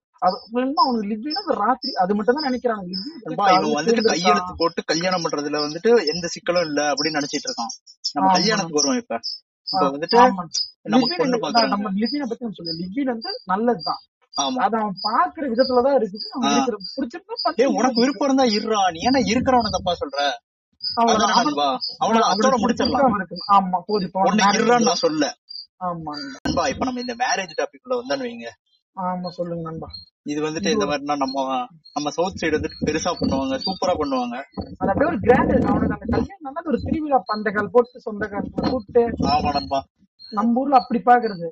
ராத்திரி 1.61 1.91
அது 1.97 2.15
மட்டும் 2.15 2.37
தான் 2.37 2.47
நினைக்கிறாங்க 2.47 2.87
இவன் 2.93 3.41
வந்துட்டு 3.77 4.03
கையெழுத்து 4.13 4.53
போட்டு 4.57 4.81
கல்யாணம் 4.85 5.25
பண்றதுல 5.25 5.61
வந்துட்டு 5.65 5.91
எந்த 6.07 6.27
சிக்கலும் 6.35 6.67
இல்ல 6.67 6.81
அப்படின்னு 6.93 7.19
நினைச்சிட்டு 7.19 7.49
இருக்கான். 7.49 7.73
நம்ம. 8.15 8.31
கல்யாணத்துக்கு 8.37 8.81
வருவோம் 8.81 9.03
இப்ப. 9.03 9.19
இப்ப 9.69 9.85
வந்துட்டு 9.91 10.19
நம்ம 10.87 11.07
லிவினை 11.13 11.39
பத்தி 11.39 11.63
நம்ம 11.67 11.91
லிவின் 12.81 13.11
வந்து 13.13 13.31
நல்லதுதான். 13.45 14.03
ஆமா. 14.35 14.59
அது 14.63 14.77
அவன் 14.77 14.97
பாக்குற 15.05 15.45
விதத்துலதான் 15.53 15.97
இருக்குது. 15.99 16.27
பிடிச்சிருந்தா 16.97 17.69
உனக்கு 17.79 17.99
விருப்பம் 18.01 18.29
இருந்தா 18.29 18.47
இருறா 18.57 18.81
நீ 18.91 19.01
ஏன்னா 19.09 19.21
இருக்கிறவன 19.27 19.71
தப்பா 19.71 19.93
சொல்ற? 19.93 20.21
ஆமா 23.57 23.79
போது 23.89 24.07
நான் 24.85 25.03
சொல்ல 25.05 25.25
ஆமா 25.81 26.13
நண்பா 26.45 26.63
இப்ப 26.69 26.85
நம்ம 26.85 27.01
இந்த 27.01 27.15
மேரேஜ் 27.15 27.59
டாபிக் 27.59 27.85
உள்ள 27.85 27.97
வந்தான்னு 28.01 28.27
வைங்க. 28.27 28.47
ஆமா 28.97 29.29
சொல்லுங்க 29.29 29.63
நண்பா. 29.71 29.89
இது 30.23 30.41
வந்துட்டு 30.43 30.71
இந்த 30.71 30.87
மாதிரினா 30.87 31.17
நம்ம 31.17 31.67
நம்ம 31.95 32.11
சவுத் 32.11 32.39
சைடு 32.41 32.57
வந்துட்டு 32.57 32.87
பெருசா 32.87 33.11
பண்ணுவாங்க 33.13 33.57
சூப்பரா 33.57 33.95
பண்ணுவாங்க. 33.99 34.37
அது 34.79 34.91
அப்படியே 34.91 35.11
ஒரு 35.11 35.19
கிராண்ட் 35.21 35.53
அவனுக்கு 35.67 35.97
அந்த 35.97 36.07
கல்யாணம் 36.07 36.71
ஒரு 36.71 36.81
திருவிழா 36.83 37.19
பந்தக்கால் 37.27 37.73
போட்டு 37.73 38.01
சொந்தக்காரங்களை 38.07 38.71
கூப்பிட்டு. 38.71 39.05
ஆமா 39.29 39.53
நண்பா. 39.53 39.81
நம்ம 40.33 40.61
ஊர்ல 40.61 40.77
அப்படி 40.77 40.99
பாக்குறது. 40.99 41.49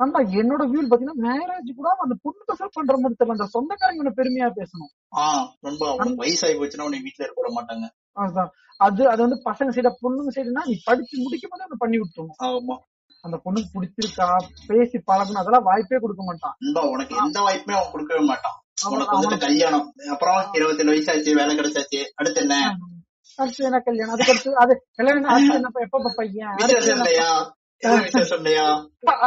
ஆனா 0.00 0.18
என்னோட 0.20 0.62
வியூ 0.70 0.82
பாத்தீங்கன்னா 0.90 1.22
மேரேஜ் 1.28 1.76
கூட 1.76 1.88
அந்த 1.98 2.14
பொண்ணு 2.22 2.42
பசங்க 2.52 2.68
பண்ற 2.72 2.96
மாதிரி 2.96 3.14
தெரியல. 3.18 3.30
அந்த 3.30 3.46
சொந்தக்காரங்க 3.46 4.12
பெருமையா 4.20 4.48
பேசணும். 4.60 4.92
உனக்கு 5.94 6.22
வயசாகி 6.22 6.56
போச்சுன்னா 6.58 6.84
உன்னை 6.84 7.00
வீட்டுல 7.00 7.26
இருக்க 7.26 7.52
மாட்டாங்க. 7.58 7.86
அது 8.76 9.08
அது 9.08 9.20
வந்து 9.22 9.42
பசங்க 9.44 9.70
சைடா 9.76 9.92
பொண்ணுங்க 10.02 10.32
சைடுனா 10.36 10.62
நீ 10.66 10.80
படிச்சு 10.84 11.22
முடிக்கும் 11.22 11.50
போது 11.52 11.76
பண்ணி 11.78 11.98
விட்டுருணும் 11.98 12.38
ஆமா. 12.38 12.76
அந்த 13.24 13.40
பொண்ணுக்கு 13.44 13.68
பிடிச்சிருக்கா 13.74 14.36
பேசி 14.66 14.98
பழகணும் 14.98 15.34
அதெல்லாம் 15.34 15.62
வாய்ப்பே 15.62 15.96
கொடுக்க 15.96 16.22
மாட்டான். 16.24 16.54
உனக்கு 16.92 17.16
எந்த 17.16 17.40
வாய்ப்புமே 17.40 17.72
அவன் 17.72 17.90
கொடுக்கவே 17.90 18.24
மாட்டான். 18.24 18.62
உனக்கு 18.90 19.16
வந்துட்டு 19.16 19.38
கல்யாணம். 19.38 19.92
அப்புறம் 20.10 20.52
இருபத்தேழு 20.52 20.92
வயசாச்சு 20.92 21.34
வேலை 21.34 21.56
கிடைச்சாச்சு. 21.56 22.04
அடுத்து 22.14 22.40
என்ன? 22.40 22.76
அடுத்து 23.38 23.66
என்ன 23.68 23.78
கல்யாணம்? 23.88 24.14
அதுக்கு 24.14 24.32
அடுத்து 24.34 24.50
அது 24.62 24.72
கல்யாணம் 24.98 25.32
அடுத்து 25.34 25.58
என்னப்பா? 25.60 25.82
எப்பப்பா 25.86 26.12
பையன்? 26.20 26.54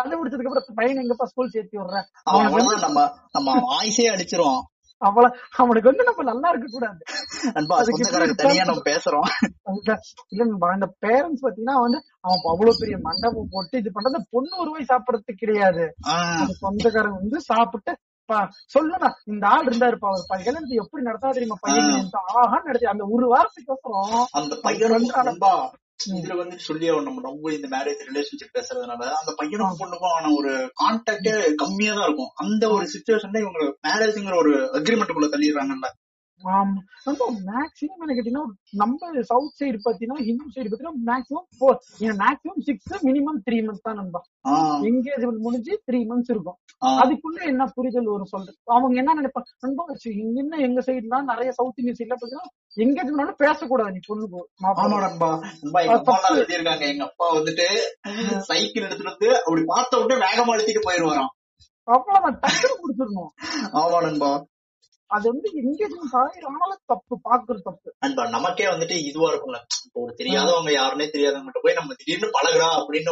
அது 0.01 0.13
முடிச்சதுக்கு 0.17 0.51
அப்புறம் 0.51 0.77
பையன் 0.79 1.01
எங்கப்பா 1.03 1.25
ஸ்கூல் 1.31 1.53
சேர்த்து 1.55 1.79
விடுறேன் 1.79 2.07
நம்ம 2.85 3.03
நம்ம 3.35 3.57
அடிச்சிருவோம் 4.13 4.63
அவள 5.01 5.25
அவனுக்கு 5.61 5.89
வந்து 5.89 6.05
நம்ம 6.07 6.23
நல்லா 6.29 6.47
இருக்க 6.51 6.67
கூடாது. 6.67 7.01
நம்ம 8.59 8.83
பேசுறோம். 8.89 9.25
இல்ல 10.31 10.45
இந்த 10.75 10.87
பேரண்ட்ஸ் 11.05 11.43
பாத்தீங்கன்னா 11.45 11.75
வந்து 11.85 11.99
அவன் 12.25 12.45
அவ்வளவு 12.53 12.79
பெரிய 12.81 12.97
மண்டபம் 13.07 13.51
போட்டு 13.55 13.81
இது 13.81 13.91
பண்றது 13.97 14.21
பொண்ணு 14.35 14.53
ஒரு 14.63 14.71
வாய் 14.75 14.89
சாப்பிடறதுக்கு 14.91 15.41
கிடையாது. 15.43 15.85
சொந்தக்காரங்க 16.61 17.19
வந்து 17.23 17.41
சாப்பிட்டு 17.51 17.93
சொல்லுடா 18.69 19.15
இந்த 19.27 19.47
ஆள் 19.47 19.65
இருந்தாருப்பா 19.65 20.07
அவர் 20.07 20.29
கல்யாணத்தை 20.29 20.75
எப்படி 20.75 21.03
நடத்தா 21.03 21.31
தெரியுமா 21.31 21.57
பையன்? 21.61 22.11
ஆஹா 22.35 22.59
நடத்தி 22.65 22.85
அந்த 22.85 23.05
ஒரு 23.07 23.27
வாரத்துக்கு 23.27 23.73
அந்த 24.33 24.55
பையனும் 24.55 25.09
வந்து 25.23 25.51
இதுல 26.13 26.35
வந்து 26.35 26.59
சொல்லி 26.59 26.87
நம்ம 27.01 27.21
ரொம்ப 27.21 27.51
இந்த 27.51 27.67
மேரேஜ் 27.67 28.01
ரிலேஷன்ஷிப் 28.07 28.55
பேசுறதுனால 28.55 29.03
அந்த 29.19 29.31
பையனுக்கும் 29.37 29.79
பொண்ணுக்கும் 29.79 30.15
ஆன 30.15 30.31
ஒரு 30.37 30.51
கான்டாக்டே 30.81 31.33
கம்மியா 31.55 31.93
தான் 31.93 32.03
இருக்கும். 32.03 32.31
அந்த 32.35 32.69
ஒரு 32.69 32.85
சுச்சுவேஷன்ல 32.85 33.39
இவங்க 33.39 33.61
மேரேஜ்ங்கிற 33.87 34.35
ஒரு 34.35 34.53
அக்ரிமெண்ட்டுக்குள்ள 34.73 35.29
தள்ளிடுறாங்கல்ல. 35.31 35.87
ஆமா 35.87 35.91
ரொம்ப 35.91 36.04
மேக்ஸிமம் 36.43 38.01
என்ன 38.03 38.13
கேட்டீங்கன்னா 38.15 38.43
நம்ம 38.73 38.99
சவுத் 39.29 39.57
சைடு 39.59 39.77
பாத்தீங்கன்னா 39.85 40.23
ஹிந்து 40.27 40.53
சைடு 40.55 40.69
பாத்தீங்கன்னா 40.69 41.03
maximum 41.09 41.45
four 41.57 41.77
maximum 42.21 42.61
six 42.65 42.95
minimum 43.03 43.39
three 43.45 43.57
months 43.61 43.85
தான் 43.87 43.97
நண்பா 43.99 44.21
ஆஹ் 44.49 44.81
எங்கேஜ்மெண்ட் 44.89 45.41
முடிஞ்சு 45.45 45.73
த்ரீ 45.87 45.99
மந்த்ஸ் 46.05 46.31
இருக்கும். 46.33 46.57
அதுக்குள்ள 47.01 47.39
என்ன 47.43 47.63
புரிதல் 47.75 48.11
வரும் 48.11 48.31
சொல்றது 48.33 48.57
அவங்க 48.75 48.95
என்ன 49.01 49.15
நினைப்பாங்க? 49.19 49.49
நண்பா 49.63 49.83
என்ன 50.35 50.59
எங்க 50.67 50.81
சைடுலாம் 50.87 51.29
நிறைய 51.31 51.51
சவுத் 51.51 51.79
இந்தியன் 51.79 51.99
சைட்ல 51.99 52.15
பாத்தீங்கன்னா 52.15 52.51
எங்கேஜ்மெண்ட் 52.77 53.41
பேசக்கூடாது 53.43 53.93
நீ 53.95 54.01
பொண்ணுக்கு 54.07 54.39
ஆமா 54.39 54.65
மாப்பிள்ளை. 54.65 54.99
நண்பா 55.05 55.29
நண்பா 55.61 55.81
எங்க 55.81 55.95
அப்பா 55.95 56.15
எங்க 56.91 57.05
வந்துட்டு 57.31 57.67
சைக்கிள் 58.49 58.85
எடுத்துட்டு 58.85 59.11
வந்து 59.11 59.29
அப்படி 59.39 59.63
பார்த்த 59.65 60.01
உடனே 60.01 60.17
வேகமா 60.25 60.55
எடுத்துட்டு 60.55 60.87
போயிருவாராம். 60.87 61.31
அவ்வளவுதான் 61.87 62.37
டக்குனு 62.43 62.75
முடிச்சிடணும். 62.81 63.31
ஆமா 63.79 63.97
நண்பா 64.01 64.29
அது 65.11 65.25
வந்து 65.31 65.47
எங்கேஜ்மெண்ட் 65.61 66.15
ஆயிரம் 66.19 66.53
ஆனாலும் 66.53 66.83
தப்பு 66.91 67.15
பாக்குறது 67.25 67.61
தப்பு. 67.61 67.89
நண்பா 68.03 68.23
நமக்கே 68.29 68.67
வந்துட்டு 68.69 68.95
இதுவா 69.09 69.27
இருக்கும்ல. 69.31 69.59
இப்போ 69.85 69.99
ஒரு 70.01 70.13
தெரியாதவங்க 70.19 70.71
யாருன்னே 70.75 71.07
தெரியாதவங்க 71.07 71.61
போய் 71.65 71.79
நம்ம 71.79 71.97
திடீர்னு 71.99 72.29
பழகுறா 72.37 72.69
அப்படின்னு 72.79 73.11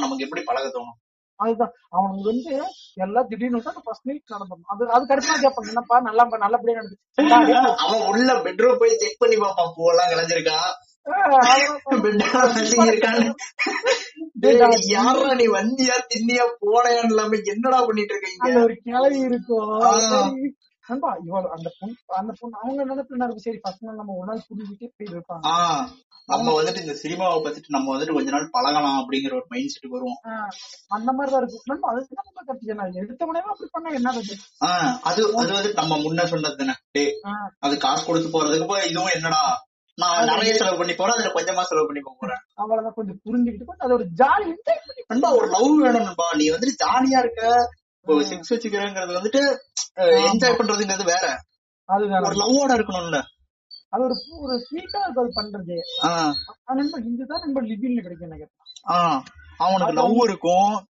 நமக்கு 0.00 0.26
எப்படி 0.26 0.42
பழக 0.42 0.66
தோணும்? 0.68 0.98
அதுதான். 1.40 1.72
அவனுக்கு 1.94 2.24
வந்து 2.26 2.50
எல்லாம் 2.96 3.28
திடீர்னு 3.28 3.60
ஃபர்ஸ்ட் 3.84 4.08
நைட் 4.08 4.32
நடந்தோம் 4.32 4.70
அது 4.72 4.90
அது 4.96 5.04
கடுப்பா 5.10 5.36
கேட்பாங்க 5.44 5.70
என்னப்பா 5.72 5.98
நல்லா 6.00 6.24
நல்லபடியா 6.42 6.78
நடந்துச்சு. 6.78 7.00
அவன் 7.84 8.04
உள்ள 8.10 8.30
பெட்ரூம் 8.46 8.80
போய் 8.82 8.98
செக் 9.02 9.20
பண்ணி 9.20 9.38
பார்ப்பான் 9.38 9.74
பூவெல்லாம் 9.76 10.12
இருக்கான்னு 10.36 10.70
டேய், 14.42 14.58
நீ 15.38 15.46
வந்தியா 15.54 15.94
தின்னியா 16.10 16.44
போனையான்னு 16.62 17.12
இல்லாம 17.12 17.38
என்னடா 17.52 17.78
பண்ணிட்டு 17.86 18.14
இருக்கீங்க? 18.14 18.50
ஒரு 18.64 18.76
கிளவி 18.84 19.18
இருக்கும். 19.28 20.36
நண்பா 20.90 21.10
இவள் 21.24 21.48
அந்த 21.50 21.68
பொண்ணு 21.78 21.96
அந்த 22.16 22.32
பொண்ணு 22.38 22.60
அவங்க 22.60 22.84
நினைப்பு 22.84 23.14
என்ன 23.14 23.24
இருக்கும். 23.24 23.46
சரி 23.46 23.60
ஃபர்ஸ்ட் 23.62 23.82
நாள் 23.82 23.94
நம்ம 23.94 24.14
ஒரு 24.14 24.28
நாள் 24.30 24.46
புரிஞ்சுட்டே 24.48 24.88
போய் 24.92 25.10
இருப்பாங்க. 25.10 25.44
நம்ம 26.28 26.52
வந்துட்டு 26.56 26.80
இந்த 26.80 26.94
சினிமாவை 27.02 27.38
பத்திட்டு 27.40 27.68
நம்ம 27.68 27.92
வந்துட்டு 27.92 28.12
கொஞ்ச 28.12 28.30
நாள் 28.30 28.50
பழகலாம் 28.50 28.98
அப்படிங்கிற 28.98 29.32
ஒரு 29.34 29.46
மைண்ட் 29.48 29.68
செட் 29.68 29.88
வருவோம் 29.90 30.18
ஆ, 30.26 30.34
அந்த 30.88 31.10
மாதிரிதான் 31.12 31.42
இருக்கும். 31.42 31.64
நண்பா 31.64 31.88
அது 31.90 32.18
நம்ம 32.20 32.44
கத்துக்க 32.48 32.74
நான் 32.74 32.98
எடுத்த 32.98 33.26
உடனே 33.26 33.42
அப்படி 33.46 33.70
பண்ணா 33.72 33.90
என்ன 33.90 34.12
அது? 34.12 34.36
அது 35.02 35.22
அது 35.36 35.50
வந்து 35.52 35.72
நம்ம 35.74 35.98
முன்ன 35.98 36.26
சொன்னது 36.26 36.60
தானே. 36.62 36.76
அது 37.60 37.76
காசு 37.78 38.04
கொடுத்து 38.04 38.30
போறதுக்கு 38.30 38.68
போய் 38.68 38.88
இதுவும் 38.90 39.14
என்னடா? 39.14 39.42
நான் 39.98 40.28
நிறைய 40.28 40.52
செலவு 40.54 40.78
பண்ணி 40.78 40.94
போறேன் 40.94 41.14
அதுல 41.14 41.32
கொஞ்சமா 41.32 41.62
செலவு 41.62 41.86
பண்ணி 41.86 42.02
போறேன். 42.12 42.42
அவ்வளவுதான் 42.54 42.94
கொஞ்சம் 42.94 43.20
புரிஞ்சுக்கிட்டு 43.24 43.82
அது 43.84 43.94
ஒரு 43.94 44.06
ஜாலி 44.20 44.46
என்ஜாய் 44.50 44.84
பண்ணி 44.84 45.02
நண்பா 45.08 45.30
ஒரு 45.32 45.46
லவ் 45.48 45.72
வேணும் 45.80 46.06
நண்பா. 46.06 46.26
நீ 46.34 46.46
வந்துட்டு 46.50 46.80
ஜாலியா 46.84 47.18
இருக்க. 47.18 47.42
இப்போ 48.00 48.20
செக்ஸ் 48.20 48.58
வச்சுக்கிறேங்கிறது 48.58 49.14
வந்துட்டு 49.14 49.56
என்ஜாய் 49.96 50.56
பண்றதுங்கிறது 50.56 51.04
வேற. 51.04 51.38
அதுதான். 51.84 52.22
ஒரு 52.22 52.34
லவ்வோட 52.34 52.70
இருக்கணும்ல. 52.70 53.22
அது 53.88 54.02
ஒரு 54.04 54.14
ஒரு 54.40 54.56
ஸ்வீட்டா 54.56 54.98
இருக்கும் 54.98 55.28
அது 55.28 55.42
பண்றது. 55.42 55.76
ஆஹ் 56.02 56.32
அது 56.64 56.80
நண்பா 56.80 56.98
இதுதான் 56.98 57.40
நம்ம 57.40 57.60
லிவிங்ல 57.60 58.02
கிடைக்கும் 58.02 58.28
நினைக்கிறேன். 58.28 59.22
அவனுக்கு 59.56 59.92
லவ் 59.92 60.22
இருக்கும். 60.22 60.86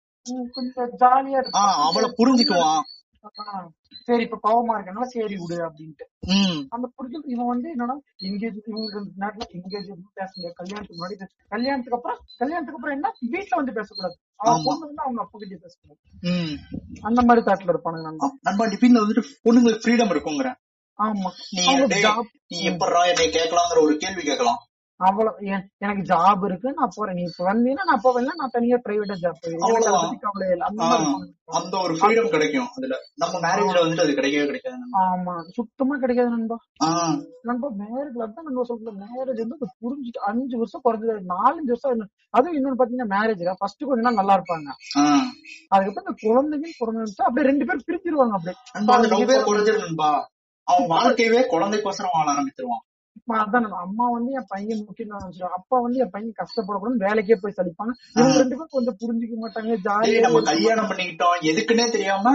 கொஞ்சம் 0.52 0.92
ஜாலியா 1.00 1.30
இருக்கும். 1.30 1.62
அவளை 1.64 2.14
புரிஞ்சுக்குவான். 2.18 2.82
சரி 4.08 4.24
இப்ப 4.24 4.40
பாவமா 4.44 4.74
இருக்கனால 4.78 5.06
சரி 5.06 5.36
விடு 5.38 5.58
அப்படின்ட்டு. 5.68 6.06
அந்த 6.70 6.88
புரிதல் 6.96 7.24
இவன் 7.26 7.46
வந்து 7.46 7.68
என்னன்னா 7.74 7.96
எங்கேஜ் 8.24 8.58
இவங்க 8.68 9.02
நாட்டுல 9.18 9.46
எங்கேஜ் 9.54 9.90
பேச 10.14 10.32
முடியாது 10.36 10.56
கல்யாணத்துக்கு 10.56 11.00
முன்னாடி 11.00 11.18
கல்யாணத்துக்கு 11.50 11.98
அப்புறம் 11.98 12.20
கல்யாணத்துக்கு 12.38 12.80
அப்புறம் 12.80 12.96
என்ன? 12.96 13.12
வீட்டுல 13.32 13.56
வந்து 13.56 13.74
பேசக்கூடாது. 13.74 14.16
ஆமா. 14.40 14.62
பொண்ணு 14.64 14.86
வந்து 14.86 15.02
அவங்க 15.02 15.22
அப்பா 15.22 15.40
கிட்ட 15.40 15.56
பேசக்கூடாது. 15.56 16.00
அந்த 17.02 17.22
மாதிரி 17.22 17.46
தாட்ல 17.46 17.74
இருப்பானுங்க 17.74 18.30
நண்பா 18.44 18.66
டிபின்ல 18.66 19.04
வந்துட்டு 19.04 19.24
பொண்ணுங்களுக்கு 19.44 19.84
ஃப்ரீடம் 19.86 20.14
இருக்குங்கிற. 20.14 20.52
ஆமா. 21.00 21.30
அவங்க 21.68 21.86
நீ 22.48 22.58
எப்படா 22.64 23.00
என்னை 23.06 23.28
கேட்கலாங்கிற 23.30 23.80
ஒரு 23.82 23.98
கேள்வி 23.98 24.24
கேட்கலாம். 24.24 24.60
அவ்வளவு 25.00 25.46
எனக்கு 25.78 26.04
ஜாப் 26.12 26.46
இருக்கு 26.46 26.74
நான் 26.74 26.94
போறேன். 26.96 27.16
நீ 27.16 27.22
இப்ப 27.22 27.46
வந்தீங்கன்னா 27.46 27.84
நான் 27.84 28.02
போவேன். 28.02 28.30
நான் 28.36 28.54
தனியா 28.54 28.78
பிரைவேட்டா 28.86 29.16
ஜாப் 29.24 29.42
இல்லை 29.46 29.62
அந்த 31.60 31.78
ஒரு 31.78 31.94
ஃப்ரீடம் 31.94 32.30
கிடைக்கும் 32.30 32.70
அதுல. 32.76 32.96
நம்ம 33.16 33.40
மேரேஜ்ல 33.40 33.82
வந்துட்டு 33.82 34.02
அது 34.02 34.14
கிடைக்கவே 34.14 34.46
கிடைக்காது. 34.46 34.78
ஆமா. 35.02 35.34
சுத்தமா 35.50 35.96
கிடைக்காது 35.96 36.30
நண்பா. 36.30 36.58
நண்பா 37.42 37.68
மேரேஜ் 37.82 38.18
அதான் 38.18 38.48
நண்பா 38.48 38.64
சொல்றேன். 38.64 39.00
மேரேஜ் 39.06 39.42
வந்து 39.44 39.58
அது 39.60 39.70
புரிஞ்சுட்டு 39.82 40.22
அஞ்சு 40.30 40.58
வருஷம் 40.58 40.86
குறைஞ்சது. 40.86 41.20
நாலஞ்சு 41.34 41.72
வருஷம் 41.74 42.06
அதுவும் 42.30 42.56
இன்னொன்னு 42.56 42.80
பாத்தீங்கன்னா 42.82 43.10
மேரேஜ் 43.16 43.54
ஃபர்ஸ்ட் 43.58 43.84
கொஞ்ச 43.84 44.02
நாள் 44.02 44.14
நல்லா 44.14 44.36
இருப்பாங்க. 44.38 44.70
அதுக்கப்புறம் 45.68 46.08
இந்த 46.08 46.26
குழந்தைங்க 46.26 46.72
பிறந்து 46.78 47.24
அப்படியே 47.26 47.50
ரெண்டு 47.52 47.66
பேரும் 47.66 47.88
பிரிஞ்சிருவாங்க 47.90 48.36
அப்படியே. 48.38 48.58
நண்பா 49.86 50.10
அவன் 50.68 50.90
வாழ்க்கையவே 50.90 51.42
குழந்தைக்கோசரம் 51.54 52.14
வாழ 52.14 52.28
ஆரம்பிச்சிருவான் 52.34 52.85
அதான். 53.28 53.66
அம்மா 53.84 54.06
வந்து 54.16 54.32
என் 54.40 54.50
பையன் 54.52 54.84
முக்கியம் 54.88 55.14
நினைச்சிருவாங்க 55.14 55.58
அப்பா 55.60 55.78
வந்து 55.86 56.02
என் 56.04 56.12
பையன் 56.14 56.38
கஷ்டப்படக்கூடாது 56.42 57.04
வேலைக்கே 57.06 57.38
போய் 57.42 57.58
சலிப்பாங்க. 57.58 57.94
இவங்க 58.16 58.38
ரெண்டு 58.42 58.56
பேரும் 58.56 58.76
கொஞ்சம் 58.76 58.98
புரிஞ்சுக்க 59.02 59.36
மாட்டாங்க 59.44 59.76
ஜாலியா 59.88 60.22
நம்ம 60.26 60.42
கல்யாணம் 60.50 60.90
பண்ணிக்கிட்டோம். 60.92 61.38
எதுக்குன்னே 61.52 61.88
தெரியாம 61.96 62.34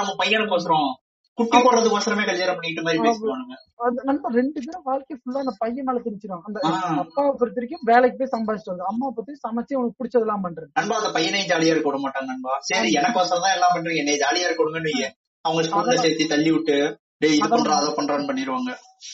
நம்ம 0.00 0.12
பையனுக்கோசரம் 0.22 0.90
குட்டி 1.38 1.58
போடுறதுக்கோசரமே 1.64 2.24
கல்யாணம் 2.28 2.56
பண்ணிக்கிட்ட 2.56 2.82
மாதிரி 2.86 3.02
பேசுவானுங்க 3.04 3.54
அது 3.84 4.06
நண்பா 4.08 4.28
ரெண்டு 4.38 4.58
பேரும் 4.64 4.86
வாழ்க்கை 4.88 5.14
ஃபுல்லா 5.18 5.42
அந்த 5.44 5.54
பையன் 5.60 5.86
மேல 5.88 6.00
திரிச்சிருவாங்க 6.06 6.48
அந்த. 6.50 6.60
அப்பாவை 7.02 7.30
பொறுத்த 7.40 7.58
வரைக்கும் 7.60 7.84
வேலைக்கு 7.90 8.18
போய் 8.20 8.32
சம்பாதிச்சிட்டு 8.34 8.72
பொறுத்த 9.02 9.20
வரைக்கும் 9.20 9.44
சமைச்சு 9.46 9.76
அவனுக்கு 9.78 9.98
பிடிச்சதெல்லாம் 10.00 10.44
பண்றது. 10.46 10.68
நண்பா 10.80 10.96
அந்த 11.00 11.10
பையனையும் 11.16 11.50
ஜாலியா 11.52 11.72
இருக்க 11.74 11.88
விட 11.90 12.00
மாட்டாங்க 12.04 12.28
நண்பா. 12.32 12.54
சரி 12.70 12.90
எனக்கோசரம் 13.00 13.44
தான் 13.46 13.56
எல்லாம் 13.56 13.74
பண்றீங்க. 13.76 14.02
என்னை 14.04 14.16
ஜாலியா 14.24 14.46
இருக்க 14.48 14.62
விடுங்கன்னு 14.64 14.92
வைங்க. 14.92 15.08
அவங்க 15.44 15.62
ஸ்கூல்ல 15.68 15.94
சேர்த்து 16.04 16.32
தள்ளி 16.34 16.50
விட்டு 16.56 16.76
டேய் 17.22 17.36
இது 17.38 17.48
பண்றா 17.54 17.78
அதை 17.80 17.90
பண்றான்னு 17.96 18.28
பண்ணிடுவாங்க 18.30 18.70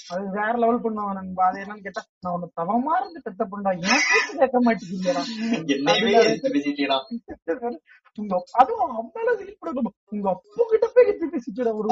அது 0.09 0.24
வேற 0.30 0.53
லெவல் 0.59 0.82
பண்ணுவாங்க 0.84 1.14
நண்பா. 1.14 1.45
அது 1.47 1.59
என்னன்னு 1.64 1.84
கேட்டா 1.84 2.03
நான் 2.20 2.32
உன்னை 2.32 2.49
தவமா 2.61 2.95
இருந்து 3.01 3.20
பெத்த 3.20 3.45
பொண்ணா 3.51 3.72
ஏன் 3.87 4.05
கேட்க 4.39 4.59
மாட்டேங்கிறா 4.61 5.22
உங்க 8.18 8.34
அதுவும் 8.53 8.93
அம்மால 8.97 9.28
வெளிப்படணும் 9.41 9.89
உங்க 10.12 10.26
அப்பா 10.30 10.64
கிட்ட 10.70 10.87
போய் 10.89 11.05
எடுத்து 11.05 11.26
பேசிட்டு 11.32 11.72
ஒரு 11.72 11.89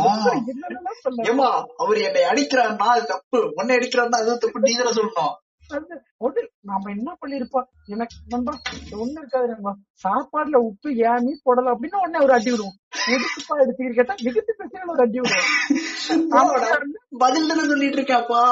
சொன்னாங்க 1.01 1.31
ஏமா 1.31 1.49
அவர் 1.77 1.99
என்னை 2.01 2.23
அடிக்கிறான்னா 2.31 2.87
அது 2.95 3.05
தப்பு. 3.07 3.41
உன்னை 3.59 3.73
அடிக்கிறான்னா 3.79 4.21
அது 4.21 4.39
தப்பு. 4.39 4.63
நீ 4.65 4.73
தானே 4.75 4.95
சொல்லணும். 4.99 5.35
அது 5.71 5.95
ஒண்ணு 6.21 6.41
நாம 6.61 6.91
என்ன 6.91 7.11
பண்ணிருப்போம்? 7.21 7.67
எனக்கு 7.87 8.17
நண்பா 8.27 8.53
ஒண்ணு 8.99 9.19
இருக்காது 9.19 9.47
நண்பா. 9.49 9.73
சாப்பாடுல 10.05 10.57
உப்பு 10.63 10.89
ஏன் 11.03 11.25
நீ 11.25 11.33
போடல 11.47 11.73
அப்படின்னு 11.75 12.01
உடனே 12.01 12.19
ஒரு 12.19 12.33
அடி 12.33 12.51
விடுவோம். 12.51 12.77
எதுக்குப்பா 13.09 13.55
எடுத்துக்கிட்டு 13.63 13.99
கேட்டா 14.01 14.17
விகத்து 14.23 14.53
பேசுறது 14.53 14.91
ஒரு 14.91 15.03
அடி 15.03 15.19
விடுவோம். 15.19 15.51
பதில் 17.23 17.49
தானே 17.49 17.65
சொல்லிட்டு 17.65 17.99
இருக்காப்பா? 17.99 18.43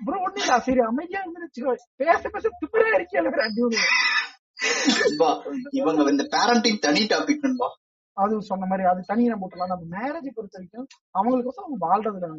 ப்ரோ 0.00 0.18
ஒண்ணு 0.20 0.40
இல்ல. 0.40 0.58
சரி 0.60 0.80
அமைதியா 0.80 1.20
இருந்து 1.22 1.48
பேச 1.98 2.22
பேச 2.28 2.44
துப்புரா 2.60 2.88
இருக்கியா 2.98 3.22
ஒரு 3.30 3.42
அடி 3.42 3.60
விடுவோம். 3.60 3.90
இவங்க 5.70 6.10
இந்த 6.10 6.24
பேரண்டிங் 6.34 6.78
தனி 6.78 7.02
டாபிக் 7.12 7.44
நண்பா. 7.44 7.68
அது 8.16 8.40
சொன்ன 8.42 8.66
மாதிரி 8.66 8.84
அது 8.84 9.00
தனியா 9.06 9.34
போட்டுலாம் 9.34 9.72
நம்ம 9.72 9.84
மேரேஜ் 9.96 10.34
பொறுத்த 10.34 10.56
வரைக்கும் 10.56 10.86
அவங்களுக்கு 11.10 11.62
அவங்க 11.62 11.78
வாழ்றது 11.86 12.30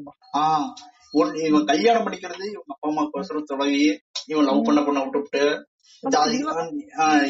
ஒண்ணு 1.14 1.40
இவன் 1.42 1.66
கல்யாணம் 1.66 2.06
பண்ணிக்கிறது 2.06 2.46
இவங்க 2.50 2.72
அப்பா 2.72 2.90
அம்மாக்கோசரம் 2.90 3.44
தொடங்கி 3.44 3.86
இவன் 4.28 4.46
லவ் 4.46 4.66
பண்ண 4.66 4.82
பொண்ண 4.82 5.02
விட்டுவிட்டு 5.04 5.44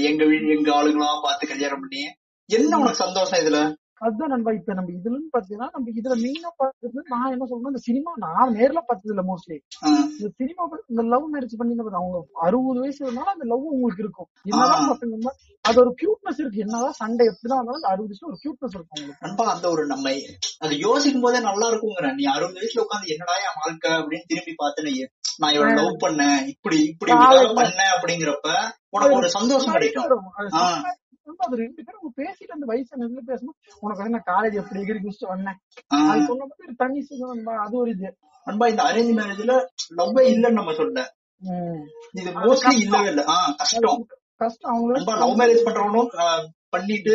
எங்க 0.04 0.24
வீடு 0.26 0.56
எங்க 0.56 0.70
ஆளுங்களா 0.72 1.08
பார்த்து 1.24 1.48
கல்யாணம் 1.48 1.80
பண்ணி 1.80 2.04
என்ன 2.50 2.78
உனக்கு 2.78 3.04
சந்தோஷம் 3.04 3.42
இதுல? 3.42 3.60
அதுதான் 4.02 4.32
நண்பா 4.34 4.52
இப்ப 4.58 4.74
நம்ம 4.78 4.92
இதுல 4.98 5.18
பாத்தீங்கன்னா 5.34 5.68
நம்ம 5.74 5.92
இதுல 5.94 6.16
மெயினா 6.24 6.50
பாத்தது 6.62 7.02
நான் 7.12 7.34
என்ன 7.34 7.46
சொல்றேன் 7.50 7.72
இந்த 7.72 7.82
சினிமா 7.88 8.12
நான் 8.24 8.54
நேர்ல 8.58 8.80
பார்த்தது 8.88 9.12
இல்ல 9.14 9.24
மோஸ்ட்லி 9.28 9.58
இந்த 10.14 10.30
சினிமா 10.40 10.64
இந்த 10.92 11.04
லவ் 11.14 11.28
மேரேஜ் 11.34 11.58
பண்ணி 11.60 11.76
என்ன 11.76 11.86
பண்ணுவாங்க? 11.86 12.02
அவங்க 12.02 12.46
அறுபது 12.48 12.80
வயசு 12.84 13.00
இருந்தாலும் 13.04 13.34
அந்த 13.36 13.46
லவ் 13.52 13.68
உங்களுக்கு 13.76 14.04
இருக்கும். 14.06 14.30
என்னதான் 14.46 14.84
இருந்தா 15.08 15.34
அது 15.66 15.78
ஒரு 15.84 15.92
கியூட்னஸ் 16.02 16.40
இருக்கு. 16.42 16.64
என்னதான் 16.66 16.98
சண்டை 17.02 17.26
எப்படிதான் 17.32 17.60
இருந்தாலும் 17.60 17.90
அறுபது 17.92 18.12
வயசுல 18.12 18.30
ஒரு 18.32 18.40
கியூட்னஸ் 18.44 18.76
இருக்கும் 18.78 19.00
உங்களுக்கு 19.00 19.26
நண்பா 19.28 19.46
அந்த 19.56 19.66
ஒரு 19.74 19.84
நம்ம 19.94 20.16
அது 20.66 20.74
யோசிக்கும் 20.86 21.26
போதே 21.26 21.42
நல்லா 21.50 21.68
இருக்குங்கிற 21.72 22.10
நீ 22.20 22.26
அறுபது 22.36 22.60
வயசுல 22.62 22.84
உட்காந்து 22.86 23.14
என்னடா 23.16 23.36
என் 23.46 23.60
வாழ்க்கை 23.62 23.92
அப்படின்னு 24.00 24.30
திரும்பி 24.32 24.56
பார்த்தனே 24.64 24.96
நான் 25.42 25.54
இவளை 25.56 25.74
லவ் 25.80 26.02
பண்ணேன். 26.04 26.40
இப்படி 26.54 26.80
இப்படி 26.90 27.12
பண்ணேன் 27.60 27.94
அப்படிங்கிறப்ப 27.96 28.50
உனக்கு 28.96 29.20
ஒரு 29.20 29.30
சந்தோஷம் 29.38 29.76
கிடைக்கும். 29.78 30.10
வரும். 31.34 31.48
அது 31.48 31.62
ரெண்டு 31.62 31.82
பேரும் 31.82 32.00
அவங்க 32.00 32.14
பேசிட்டு 32.20 32.56
அந்த 32.56 32.68
வயசு 32.70 33.02
நின்று 33.02 33.24
பேசணும் 33.30 33.56
உனக்கு 33.84 34.02
வந்து 34.02 34.16
நான் 34.16 34.30
காலேஜ் 34.30 34.60
எப்படி 34.62 34.82
எகிரி 34.84 35.00
குடிச்சிட்டு 35.00 35.32
வந்தேன் 35.32 35.60
அது 36.10 36.26
ஒரு 36.32 36.76
தனி 36.82 37.02
சுகம். 37.04 37.34
அது 37.66 37.76
ஒரு 37.78 37.92
இது 37.96 38.10
நண்பா 38.48 38.68
இந்த 38.68 38.84
அரேஞ்ச் 38.88 39.14
மேரேஜ்ல 39.18 39.56
லவ்வே 39.98 40.24
இல்லன்னு 40.30 40.60
நம்ம 40.60 40.74
சொல்ல. 40.74 41.00
இது 42.16 42.30
மோஸ்ட்லி. 42.40 42.76
இல்லவே 42.82 43.10
இல்ல 43.12 43.24
ஆஹ் 43.34 43.52
கஷ்டம் 43.60 44.04
கஷ்டம் 44.42 44.84
நண்பா 44.92 45.16
லவ் 45.22 45.38
மேரேஜ் 45.40 45.66
பண்றவனும் 45.66 46.12
பண்ணிட்டு 46.74 47.14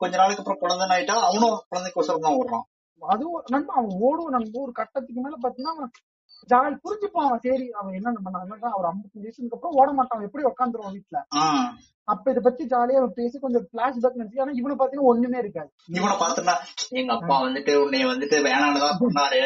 கொஞ்ச 0.00 0.14
நாளுக்கு 0.16 0.42
அப்புறம் 0.42 0.60
குழந்தை 0.60 0.94
ஆயிட்டா 0.94 1.16
அவனும் 1.28 1.56
குழந்தைக்கோசரம் 1.70 2.24
தான் 2.26 2.36
ஓடுறான் 2.38 2.66
அதுவும் 3.02 3.44
நண்பா 3.52 3.72
அவன் 3.78 3.94
ஓடுவான் 4.02 4.36
நண்பா 4.36 4.58
ஒரு 4.60 4.72
கட்டத்துக்கு 4.76 5.22
மேல 5.22 5.36
பாத்தீங்கன்னா 5.42 5.88
ஜாலி 6.50 6.76
புரிஞ்சுப்பான் 6.84 7.26
அவன் 7.28 7.42
சரி 7.44 7.66
அவன் 7.70 7.94
என்ன 7.94 8.12
பண்ணாங்க 8.24 8.68
அவர் 8.70 8.88
ஐம்பத்தஞ்சு 8.90 9.24
வயசுக்கு 9.24 9.56
அப்புறம் 9.56 9.76
ஓட 9.80 9.88
மாட்டான் 9.92 10.26
எப்படி 10.28 10.44
உட்காந்துருவான் 10.44 10.94
வீட்டுல 10.96 11.20
அப்ப 12.08 12.30
இத 12.30 12.40
பத்தி 12.40 12.62
ஜாலியா 12.66 13.00
அவன் 13.00 13.18
பேசி 13.18 13.36
கொஞ்சம் 13.38 13.66
பிளாஷ்பேக் 13.72 14.20
நினைச்சு 14.20 14.40
ஆனா 14.40 14.52
இவனை 14.54 14.76
பாத்தீங்கன்னா 14.76 15.10
ஒண்ணுமே 15.12 15.38
இருக்காது. 15.38 15.70
இவனை 15.90 16.14
பார்த்தனா 16.16 16.54
எங்க 16.92 17.12
அப்பா 17.12 17.36
வந்துட்டு 17.42 17.74
உன்னைய 17.84 18.06
வந்துட்டு 18.12 18.38
வேணான்னுதான் 18.42 19.00
சொன்னாரு. 19.02 19.42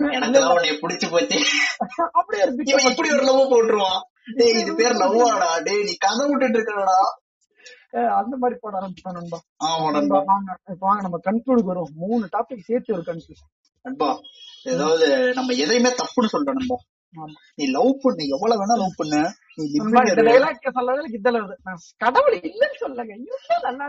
எனக்கு 0.00 0.38
தான் 0.38 0.54
உன்னைய 0.54 0.74
புடிச்சு 0.82 1.06
போச்சு. 1.10 1.38
அப்படியே 2.18 2.42
இவன் 2.72 2.90
இப்படி 2.90 3.10
ஒரு 3.14 3.24
லவ் 3.24 3.50
போட்டுருவான். 3.52 4.00
டேய் 4.34 4.58
இது 4.60 4.74
பேர் 4.74 5.00
லவ்வாடா 5.02 5.48
டேய் 5.66 5.84
நீ 5.84 5.94
கதை 5.96 6.24
விட்டுட்டு 6.28 6.58
இருக்கடா. 6.60 6.98
அந்த 8.18 8.34
மாதிரி 8.36 8.56
போட 8.60 8.74
ஆரம்பிச்சான் 8.78 9.16
நண்பா. 9.18 9.38
ஆமா 9.64 9.88
நண்பா, 9.90 10.18
வாங்க 10.82 11.00
நம்ம 11.02 11.20
கன்க்ளூடுக்கு 11.26 11.72
வரும் 11.72 11.92
மூணு 11.94 12.24
டாபிக் 12.32 12.68
சேர்த்து 12.68 12.94
ஒரு 12.94 13.04
கன்க்ளூஷன் 13.06 13.50
நண்பா 13.84 14.08
ஏதாவது 14.64 15.06
நம்ம 15.32 15.52
எதையுமே 15.54 15.88
தப்புன்னு 15.92 16.32
சொல்றோம் 16.32 16.82
ஆமா. 17.16 17.34
நீ 17.54 17.64
லவ் 17.70 18.00
பண்ணு 18.02 18.22
எவ்வளவு 18.28 18.60
வேணா 18.60 18.76
லவ் 18.76 18.96
பண்ணு 18.96 19.20
நீ 19.56 19.64
கடவுள் 21.98 22.36
இல்லன்னு 22.40 22.76
சொல்லுங்க 22.76 23.14
நல்லா 23.62 23.84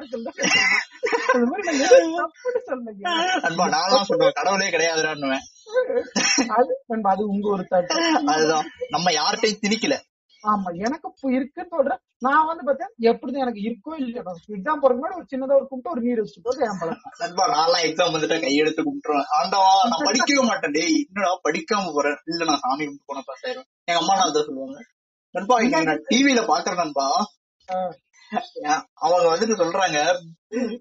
அந்த 3.43 3.55
மாதிரி 3.55 3.71
நான் 3.75 4.07
சொல்லுவேன் 4.07 4.33
கடவுளே 4.33 4.69
கிடையாதுடான்னுவேன். 4.69 5.45
அது 7.09 7.25
உங்க 7.25 7.47
ஒரு 7.49 7.65
அதுதான். 8.29 8.67
நம்ம 8.89 9.11
யார்கிட்டயும் 9.11 9.61
திணிக்கல. 9.61 9.95
ஆமா 10.45 10.69
எனக்கு 10.85 11.07
இருக்குன்னு 11.31 11.73
சொல்றேன். 11.73 12.01
நான் 12.21 12.47
வந்து 12.49 12.63
பார்த்தேன் 12.63 12.91
எப்படி 13.11 13.43
எனக்கு 13.43 13.61
இருக்கோ 13.67 13.91
இல்லையோ. 13.99 14.21
எக்ஸாம் 14.55 14.81
போறதுக்கு 14.81 14.99
முன்னாடி 14.99 15.19
ஒரு 15.19 15.27
சின்னதா 15.31 15.57
ஒரு 15.57 15.67
கும்பிட்டு 15.69 15.93
ஒரு 15.93 16.01
நீர் 16.05 16.21
வச்சுட்டு 16.21 16.45
போறது 16.45 16.65
என் 16.67 16.79
பழக்கம் 16.81 17.19
நண்பா 17.21 17.45
நான்லாம் 17.53 17.85
எக்ஸாம் 17.87 18.13
வந்துட்டா 18.15 18.37
கையெடுத்து 18.43 18.85
கும்பிட்டுருவேன். 18.87 19.27
ஆண்டவா 19.37 19.71
நான் 19.83 20.05
படிக்கவே 20.09 20.43
மாட்டேன். 20.49 20.75
டேய் 20.77 20.97
என்னடா 21.01 21.31
படிக்காம 21.47 21.93
போறேன் 21.93 22.19
இல்ல 22.31 22.49
நான் 22.49 22.63
சாமி 22.63 22.83
கும்பிட்டு 22.83 23.09
போன 23.11 23.23
பாஸ் 23.27 23.45
ஆயிரும் 23.47 23.67
எங்க 23.87 23.99
அம்மா 24.01 24.15
நான் 24.15 24.29
அதான் 24.29 24.47
சொல்லுவாங்க? 24.49 24.79
நண்பா 25.35 25.55
இன்னைக்கு 25.61 25.89
நான் 25.91 26.05
டிவில 26.11 26.41
பாக்குறேன் 26.51 26.81
நண்பா. 26.83 27.07
அவங்க 28.93 29.35
வந்துட்டு 29.35 29.55
சொல்றாங்க 29.55 29.99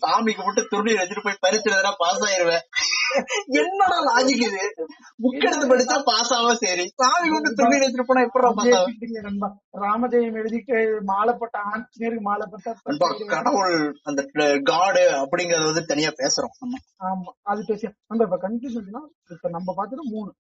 சாமி 0.00 0.32
கும்பிட்டு 0.32 0.62
துருணி 0.70 0.92
வச்சுட்டு 0.92 1.22
போய் 1.22 1.42
பரிசுறதுனா 1.42 1.92
பாஸ் 1.98 2.24
ஆயிருவேன். 2.24 2.64
என்னடா 3.52 3.96
லாஜிக் 4.08 4.44
இது? 4.44 4.60
புக் 5.22 5.44
எடுத்து 5.44 5.66
படிச்சா 5.66 6.02
பாஸ் 6.04 6.34
ஆவா 6.34 6.52
சரி. 6.54 6.92
சாமி 6.94 7.28
கும்பிட்டு 7.28 7.56
துருணி 7.56 7.78
வச்சுட்டு 7.78 8.06
போனா 8.06 8.20
எப்படா 8.20 8.50
பாஸ் 8.52 8.72
ஆகும்? 8.72 9.56
ராமஜெயம் 9.80 10.36
எழுதிட்டு 10.36 10.76
மாலைப்பட்ட 11.04 11.58
ஆஞ்சநேயருக்கு 11.72 12.24
மாலைப்பட்ட 12.24 12.74
நண்பா 12.82 13.08
கடவுள் 13.26 14.00
அந்த 14.02 14.22
காடு 14.62 15.02
அப்படிங்கறது 15.22 15.64
வந்து 15.64 15.84
தனியா 15.84 16.12
பேசுறோம். 16.18 16.54
ஆமா. 17.00 17.30
அது 17.42 17.64
பேசி 17.66 17.88
நம்ம 18.06 18.24
இப்ப 18.24 18.48
கன்ஃபியூஷன் 18.48 19.10
இப்ப 19.30 19.48
நம்ம 19.48 19.74
பார்த்தது 19.76 20.02
மூணு. 20.04 20.30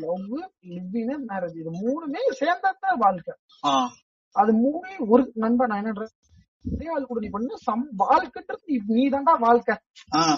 லவ் 0.00 0.28
லிவ்வின் 0.68 1.26
மேரேஜ் 1.28 1.58
இது 1.58 1.70
மூணுமே 1.84 2.22
சேர்ந்தாதான் 2.40 2.98
வாழ்க்கை. 2.98 3.34
ஆ, 3.64 3.90
அது 4.36 4.52
மூணே 4.54 5.08
ஒரு 5.08 5.30
நண்பா 5.34 5.66
நான் 5.66 5.84
என்ன 5.84 5.92
ஒரே 6.64 6.86
ஆள் 6.86 7.04
கூட 7.04 7.20
நீ 7.20 7.28
பண்ண 7.28 7.54
சம் 7.56 7.84
வாழ்க்கைன்றது 7.98 8.62
நீ- 8.66 8.86
நீ 8.86 9.08
தான்டா 9.08 9.38
வாழ்க்கை. 9.38 9.74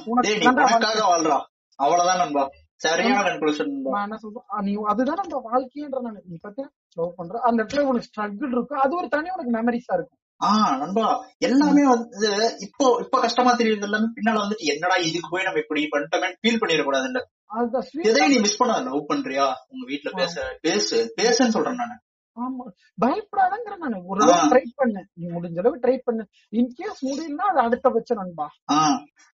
உனக்காக 0.06 1.00
வாழ்றா. 1.06 1.38
அவ்வளவுதான் 1.78 2.18
நண்பா. 2.18 2.42
சரியான 2.76 3.22
கன்க்ளூஷன் 3.22 3.70
நண்பா. 3.70 3.90
நான் 3.90 4.02
என்ன 4.02 4.16
சொல்றேன் 4.16 4.44
ஆ, 4.52 4.60
நீ 4.60 4.72
அதுதான் 4.84 5.20
நம்ம 5.22 5.40
வாழ்க்கைன்ற 5.46 6.00
நான் 6.00 6.22
நீ 6.24 6.36
பத்தி 6.40 6.62
லவ் 6.96 7.14
பண்ற. 7.16 7.40
அந்த 7.40 7.62
இடத்துல 7.62 7.80
உனக்கு 7.80 8.08
ஸ்ட்ரகிள் 8.08 8.52
இருக்கும் 8.52 8.80
அது 8.80 8.96
ஒரு 8.96 9.08
தனி 9.08 9.28
உனக்கு 9.30 9.52
மெமரிஸா 9.58 9.94
இருக்கும். 9.94 10.18
ஆஹ் 10.40 10.78
நண்பா 10.78 11.06
எல்லாமே 11.38 11.86
வந்து 11.86 12.28
இப்போ 12.58 12.96
இப்ப 13.00 13.20
கஷ்டமா 13.20 13.52
தெரியுது 13.52 13.82
எல்லாமே 13.82 14.06
பின்னால 14.14 14.42
வந்துட்டு 14.44 14.66
என்னடா 14.66 14.94
இதுக்கு 15.00 15.28
போய் 15.30 15.42
நம்ம 15.42 15.58
இப்படி 15.58 15.88
பண்ணிட்டோமே 15.90 16.28
ஃபீல் 16.40 16.60
பண்ணிடக்கூடாது 16.62 17.04
இல்ல 17.04 17.20
அதுதான் 17.50 17.82
sweet 17.82 18.06
எதையும் 18.06 18.30
நீ 18.30 18.38
மிஸ் 18.38 18.62
பண்ணாத 18.62 18.84
லவ் 18.84 19.10
பண்றியா? 19.10 19.46
உங்க 19.68 19.84
வீட்ல 19.86 20.10
பேச 20.14 20.34
பேசு 20.60 20.96
பேசுன்னு 21.16 21.54
சொல்றேன் 21.56 21.74
நானு. 21.74 21.96
ஆமா. 22.37 22.64
பயப்படாதங்கிற 23.03 23.76
நானு. 23.78 24.07
ஒரு 24.07 24.20
ட்ரை 24.51 24.64
பண்ணு 24.74 25.07
நீ 25.14 25.26
முடிஞ்ச 25.26 25.59
அளவு 25.59 25.78
ட்ரை 25.78 25.99
பண்ணு. 26.05 26.26
இன்கேஸ் 26.51 27.01
முடியலன்னா 27.03 27.47
அது 27.53 27.59
அடுத்த 27.59 27.91
பட்சம் 27.91 28.18
நண்பா. 28.18 28.47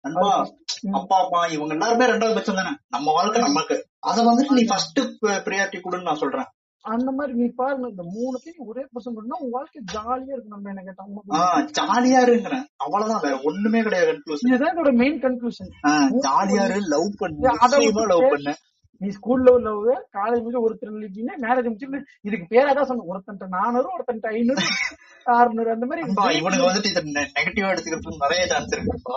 நண்பா. 0.01 0.49
அப்பா 0.91 1.23
அம்மா 1.23 1.45
இவங்க 1.45 1.73
எல்லாருமே 1.73 2.05
ரெண்டாவது 2.05 2.33
பட்சம் 2.33 2.55
தானே? 2.55 2.73
நம்ம 2.87 3.11
வாழ்க்கை 3.11 3.41
நமக்கு. 3.41 3.77
அத 3.99 4.21
வந்துட்டு 4.23 4.51
நீ 4.51 4.63
ஃபர்ஸ்ட் 4.65 4.99
ப்ரியாரிட்டி 5.25 5.81
கொடுன்னு 5.83 6.01
நான் 6.01 6.15
சொல்றேன். 6.15 6.49
அந்த 6.81 7.11
மாதிரி 7.11 7.37
நீ 7.37 7.45
பாருங்க. 7.55 7.87
இந்த 7.87 8.03
மூணுத்தையும் 8.15 8.65
ஒரே 8.65 8.81
பர்சன் 8.81 9.15
பண்ணா 9.17 9.37
உன் 9.39 9.49
வாழ்க்கை 9.49 9.83
ஜாலியா 9.93 10.33
இருக்கும் 10.35 10.55
நம்ம 10.55 10.69
என்ன 10.69 10.81
கேட்டா. 10.81 11.05
ஜாலியா 11.77 12.19
இருங்கிறேன். 12.27 12.65
அவ்வளவுதான். 12.75 13.21
வேற 13.21 13.39
ஒண்ணுமே 13.43 13.81
கிடையாது 13.81 14.11
கன்க்ளூஷன் 14.11 14.49
இதுதான் 14.49 14.75
இதோட 14.75 14.93
மெயின் 14.93 15.19
கன்க்ளூஷன் 15.19 15.71
ஜாலியா 16.27 16.65
இரு 16.69 16.81
லவ் 16.93 17.09
பண்ணு. 17.17 17.39
லவ் 18.13 18.29
பண்ணு. 18.29 18.53
நீ 19.01 19.07
ஸ்கூல்ல 19.15 19.53
உள்ளவங்க 19.55 19.93
காலேஜ் 20.15 20.43
முடிஞ்சு 20.43 20.65
ஒருத்தர் 20.65 20.91
இல்லைன்னா 20.91 21.37
மேரேஜ் 21.45 21.69
முடிச்சு 21.69 22.03
இதுக்கு 22.23 22.45
பேராதான் 22.51 22.89
சொன்ன 22.91 23.07
ஒருத்தன்ட்ட 23.11 23.47
நானூறு 23.57 23.89
ஒருத்தன்ட்ட 23.95 24.35
ஐநூறு 24.35 24.65
அறுநூறு 25.35 25.69
அந்த 25.73 25.85
மாதிரி 25.85 26.01
இவனுக்கு 26.39 26.67
வந்துட்டு 26.67 27.01
நெகட்டிவா 27.15 27.71
எடுத்துக்கிறதுக்கு 27.71 28.25
நிறைய 28.25 28.43
சான்ஸ் 28.51 28.75
இருக்குப்பா 28.75 29.15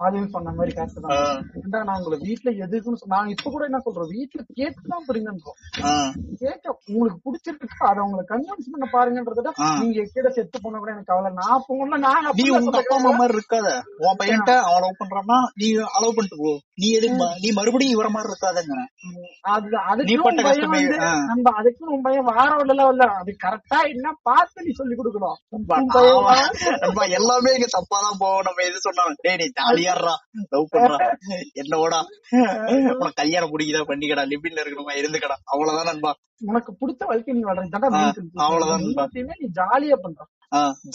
அது 0.00 0.20
சொன்ன 0.30 0.52
மாதிரி 0.52 0.72
கரெக்ட் 0.76 1.02
தான். 1.02 1.84
நான் 1.84 1.98
உங்களை 1.98 2.16
வீட்டுல 2.22 2.50
எதுக்குன்னு 2.64 3.10
நான் 3.12 3.28
இப்ப 3.28 3.50
கூட 3.50 3.62
என்ன 3.64 3.78
சொல்றேன் 3.78 4.08
வீட்டுல 4.14 4.40
கேட்டுதான் 4.58 5.04
புரியுங்கன்றோம் 5.08 5.58
ஆஹ் 5.82 6.08
கேட்க 6.40 6.66
உங்களுக்கு 6.88 7.20
பிடிச்சிருக்கு 7.26 7.86
அதை 7.88 8.00
உங்களை 8.04 8.22
கன்வின்ஸ் 8.30 8.70
பண்ண 8.72 8.86
பாருங்கன்றத. 8.94 9.52
நீங்க 9.80 10.04
கீழே 10.12 10.30
செத்து 10.30 10.58
போன 10.60 10.78
கூட 10.78 10.90
எனக்கு 10.90 11.10
கவலை 11.12 11.30
நான் 11.34 11.64
போன 11.66 11.98
நான் 11.98 12.28
நீ 12.40 12.46
உங்க 12.56 12.76
அப்பா 12.80 12.96
அம்மா. 12.98 13.12
மாதிரி 13.20 13.36
இருக்காத. 13.38 13.68
உன் 14.02 14.18
பையன்ட்ட 14.20 14.54
அவன் 14.66 14.82
லவ் 14.84 14.98
பண்றான்னா 15.02 15.38
நீ 15.54 15.68
அலோவ் 15.94 16.16
பண்ணிட்டு 16.16 16.40
போ. 16.42 16.52
நீ 16.74 16.88
எதுக்கு 16.90 17.28
நீ 17.42 17.50
மறுபடியும் 17.52 17.94
இவர 17.96 18.10
மாதிரி 18.10 18.32
இருக்காதங்க 18.32 18.76
அது 19.54 19.66
அதுக்கு 19.84 20.10
நீ 20.10 20.16
பட்ட 20.22 20.42
கஷ்டமே. 20.42 20.80
நம்ம 21.30 21.54
அதுக்கு 21.60 21.92
உன் 21.94 22.04
பையன் 22.08 22.28
வார 22.30 22.48
வரல 22.56 22.80
வரல 22.82 23.08
அது 23.20 23.32
கரெக்டா 23.44 23.80
என்ன 23.94 24.16
பார்த்து 24.22 24.66
நீ 24.66 24.72
சொல்லி 24.72 24.94
கொடுக்கணும். 24.94 25.38
எல்லாமே 27.18 27.50
இங்க 27.56 27.68
தப்பாதான் 27.74 28.18
போவோம் 28.18 28.44
நம்ம 28.44 28.62
எது 28.64 28.78
சொன்னாலும். 28.80 29.18
டேய் 29.22 29.40
நீ 29.42 29.83
ஜாலியாடுறா 29.84 30.14
லவ் 30.48 30.66
பண்றா. 30.72 31.16
என்னோட 31.54 31.94
உனக்கு 32.84 33.12
கல்யாணம் 33.14 33.58
பிடிக்குதா 33.58 33.84
பண்ணிக்கடா. 33.88 34.22
லிபின்ல 34.24 34.60
இருக்கணுமா 34.60 34.94
இருந்துக்கடா. 35.02 35.36
அவ்வளவுதான் 35.44 35.84
நண்பா. 35.84 36.14
உனக்கு 36.44 36.72
பிடிச்ச 36.72 37.04
வாழ்க்கை 37.06 37.34
நீ 37.34 37.40
வாழ்ற. 37.40 37.68
அவ்வளவுதான் 38.34 38.82
நண்பா. 38.82 39.08
நீ 39.12 39.22
ஜாலியா 39.54 39.94
பண்ற. 39.94 40.26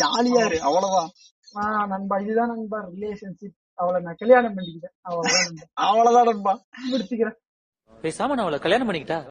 ஜாலியா 0.04 0.46
இரு. 0.46 0.62
அவ்வளவுதான். 0.62 1.10
ஆஹ் 1.54 1.88
நண்பா 1.88 2.18
இதுதான் 2.18 2.48
நண்பா 2.48 2.80
ரிலேஷன்ஷிப் 2.80 3.58
அவளை 3.74 4.02
நான் 4.02 4.16
கல்யாணம் 4.18 4.58
பண்ணிக்கிட்டேன் 4.58 4.96
அவ்வளவுதான் 5.02 5.46
நண்பா. 5.46 5.64
அவ்வளவுதான் 5.74 6.26
நண்பா. 6.26 6.60
முடிச்சுக்கிறேன். 6.92 7.36
பேசாம 8.02 8.28
நான் 8.28 8.38
அவளை 8.38 8.60
கல்யாணம் 8.60 8.90
பண்ணிக்கிட்டா? 8.90 9.26